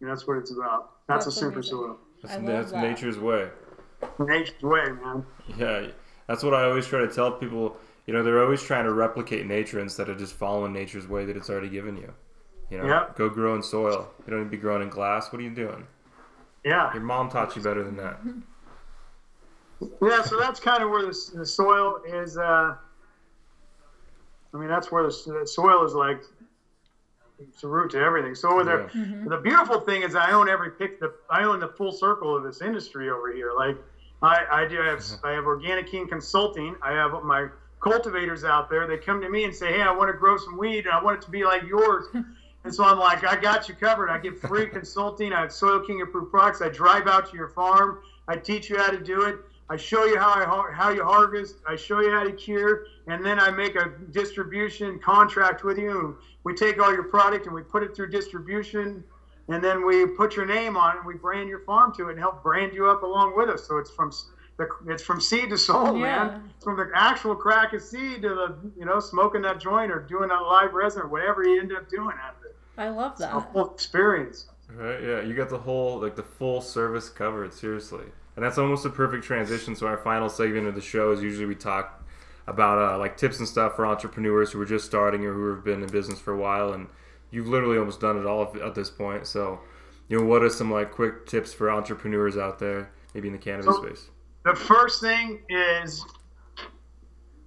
And 0.00 0.08
that's 0.08 0.26
what 0.26 0.38
it's 0.38 0.52
about. 0.52 0.92
That's, 1.08 1.24
That's 1.24 1.36
a 1.36 1.40
super 1.40 1.54
amazing. 1.54 1.70
soil. 1.70 1.98
That's, 2.22 2.36
that's 2.46 2.72
that. 2.72 2.82
nature's 2.82 3.18
way. 3.18 3.48
Nature's 4.18 4.62
way, 4.62 4.84
man. 5.02 5.26
Yeah, 5.58 5.88
that's 6.26 6.42
what 6.42 6.54
I 6.54 6.64
always 6.64 6.86
try 6.86 7.00
to 7.00 7.08
tell 7.08 7.32
people. 7.32 7.76
You 8.10 8.16
know, 8.16 8.24
they're 8.24 8.42
always 8.42 8.60
trying 8.60 8.86
to 8.86 8.92
replicate 8.92 9.46
nature 9.46 9.78
instead 9.78 10.08
of 10.08 10.18
just 10.18 10.32
following 10.32 10.72
nature's 10.72 11.06
way 11.06 11.24
that 11.26 11.36
it's 11.36 11.48
already 11.48 11.68
given 11.68 11.96
you. 11.96 12.12
You 12.68 12.78
know, 12.78 12.86
Yep. 12.88 13.14
go 13.14 13.28
grow 13.28 13.54
in 13.54 13.62
soil. 13.62 14.10
You 14.26 14.32
don't 14.32 14.40
need 14.40 14.46
to 14.46 14.50
be 14.50 14.56
growing 14.56 14.82
in 14.82 14.88
glass. 14.88 15.32
What 15.32 15.38
are 15.38 15.44
you 15.44 15.50
doing? 15.50 15.86
Yeah. 16.64 16.92
Your 16.92 17.04
mom 17.04 17.30
taught 17.30 17.54
you 17.54 17.62
better 17.62 17.84
than 17.84 17.96
that. 17.98 18.18
Yeah, 20.02 20.22
so 20.22 20.40
that's 20.40 20.58
kind 20.58 20.82
of 20.82 20.90
where 20.90 21.02
the, 21.02 21.16
the 21.36 21.46
soil 21.46 22.00
is. 22.04 22.36
Uh, 22.36 22.74
I 24.52 24.56
mean, 24.56 24.68
that's 24.68 24.90
where 24.90 25.04
the, 25.04 25.38
the 25.40 25.46
soil 25.46 25.84
is 25.84 25.94
like 25.94 26.20
it's 27.38 27.60
the 27.60 27.68
root 27.68 27.92
to 27.92 27.98
everything. 27.98 28.34
So 28.34 28.56
with 28.56 28.66
there, 28.66 28.90
the 28.92 29.40
beautiful 29.40 29.78
thing 29.82 30.02
is 30.02 30.16
I 30.16 30.32
own 30.32 30.48
every 30.48 30.72
pick. 30.72 30.98
The 30.98 31.14
I 31.30 31.44
own 31.44 31.60
the 31.60 31.68
full 31.68 31.92
circle 31.92 32.36
of 32.36 32.42
this 32.42 32.60
industry 32.60 33.08
over 33.08 33.32
here. 33.32 33.52
Like 33.56 33.76
I, 34.20 34.46
I 34.50 34.66
do 34.66 34.78
have 34.78 35.00
I 35.22 35.30
have 35.30 35.44
Organic 35.44 35.86
King 35.88 36.08
Consulting. 36.08 36.74
I 36.82 36.90
have 36.90 37.12
my 37.22 37.50
cultivators 37.80 38.44
out 38.44 38.68
there. 38.70 38.86
They 38.86 38.98
come 38.98 39.20
to 39.20 39.28
me 39.28 39.44
and 39.44 39.54
say, 39.54 39.72
"Hey, 39.72 39.82
I 39.82 39.90
want 39.90 40.08
to 40.08 40.16
grow 40.16 40.36
some 40.36 40.56
weed, 40.56 40.86
and 40.86 40.94
I 40.94 41.02
want 41.02 41.16
it 41.18 41.22
to 41.22 41.30
be 41.30 41.44
like 41.44 41.62
yours." 41.64 42.06
And 42.62 42.74
so 42.74 42.84
I'm 42.84 42.98
like, 42.98 43.24
I 43.24 43.36
got 43.36 43.70
you 43.70 43.74
covered. 43.74 44.10
I 44.10 44.18
give 44.18 44.38
free 44.38 44.66
consulting. 44.78 45.32
I 45.32 45.40
have 45.40 45.50
Soil 45.50 45.80
King 45.80 46.02
approved 46.02 46.30
products. 46.30 46.60
I 46.60 46.68
drive 46.68 47.06
out 47.06 47.30
to 47.30 47.34
your 47.34 47.48
farm. 47.48 48.00
I 48.28 48.36
teach 48.36 48.68
you 48.68 48.76
how 48.76 48.90
to 48.90 48.98
do 49.00 49.22
it. 49.22 49.36
I 49.70 49.78
show 49.78 50.04
you 50.04 50.18
how 50.18 50.34
I 50.34 50.44
har- 50.44 50.70
how 50.70 50.90
you 50.90 51.02
harvest. 51.02 51.56
I 51.66 51.76
show 51.76 52.00
you 52.00 52.10
how 52.10 52.22
to 52.22 52.32
cure, 52.32 52.84
and 53.06 53.24
then 53.24 53.40
I 53.40 53.50
make 53.50 53.76
a 53.76 53.92
distribution 54.10 54.98
contract 54.98 55.64
with 55.64 55.78
you. 55.78 56.00
And 56.00 56.14
we 56.44 56.54
take 56.54 56.78
all 56.82 56.92
your 56.92 57.04
product 57.04 57.46
and 57.46 57.54
we 57.54 57.62
put 57.62 57.82
it 57.82 57.96
through 57.96 58.10
distribution, 58.10 59.02
and 59.48 59.64
then 59.64 59.86
we 59.86 60.04
put 60.04 60.36
your 60.36 60.44
name 60.44 60.76
on 60.76 60.96
it. 60.96 60.98
and 60.98 61.06
We 61.06 61.14
brand 61.14 61.48
your 61.48 61.60
farm 61.60 61.94
to 61.94 62.08
it 62.08 62.10
and 62.10 62.18
help 62.18 62.42
brand 62.42 62.74
you 62.74 62.90
up 62.90 63.02
along 63.04 63.36
with 63.38 63.48
us. 63.48 63.66
So 63.66 63.78
it's 63.78 63.90
from 63.90 64.10
the 64.60 64.92
it's 64.92 65.02
from 65.02 65.20
seed 65.20 65.50
to 65.50 65.56
soul, 65.58 65.96
Yeah. 65.96 66.24
man. 66.24 66.50
It's 66.54 66.64
from 66.64 66.76
the 66.76 66.90
actual 66.94 67.34
crack 67.34 67.72
of 67.72 67.82
seed 67.82 68.22
to 68.22 68.28
the 68.28 68.56
you 68.76 68.84
know 68.84 69.00
smoking 69.00 69.42
that 69.42 69.58
joint 69.58 69.90
or 69.90 70.00
doing 70.00 70.28
that 70.28 70.42
live 70.42 70.72
resin 70.74 71.02
or 71.02 71.08
whatever 71.08 71.42
you 71.42 71.60
end 71.60 71.72
up 71.72 71.88
doing 71.88 72.14
out 72.22 72.36
of 72.38 72.44
it. 72.44 72.56
I 72.78 72.88
love 72.90 73.12
It's 73.12 73.20
a 73.22 73.24
that. 73.24 73.30
whole 73.32 73.72
experience. 73.72 74.46
Right? 74.74 75.02
Yeah, 75.02 75.20
you 75.22 75.34
got 75.34 75.48
the 75.48 75.58
whole 75.58 75.98
like 76.00 76.14
the 76.14 76.22
full 76.22 76.60
service 76.60 77.08
covered. 77.08 77.52
Seriously, 77.52 78.04
and 78.36 78.44
that's 78.44 78.58
almost 78.58 78.84
a 78.86 78.90
perfect 78.90 79.24
transition. 79.24 79.74
So 79.74 79.86
our 79.86 79.96
final 79.98 80.28
segment 80.28 80.66
of 80.68 80.74
the 80.74 80.80
show 80.80 81.10
is 81.12 81.22
usually 81.22 81.46
we 81.46 81.54
talk 81.56 82.04
about 82.46 82.78
uh, 82.78 82.98
like 82.98 83.16
tips 83.16 83.38
and 83.38 83.48
stuff 83.48 83.74
for 83.76 83.86
entrepreneurs 83.86 84.52
who 84.52 84.60
are 84.60 84.64
just 84.66 84.84
starting 84.84 85.24
or 85.24 85.32
who 85.32 85.48
have 85.54 85.64
been 85.64 85.82
in 85.82 85.88
business 85.90 86.20
for 86.20 86.32
a 86.32 86.36
while, 86.36 86.72
and 86.72 86.86
you've 87.30 87.48
literally 87.48 87.78
almost 87.78 88.00
done 88.00 88.16
it 88.18 88.26
all 88.26 88.52
at 88.64 88.74
this 88.74 88.90
point. 88.90 89.26
So, 89.26 89.60
you 90.08 90.18
know, 90.18 90.24
what 90.26 90.42
are 90.42 90.48
some 90.50 90.70
like 90.70 90.90
quick 90.92 91.26
tips 91.26 91.52
for 91.52 91.70
entrepreneurs 91.70 92.36
out 92.36 92.58
there, 92.58 92.90
maybe 93.14 93.28
in 93.28 93.32
the 93.32 93.38
cannabis 93.38 93.66
So- 93.76 93.82
space? 93.84 94.10
The 94.44 94.54
first 94.54 95.00
thing 95.00 95.40
is 95.48 96.04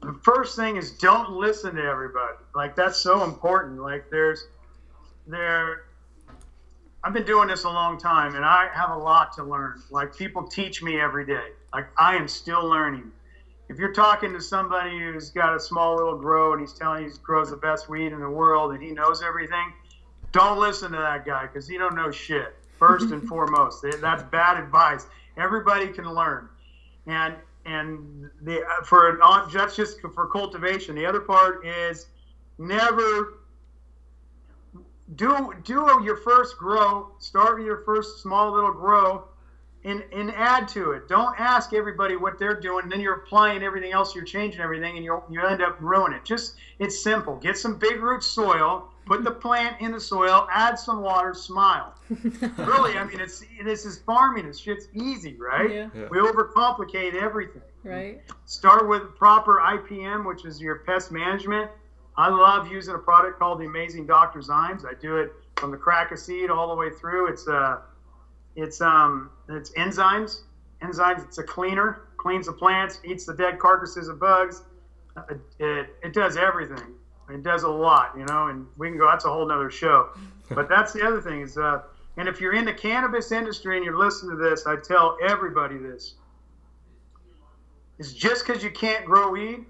the 0.01 0.13
first 0.23 0.55
thing 0.55 0.77
is 0.77 0.91
don't 0.91 1.31
listen 1.31 1.75
to 1.75 1.81
everybody. 1.81 2.37
Like 2.53 2.75
that's 2.75 2.97
so 2.97 3.23
important. 3.23 3.81
Like 3.81 4.09
there's 4.11 4.47
there 5.25 5.85
I've 7.03 7.13
been 7.13 7.25
doing 7.25 7.47
this 7.47 7.63
a 7.63 7.69
long 7.69 7.97
time 7.97 8.35
and 8.35 8.45
I 8.45 8.69
have 8.73 8.91
a 8.91 8.97
lot 8.97 9.33
to 9.33 9.43
learn. 9.43 9.81
Like 9.89 10.15
people 10.15 10.43
teach 10.43 10.83
me 10.83 10.99
every 10.99 11.25
day. 11.25 11.49
Like 11.73 11.87
I 11.97 12.15
am 12.15 12.27
still 12.27 12.65
learning. 12.65 13.11
If 13.69 13.77
you're 13.77 13.93
talking 13.93 14.33
to 14.33 14.41
somebody 14.41 14.99
who's 14.99 15.29
got 15.29 15.55
a 15.55 15.59
small 15.59 15.95
little 15.95 16.17
grow 16.17 16.53
and 16.53 16.61
he's 16.61 16.73
telling 16.73 17.03
you 17.05 17.09
he 17.09 17.17
grows 17.23 17.49
the 17.49 17.57
best 17.57 17.89
weed 17.89 18.11
in 18.11 18.19
the 18.19 18.29
world 18.29 18.73
and 18.73 18.83
he 18.83 18.91
knows 18.91 19.23
everything, 19.23 19.73
don't 20.31 20.59
listen 20.59 20.91
to 20.91 20.97
that 20.97 21.25
guy 21.25 21.47
because 21.47 21.67
he 21.67 21.77
don't 21.77 21.95
know 21.95 22.11
shit. 22.11 22.55
First 22.77 23.11
and 23.11 23.23
foremost, 23.27 23.85
that's 24.01 24.23
bad 24.23 24.57
advice. 24.57 25.07
Everybody 25.37 25.87
can 25.87 26.05
learn, 26.13 26.49
and 27.07 27.35
and 27.65 28.29
the 28.41 28.61
uh, 28.61 28.83
for 28.83 29.15
not 29.19 29.51
that's 29.51 29.75
just 29.75 29.99
for 30.13 30.27
cultivation. 30.27 30.95
The 30.95 31.05
other 31.05 31.21
part 31.21 31.65
is 31.65 32.07
never 32.57 33.33
do 35.15 35.51
do 35.63 35.99
your 36.03 36.15
first 36.15 36.57
grow. 36.57 37.07
Start 37.19 37.57
with 37.57 37.65
your 37.65 37.77
first 37.77 38.21
small 38.21 38.51
little 38.51 38.71
grow, 38.71 39.23
and 39.83 40.03
and 40.11 40.31
add 40.31 40.67
to 40.69 40.91
it. 40.91 41.07
Don't 41.07 41.33
ask 41.39 41.73
everybody 41.73 42.15
what 42.15 42.37
they're 42.37 42.55
doing. 42.55 42.89
Then 42.89 42.99
you're 42.99 43.13
applying 43.13 43.63
everything 43.63 43.91
else. 43.91 44.15
You're 44.15 44.23
changing 44.23 44.61
everything, 44.61 44.95
and 44.95 45.05
you 45.05 45.21
you 45.29 45.41
end 45.41 45.61
up 45.61 45.75
ruining 45.79 46.17
it. 46.17 46.23
Just 46.23 46.55
it's 46.79 46.97
simple. 46.97 47.37
Get 47.37 47.57
some 47.57 47.75
big 47.75 48.01
root 48.01 48.23
soil. 48.23 48.85
Put 49.05 49.23
the 49.23 49.31
plant 49.31 49.81
in 49.81 49.91
the 49.91 49.99
soil. 49.99 50.47
Add 50.51 50.79
some 50.79 51.01
water. 51.01 51.33
Smile. 51.33 51.93
really, 52.57 52.97
I 52.97 53.03
mean, 53.05 53.19
it's 53.19 53.43
this 53.63 53.85
is 53.85 53.99
farming. 53.99 54.47
This 54.47 54.59
shit's 54.59 54.87
easy, 54.93 55.35
right? 55.37 55.69
Yeah. 55.69 55.89
Yeah. 55.93 56.07
We 56.09 56.19
overcomplicate 56.19 57.13
everything. 57.15 57.61
Right. 57.83 58.21
Start 58.45 58.87
with 58.87 59.15
proper 59.15 59.59
IPM, 59.61 60.25
which 60.25 60.45
is 60.45 60.61
your 60.61 60.79
pest 60.79 61.11
management. 61.11 61.69
I 62.15 62.29
love 62.29 62.71
using 62.71 62.95
a 62.95 62.99
product 62.99 63.39
called 63.39 63.59
the 63.59 63.65
Amazing 63.65 64.05
Dr. 64.07 64.39
Zymes. 64.39 64.85
I 64.85 64.93
do 65.01 65.17
it 65.17 65.31
from 65.57 65.71
the 65.71 65.77
crack 65.77 66.11
of 66.11 66.19
seed 66.19 66.49
all 66.49 66.69
the 66.69 66.75
way 66.75 66.89
through. 66.91 67.27
It's 67.27 67.47
uh, 67.47 67.79
it's 68.55 68.79
um, 68.81 69.31
it's 69.49 69.71
enzymes. 69.71 70.41
Enzymes. 70.81 71.25
It's 71.25 71.39
a 71.39 71.43
cleaner. 71.43 72.03
Cleans 72.17 72.45
the 72.45 72.53
plants. 72.53 72.99
Eats 73.03 73.25
the 73.25 73.33
dead 73.33 73.59
carcasses 73.59 74.07
of 74.07 74.19
bugs. 74.19 74.63
Uh, 75.17 75.23
It, 75.59 75.87
it 76.03 76.13
does 76.13 76.37
everything. 76.37 76.93
It 77.29 77.43
does 77.43 77.63
a 77.63 77.69
lot, 77.69 78.13
you 78.17 78.25
know. 78.25 78.47
And 78.47 78.67
we 78.77 78.89
can 78.89 78.97
go. 78.97 79.07
That's 79.07 79.25
a 79.25 79.29
whole 79.29 79.47
nother 79.47 79.69
show. 79.69 80.09
But 80.49 80.69
that's 80.69 80.93
the 80.93 81.01
other 81.01 81.19
thing 81.19 81.41
is, 81.41 81.57
uh, 81.57 81.81
and 82.17 82.27
if 82.27 82.39
you're 82.39 82.53
in 82.53 82.65
the 82.65 82.73
cannabis 82.73 83.31
industry 83.31 83.77
and 83.77 83.85
you're 83.85 83.97
listening 83.97 84.37
to 84.37 84.43
this, 84.43 84.67
I 84.67 84.75
tell 84.75 85.17
everybody 85.23 85.77
this 85.77 86.15
It's 87.97 88.13
just 88.13 88.45
because 88.45 88.63
you 88.63 88.69
can't 88.69 89.03
grow 89.05 89.31
weed, 89.31 89.65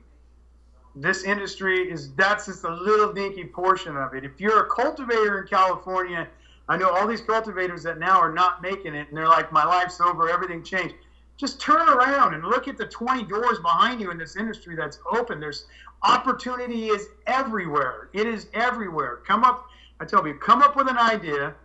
this 0.96 1.24
industry 1.24 1.90
is 1.90 2.14
that's 2.16 2.48
just 2.48 2.64
a 2.66 2.74
little 2.74 3.14
dinky 3.14 3.46
portion 3.46 3.96
of 3.98 4.14
it. 4.14 4.26
If 4.26 4.42
you're 4.42 4.66
a 4.66 4.70
cultivator 4.70 5.42
in 5.42 5.48
California, 5.48 6.28
I 6.68 6.78
know 6.78 6.90
all 6.90 7.08
these 7.08 7.22
cultivators 7.22 7.84
that 7.84 7.98
now 8.00 8.20
are 8.20 8.32
not 8.34 8.62
making 8.62 8.94
it, 8.96 9.08
and 9.10 9.18
they're 9.18 9.28
like, 9.28 9.52
"My 9.52 9.64
life's 9.64 10.02
over, 10.02 10.30
everything 10.30 10.64
changed." 10.64 10.96
Just 11.38 11.60
turn 11.60 11.90
around 11.90 12.34
and 12.36 12.44
look 12.44 12.68
at 12.68 12.78
the 12.78 12.86
20 12.86 13.24
doors 13.24 13.60
behind 13.60 14.00
you 14.00 14.12
in 14.12 14.18
this 14.18 14.36
industry 14.36 14.76
that's 14.76 15.00
open. 15.12 15.40
There's 15.40 15.66
opportunity 16.04 16.88
is 16.88 17.08
everywhere. 17.28 18.10
It 18.14 18.28
is 18.28 18.48
everywhere. 18.54 19.22
Come 19.26 19.44
up, 19.44 19.66
I 20.00 20.06
tell 20.06 20.26
you, 20.28 20.36
come 20.36 20.62
up 20.62 20.76
with 20.76 20.88
an 20.88 20.98
idea, 20.98 21.56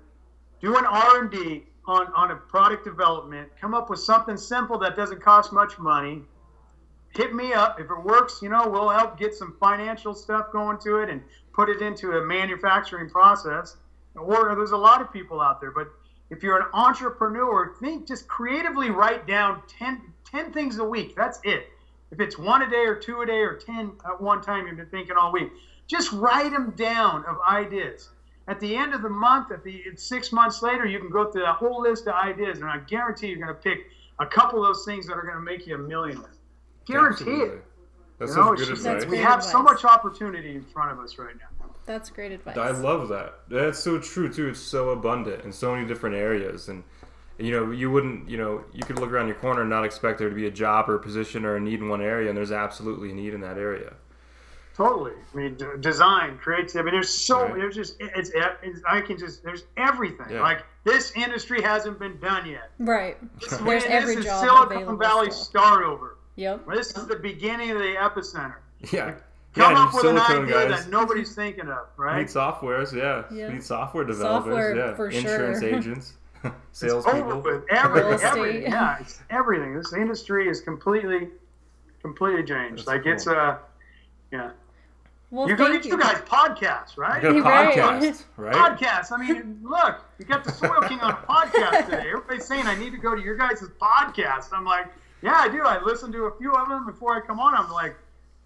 do 0.61 0.77
an 0.77 0.87
R&D 0.87 1.65
on 1.87 2.07
on 2.15 2.31
a 2.31 2.37
product 2.37 2.85
development. 2.85 3.49
Come 3.61 3.75
up 3.75 3.91
with 3.91 4.01
something 4.01 4.37
simple 4.37 4.79
that 4.79 4.97
doesn't 4.97 5.23
cost 5.23 5.53
much 5.53 5.79
money 5.79 6.23
hit 7.15 7.35
me 7.35 7.53
up 7.53 7.81
if 7.81 7.91
it 7.91 8.05
works 8.05 8.41
you 8.43 8.49
know 8.49 8.69
we'll 8.69 8.89
help 8.89 9.19
get 9.19 9.35
some 9.35 9.57
financial 9.59 10.15
stuff 10.15 10.47
going 10.53 10.79
to 10.79 10.97
it 10.97 11.09
and 11.09 11.23
put 11.53 11.69
it 11.69 11.81
into 11.81 12.13
a 12.13 12.25
manufacturing 12.25 13.09
process 13.09 13.77
or 14.15 14.55
there's 14.55 14.73
a 14.73 14.77
lot 14.77 15.01
of 15.01 15.13
people 15.13 15.41
out 15.41 15.61
there 15.61 15.71
but 15.71 15.89
if 16.31 16.43
you're 16.43 16.59
an 16.59 16.67
entrepreneur 16.75 17.75
think 17.81 18.07
just 18.07 18.29
creatively 18.29 18.91
write 18.91 19.27
down 19.27 19.63
10, 19.79 20.01
10 20.31 20.53
things 20.53 20.79
a 20.79 20.85
week. 20.85 21.15
That's 21.17 21.41
it. 21.45 21.69
If 22.11 22.21
it's 22.21 22.39
one 22.39 22.63
a 22.63 22.71
day 22.71 22.85
or 22.87 22.95
two 22.97 23.21
a 23.23 23.27
day 23.27 23.41
or 23.41 23.55
10 23.55 23.93
at 24.07 24.21
one 24.21 24.41
time 24.41 24.67
you've 24.67 24.77
been 24.77 24.87
thinking 24.87 25.17
all 25.21 25.33
week. 25.33 25.51
Just 25.87 26.13
write 26.13 26.53
them 26.53 26.71
down 26.73 27.25
of 27.27 27.39
ideas. 27.49 28.11
At 28.47 28.61
the 28.61 28.77
end 28.77 28.95
of 28.95 29.03
the 29.03 29.11
month 29.11 29.53
at 29.53 29.63
the 29.65 29.83
six 29.97 30.33
months 30.33 30.63
later 30.63 30.87
you 30.87 30.99
can 30.99 31.11
go 31.11 31.31
through 31.31 31.43
that 31.43 31.57
whole 31.57 31.83
list 31.83 32.07
of 32.07 32.15
ideas 32.15 32.59
and 32.59 32.67
i 32.69 32.79
guarantee 32.79 33.27
you're 33.29 33.37
going 33.37 33.49
to 33.49 33.55
pick 33.55 33.87
a 34.21 34.27
couple 34.27 34.61
of 34.65 34.75
those 34.75 34.85
things 34.87 35.07
that 35.07 35.15
are 35.15 35.23
going 35.23 35.35
to 35.37 35.43
make 35.43 35.67
you 35.67 35.75
a 35.75 35.79
millionaire. 35.79 36.31
Guarantee 36.87 37.25
Absolutely. 37.25 37.57
it 37.59 37.65
That's 38.19 38.31
you 38.33 38.37
know, 38.39 38.55
good 38.55 38.69
just- 38.69 38.83
That's 38.83 39.05
advice. 39.05 39.19
we 39.19 39.23
have 39.23 39.45
so 39.45 39.63
much 39.63 39.85
opportunity 39.85 40.57
in 40.57 40.65
front 40.65 40.93
of 40.93 40.99
us 40.99 41.19
right 41.19 41.35
now. 41.37 41.58
That's 41.89 42.11
great 42.11 42.31
advice. 42.33 42.57
I 42.57 42.71
love 42.71 43.09
that. 43.09 43.41
That's 43.49 43.79
so 43.81 43.99
true 43.99 44.33
too. 44.33 44.49
It's 44.51 44.61
so 44.61 44.91
abundant 44.91 45.45
in 45.45 45.53
so 45.53 45.75
many 45.75 45.89
different 45.89 46.15
areas, 46.15 46.69
and 46.69 46.85
you 47.39 47.51
know, 47.51 47.71
you 47.71 47.91
wouldn't, 47.91 48.29
you 48.29 48.37
know, 48.37 48.63
you 48.73 48.83
could 48.85 48.99
look 48.99 49.11
around 49.11 49.27
your 49.29 49.37
corner 49.37 49.63
and 49.63 49.71
not 49.71 49.85
expect 49.85 50.19
there 50.19 50.29
to 50.29 50.35
be 50.35 50.47
a 50.47 50.51
job 50.51 50.89
or 50.91 50.97
a 50.97 50.99
position 50.99 51.45
or 51.45 51.57
a 51.57 51.61
need 51.61 51.81
in 51.81 51.89
one 51.89 52.01
area, 52.03 52.29
and 52.29 52.37
there's 52.37 52.53
absolutely 52.53 53.11
a 53.11 53.15
need 53.15 53.33
in 53.35 53.41
that 53.41 53.57
area. 53.59 53.95
Totally. 54.77 55.13
I 55.33 55.37
mean, 55.37 55.55
d- 55.57 55.65
design, 55.81 56.39
creativity. 56.39 56.79
I 56.79 56.83
mean, 56.85 56.95
there's 56.95 57.09
so 57.09 57.43
Right. 57.47 57.55
there's 57.57 57.75
just 57.75 57.97
it's, 58.01 58.31
it's 58.63 58.81
I 58.89 59.01
can 59.01 59.19
just 59.19 59.43
there's 59.43 59.65
everything. 59.77 60.27
Yeah. 60.31 60.43
Like 60.43 60.65
this 60.85 61.13
industry 61.17 61.63
hasn't 61.63 61.99
been 61.99 62.19
done 62.21 62.47
yet. 62.47 62.71
right. 62.79 63.17
This, 63.41 63.57
There's 63.59 63.83
this 63.85 63.93
every 63.93 64.15
is 64.17 64.25
job 64.25 64.69
Silicon 64.71 64.99
Valley 64.99 65.31
still. 65.33 65.45
start 65.45 65.85
over. 65.85 66.17
Yep. 66.37 66.67
This 66.73 66.97
is 66.97 67.07
the 67.09 67.17
beginning 67.17 67.71
of 67.73 67.79
the 67.79 67.95
epicenter. 67.99 68.57
Yeah, 68.93 69.15
Come 69.59 69.73
Yeah, 69.73 69.85
up 69.85 69.95
with 69.95 70.05
an 70.05 70.19
idea 70.19 70.69
guys. 70.69 70.85
that 70.85 70.91
nobody's 70.91 71.35
thinking 71.35 71.69
of, 71.69 71.87
right? 71.97 72.19
Need 72.19 72.29
softwares, 72.29 72.93
yeah. 72.93 73.25
Yeah. 73.37 73.53
Need 73.53 73.63
software 73.65 74.05
developers, 74.05 74.45
Software, 74.55 74.77
yeah. 74.77 74.95
for 74.95 75.09
Insurance 75.11 75.61
sure. 75.61 75.69
agents, 75.77 76.13
It's 76.45 76.83
over 76.85 77.03
salespeople. 77.03 77.41
with. 77.41 77.65
Everything, 77.71 78.21
everything. 78.27 78.63
Yeah, 78.63 78.99
it's 79.01 79.21
everything. 79.31 79.75
This 79.75 79.93
industry 79.93 80.49
is 80.49 80.61
completely, 80.61 81.29
completely 82.03 82.45
changed. 82.45 82.79
That's 82.79 82.89
like 82.89 83.03
cool. 83.05 83.13
it's 83.13 83.27
uh, 83.27 83.59
yeah. 84.33 84.51
Well, 85.31 85.47
You're 85.47 85.59
thank 85.59 85.69
going 85.71 85.81
to 85.83 85.89
you. 85.89 85.95
you 85.97 86.01
guys 86.01 86.17
podcasts, 86.23 86.97
I 86.97 87.01
right? 87.03 87.23
got 87.23 87.33
a 87.33 87.35
You're 87.35 87.45
right. 87.45 87.77
podcast, 87.77 88.25
right? 88.39 88.55
Podcasts. 88.55 89.13
I 89.13 89.19
mean, 89.19 89.61
look, 89.63 89.97
you 90.19 90.25
got 90.25 90.43
the 90.43 90.51
Soil 90.53 90.81
King 90.89 91.01
on 91.01 91.11
a 91.11 91.17
podcast 91.17 91.85
today. 91.85 92.09
Everybody's 92.09 92.47
saying 92.47 92.67
I 92.67 92.75
need 92.79 92.93
to 92.93 92.97
go 92.99 93.15
to 93.15 93.21
your 93.21 93.37
guys' 93.37 93.63
podcast. 93.79 94.55
I'm 94.55 94.65
like, 94.65 94.87
yeah, 95.21 95.35
I 95.37 95.49
do. 95.49 95.61
I 95.65 95.83
listen 95.85 96.13
to 96.13 96.25
a 96.25 96.37
few 96.39 96.55
of 96.55 96.69
them 96.71 96.87
before 96.87 97.15
I 97.15 97.21
come 97.27 97.41
on. 97.41 97.55
I'm 97.55 97.71
like, 97.71 97.95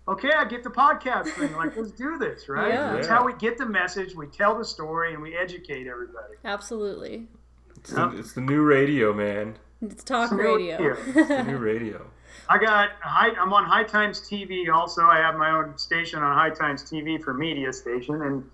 okay, 0.09 0.31
I 0.37 0.45
get 0.45 0.63
the 0.63 0.71
podcast 0.71 1.29
thing. 1.29 1.53
Like, 1.57 1.77
let's 1.77 1.93
do 1.93 2.19
this, 2.19 2.49
right? 2.49 2.69
Yeah. 2.73 2.93
That's 2.95 3.07
Yeah. 3.07 3.17
how 3.17 3.25
we 3.27 3.35
get 3.35 3.59
the 3.59 3.67
message. 3.67 4.15
We 4.15 4.27
tell 4.27 4.57
the 4.59 4.65
story 4.65 5.15
and 5.15 5.23
we 5.23 5.37
educate 5.37 5.87
everybody. 5.87 6.35
Absolutely. 6.45 7.29
It's 7.77 7.91
the, 7.91 8.11
it's 8.17 8.33
the 8.33 8.41
new 8.41 8.63
radio, 8.63 9.13
man. 9.13 9.57
It's 9.81 10.05
talk 10.05 10.31
So, 10.31 10.37
radio. 10.37 10.93
It's 10.93 11.29
the 11.29 11.43
new 11.45 11.59
radio. 11.59 12.07
I 12.49 12.59
got 12.59 12.91
high, 13.01 13.31
I'm 13.31 13.53
on 13.53 13.65
High 13.65 13.85
Times 13.85 14.21
TV. 14.21 14.69
Also, 14.73 15.03
I 15.05 15.19
have 15.19 15.37
my 15.37 15.51
own 15.51 15.77
station 15.79 16.21
on 16.23 16.35
High 16.37 16.51
Times 16.51 16.83
TV 16.83 17.21
for 17.23 17.35
media 17.35 17.73
station, 17.73 18.23
and 18.23 18.49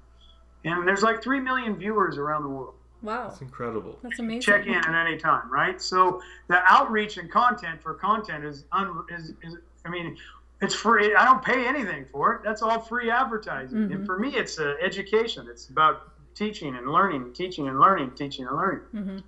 and 0.64 0.86
there's 0.86 1.02
like 1.02 1.22
three 1.22 1.40
million 1.40 1.76
viewers 1.76 2.18
around 2.18 2.42
the 2.42 2.48
world. 2.48 2.74
wow. 3.02 3.28
that's 3.28 3.40
incredible. 3.40 3.98
That's 4.02 4.18
amazing. 4.18 4.40
Check 4.42 4.66
in 4.66 4.74
at 4.74 5.06
any 5.06 5.16
time, 5.16 5.50
right? 5.52 5.80
So 5.80 6.20
the 6.48 6.60
outreach 6.66 7.16
and 7.18 7.30
content 7.30 7.80
for 7.82 7.94
content 7.94 8.44
is 8.44 8.64
un, 8.72 9.04
is, 9.10 9.30
is 9.42 9.56
I 9.84 9.88
mean, 9.90 10.16
it's 10.60 10.74
free. 10.74 11.14
I 11.14 11.24
don't 11.24 11.42
pay 11.42 11.66
anything 11.66 12.06
for 12.10 12.34
it. 12.34 12.40
That's 12.44 12.62
all 12.62 12.80
free 12.80 13.10
advertising. 13.10 13.78
Mm-hmm. 13.78 13.92
And 13.92 14.06
for 14.06 14.18
me, 14.18 14.30
it's 14.34 14.58
uh, 14.58 14.74
education. 14.82 15.46
It's 15.50 15.68
about 15.68 16.12
teaching 16.34 16.76
and 16.76 16.90
learning, 16.90 17.32
teaching 17.32 17.68
and 17.68 17.78
learning, 17.78 18.12
teaching 18.12 18.46
and 18.46 18.56
learning. 18.56 19.22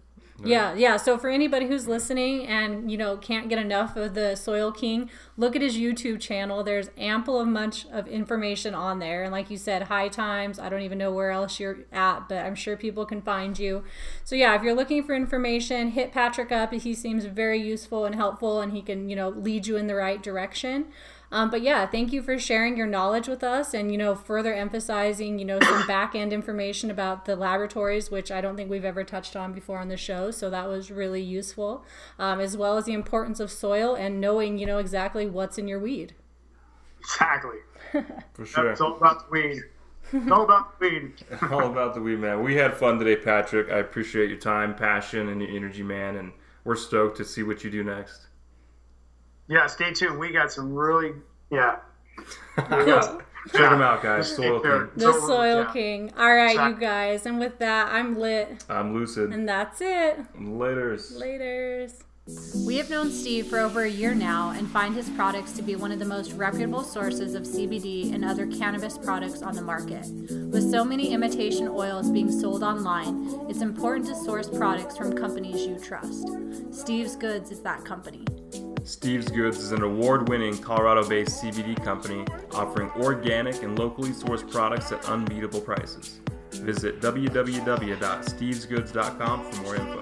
Yeah, 0.44 0.74
yeah. 0.74 0.96
So 0.96 1.18
for 1.18 1.28
anybody 1.28 1.66
who's 1.66 1.86
listening 1.86 2.46
and 2.46 2.90
you 2.90 2.96
know 2.96 3.16
can't 3.16 3.48
get 3.48 3.58
enough 3.58 3.96
of 3.96 4.14
the 4.14 4.34
Soil 4.36 4.72
King, 4.72 5.10
look 5.36 5.54
at 5.54 5.62
his 5.62 5.76
YouTube 5.76 6.20
channel. 6.20 6.64
There's 6.64 6.90
ample 6.96 7.40
of 7.40 7.48
much 7.48 7.86
of 7.92 8.06
information 8.06 8.74
on 8.74 8.98
there, 8.98 9.22
and 9.22 9.32
like 9.32 9.50
you 9.50 9.56
said, 9.56 9.84
High 9.84 10.08
Times. 10.08 10.58
I 10.58 10.68
don't 10.68 10.82
even 10.82 10.98
know 10.98 11.12
where 11.12 11.30
else 11.30 11.60
you're 11.60 11.80
at, 11.92 12.28
but 12.28 12.38
I'm 12.38 12.54
sure 12.54 12.76
people 12.76 13.04
can 13.04 13.20
find 13.20 13.58
you. 13.58 13.84
So 14.24 14.34
yeah, 14.34 14.54
if 14.54 14.62
you're 14.62 14.74
looking 14.74 15.02
for 15.02 15.14
information, 15.14 15.90
hit 15.90 16.12
Patrick 16.12 16.52
up. 16.52 16.72
He 16.72 16.94
seems 16.94 17.26
very 17.26 17.60
useful 17.60 18.04
and 18.04 18.14
helpful, 18.14 18.60
and 18.60 18.72
he 18.72 18.82
can 18.82 19.08
you 19.08 19.16
know 19.16 19.28
lead 19.28 19.66
you 19.66 19.76
in 19.76 19.86
the 19.86 19.94
right 19.94 20.22
direction. 20.22 20.86
Um, 21.32 21.48
but 21.50 21.62
yeah, 21.62 21.86
thank 21.86 22.12
you 22.12 22.22
for 22.22 22.38
sharing 22.38 22.76
your 22.76 22.88
knowledge 22.88 23.28
with 23.28 23.44
us 23.44 23.72
and, 23.72 23.92
you 23.92 23.98
know, 23.98 24.14
further 24.16 24.52
emphasizing, 24.52 25.38
you 25.38 25.44
know, 25.44 25.60
some 25.60 25.86
back 25.86 26.14
end 26.14 26.32
information 26.32 26.90
about 26.90 27.24
the 27.24 27.36
laboratories, 27.36 28.10
which 28.10 28.32
I 28.32 28.40
don't 28.40 28.56
think 28.56 28.68
we've 28.68 28.84
ever 28.84 29.04
touched 29.04 29.36
on 29.36 29.52
before 29.52 29.78
on 29.78 29.88
the 29.88 29.96
show. 29.96 30.30
So 30.32 30.50
that 30.50 30.66
was 30.66 30.90
really 30.90 31.22
useful, 31.22 31.84
um, 32.18 32.40
as 32.40 32.56
well 32.56 32.76
as 32.76 32.84
the 32.84 32.94
importance 32.94 33.38
of 33.38 33.52
soil 33.52 33.94
and 33.94 34.20
knowing, 34.20 34.58
you 34.58 34.66
know, 34.66 34.78
exactly 34.78 35.26
what's 35.26 35.56
in 35.56 35.68
your 35.68 35.78
weed. 35.78 36.14
Exactly. 36.98 37.58
For 38.34 38.44
sure. 38.44 38.70
It's 38.72 38.80
all 38.80 38.96
about 38.96 39.26
the 39.26 39.30
weed. 39.30 39.62
It's 40.12 40.30
all 40.30 40.42
about 40.42 40.80
the 40.80 40.88
weed. 40.88 41.12
All 41.52 41.70
about 41.70 41.94
the 41.94 42.00
weed, 42.00 42.18
man. 42.18 42.42
We 42.42 42.56
had 42.56 42.76
fun 42.76 42.98
today, 42.98 43.14
Patrick. 43.14 43.70
I 43.70 43.78
appreciate 43.78 44.28
your 44.28 44.40
time, 44.40 44.74
passion, 44.74 45.28
and 45.28 45.40
your 45.40 45.50
energy, 45.50 45.84
man. 45.84 46.16
And 46.16 46.32
we're 46.64 46.74
stoked 46.74 47.16
to 47.18 47.24
see 47.24 47.44
what 47.44 47.62
you 47.62 47.70
do 47.70 47.84
next. 47.84 48.26
Yeah, 49.50 49.66
stay 49.66 49.92
tuned. 49.92 50.18
We 50.18 50.30
got 50.30 50.52
some 50.52 50.72
really, 50.72 51.12
yeah. 51.50 51.78
Cool. 52.56 53.20
Check 53.52 53.70
them 53.70 53.82
out, 53.82 54.00
guys. 54.00 54.28
Just 54.28 54.36
Soil. 54.36 54.60
King. 54.60 54.90
The 54.96 55.12
Soil 55.12 55.62
yeah. 55.62 55.72
King. 55.72 56.12
All 56.16 56.32
right, 56.32 56.68
you 56.68 56.76
guys. 56.76 57.26
And 57.26 57.40
with 57.40 57.58
that, 57.58 57.90
I'm 57.90 58.16
lit. 58.16 58.64
I'm 58.68 58.94
Lucid. 58.94 59.32
And 59.32 59.48
that's 59.48 59.80
it. 59.80 60.18
Laters. 60.34 61.18
Laters. 61.18 62.04
We 62.64 62.76
have 62.76 62.90
known 62.90 63.10
Steve 63.10 63.48
for 63.48 63.58
over 63.58 63.82
a 63.82 63.90
year 63.90 64.14
now 64.14 64.50
and 64.50 64.70
find 64.70 64.94
his 64.94 65.10
products 65.10 65.52
to 65.52 65.62
be 65.62 65.74
one 65.74 65.90
of 65.90 65.98
the 65.98 66.04
most 66.04 66.32
reputable 66.34 66.84
sources 66.84 67.34
of 67.34 67.42
CBD 67.42 68.14
and 68.14 68.24
other 68.24 68.46
cannabis 68.46 68.96
products 68.98 69.42
on 69.42 69.56
the 69.56 69.62
market. 69.62 70.06
With 70.52 70.70
so 70.70 70.84
many 70.84 71.12
imitation 71.12 71.66
oils 71.66 72.08
being 72.10 72.30
sold 72.30 72.62
online, 72.62 73.46
it's 73.48 73.62
important 73.62 74.06
to 74.08 74.14
source 74.14 74.48
products 74.48 74.96
from 74.96 75.16
companies 75.16 75.66
you 75.66 75.76
trust. 75.80 76.28
Steve's 76.70 77.16
Goods 77.16 77.50
is 77.50 77.62
that 77.62 77.84
company. 77.84 78.24
Steve's 78.84 79.30
Goods 79.30 79.58
is 79.58 79.72
an 79.72 79.82
award 79.82 80.28
winning 80.28 80.56
Colorado 80.58 81.02
based 81.06 81.42
CBD 81.42 81.82
company 81.84 82.24
offering 82.52 82.90
organic 82.96 83.62
and 83.62 83.78
locally 83.78 84.10
sourced 84.10 84.50
products 84.50 84.90
at 84.90 85.04
unbeatable 85.04 85.60
prices. 85.60 86.20
Visit 86.52 87.00
www.stevesgoods.com 87.00 89.50
for 89.50 89.62
more 89.62 89.76
info. 89.76 90.00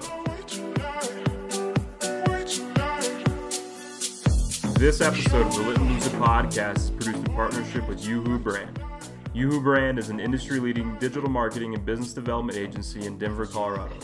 This 4.79 5.01
episode 5.01 5.47
of 5.47 5.55
the 5.55 5.61
Lit 5.61 5.77
and 5.77 6.01
podcast 6.01 6.77
is 6.77 6.89
produced 6.91 7.27
in 7.27 7.35
partnership 7.35 7.85
with 7.89 8.07
Yoo-Hoo 8.07 8.39
Brand. 8.39 8.81
Yoo-Hoo 9.33 9.61
Brand 9.61 9.99
is 9.99 10.09
an 10.09 10.21
industry 10.21 10.61
leading 10.61 10.97
digital 10.99 11.29
marketing 11.29 11.73
and 11.73 11.85
business 11.85 12.13
development 12.13 12.57
agency 12.57 13.05
in 13.05 13.17
Denver, 13.17 13.45
Colorado. 13.45 13.97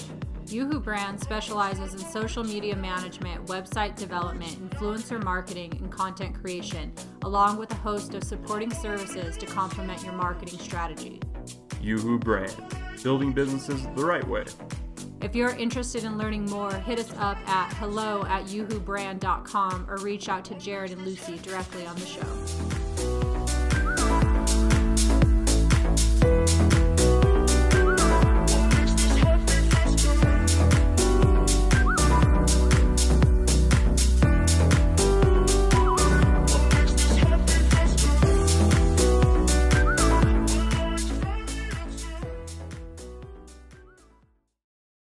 Yoo-Hoo 0.47 0.79
Brand 0.79 1.19
specializes 1.19 1.93
in 1.93 1.99
social 2.11 2.43
media 2.43 2.75
management, 2.75 3.45
website 3.47 3.95
development, 3.95 4.69
influencer 4.69 5.21
marketing, 5.23 5.73
and 5.81 5.91
content 5.91 6.39
creation, 6.39 6.93
along 7.23 7.57
with 7.57 7.71
a 7.71 7.75
host 7.75 8.13
of 8.13 8.23
supporting 8.23 8.71
services 8.71 9.37
to 9.37 9.45
complement 9.47 10.03
your 10.03 10.13
marketing 10.13 10.59
strategy. 10.59 11.19
Yoo-Hoo 11.81 12.19
Brand, 12.19 12.55
building 13.03 13.33
businesses 13.33 13.87
the 13.95 14.05
right 14.05 14.27
way. 14.27 14.45
If 15.21 15.35
you're 15.35 15.55
interested 15.55 16.03
in 16.03 16.17
learning 16.17 16.45
more, 16.45 16.71
hit 16.71 16.99
us 16.99 17.11
up 17.17 17.37
at 17.49 17.73
hello 17.73 18.23
at 18.25 18.45
youhoobrand.com 18.45 19.89
or 19.89 19.97
reach 19.97 20.29
out 20.29 20.45
to 20.45 20.53
Jared 20.55 20.91
and 20.91 21.01
Lucy 21.01 21.39
directly 21.39 21.87
on 21.87 21.95
the 21.95 22.05
show. 22.05 22.84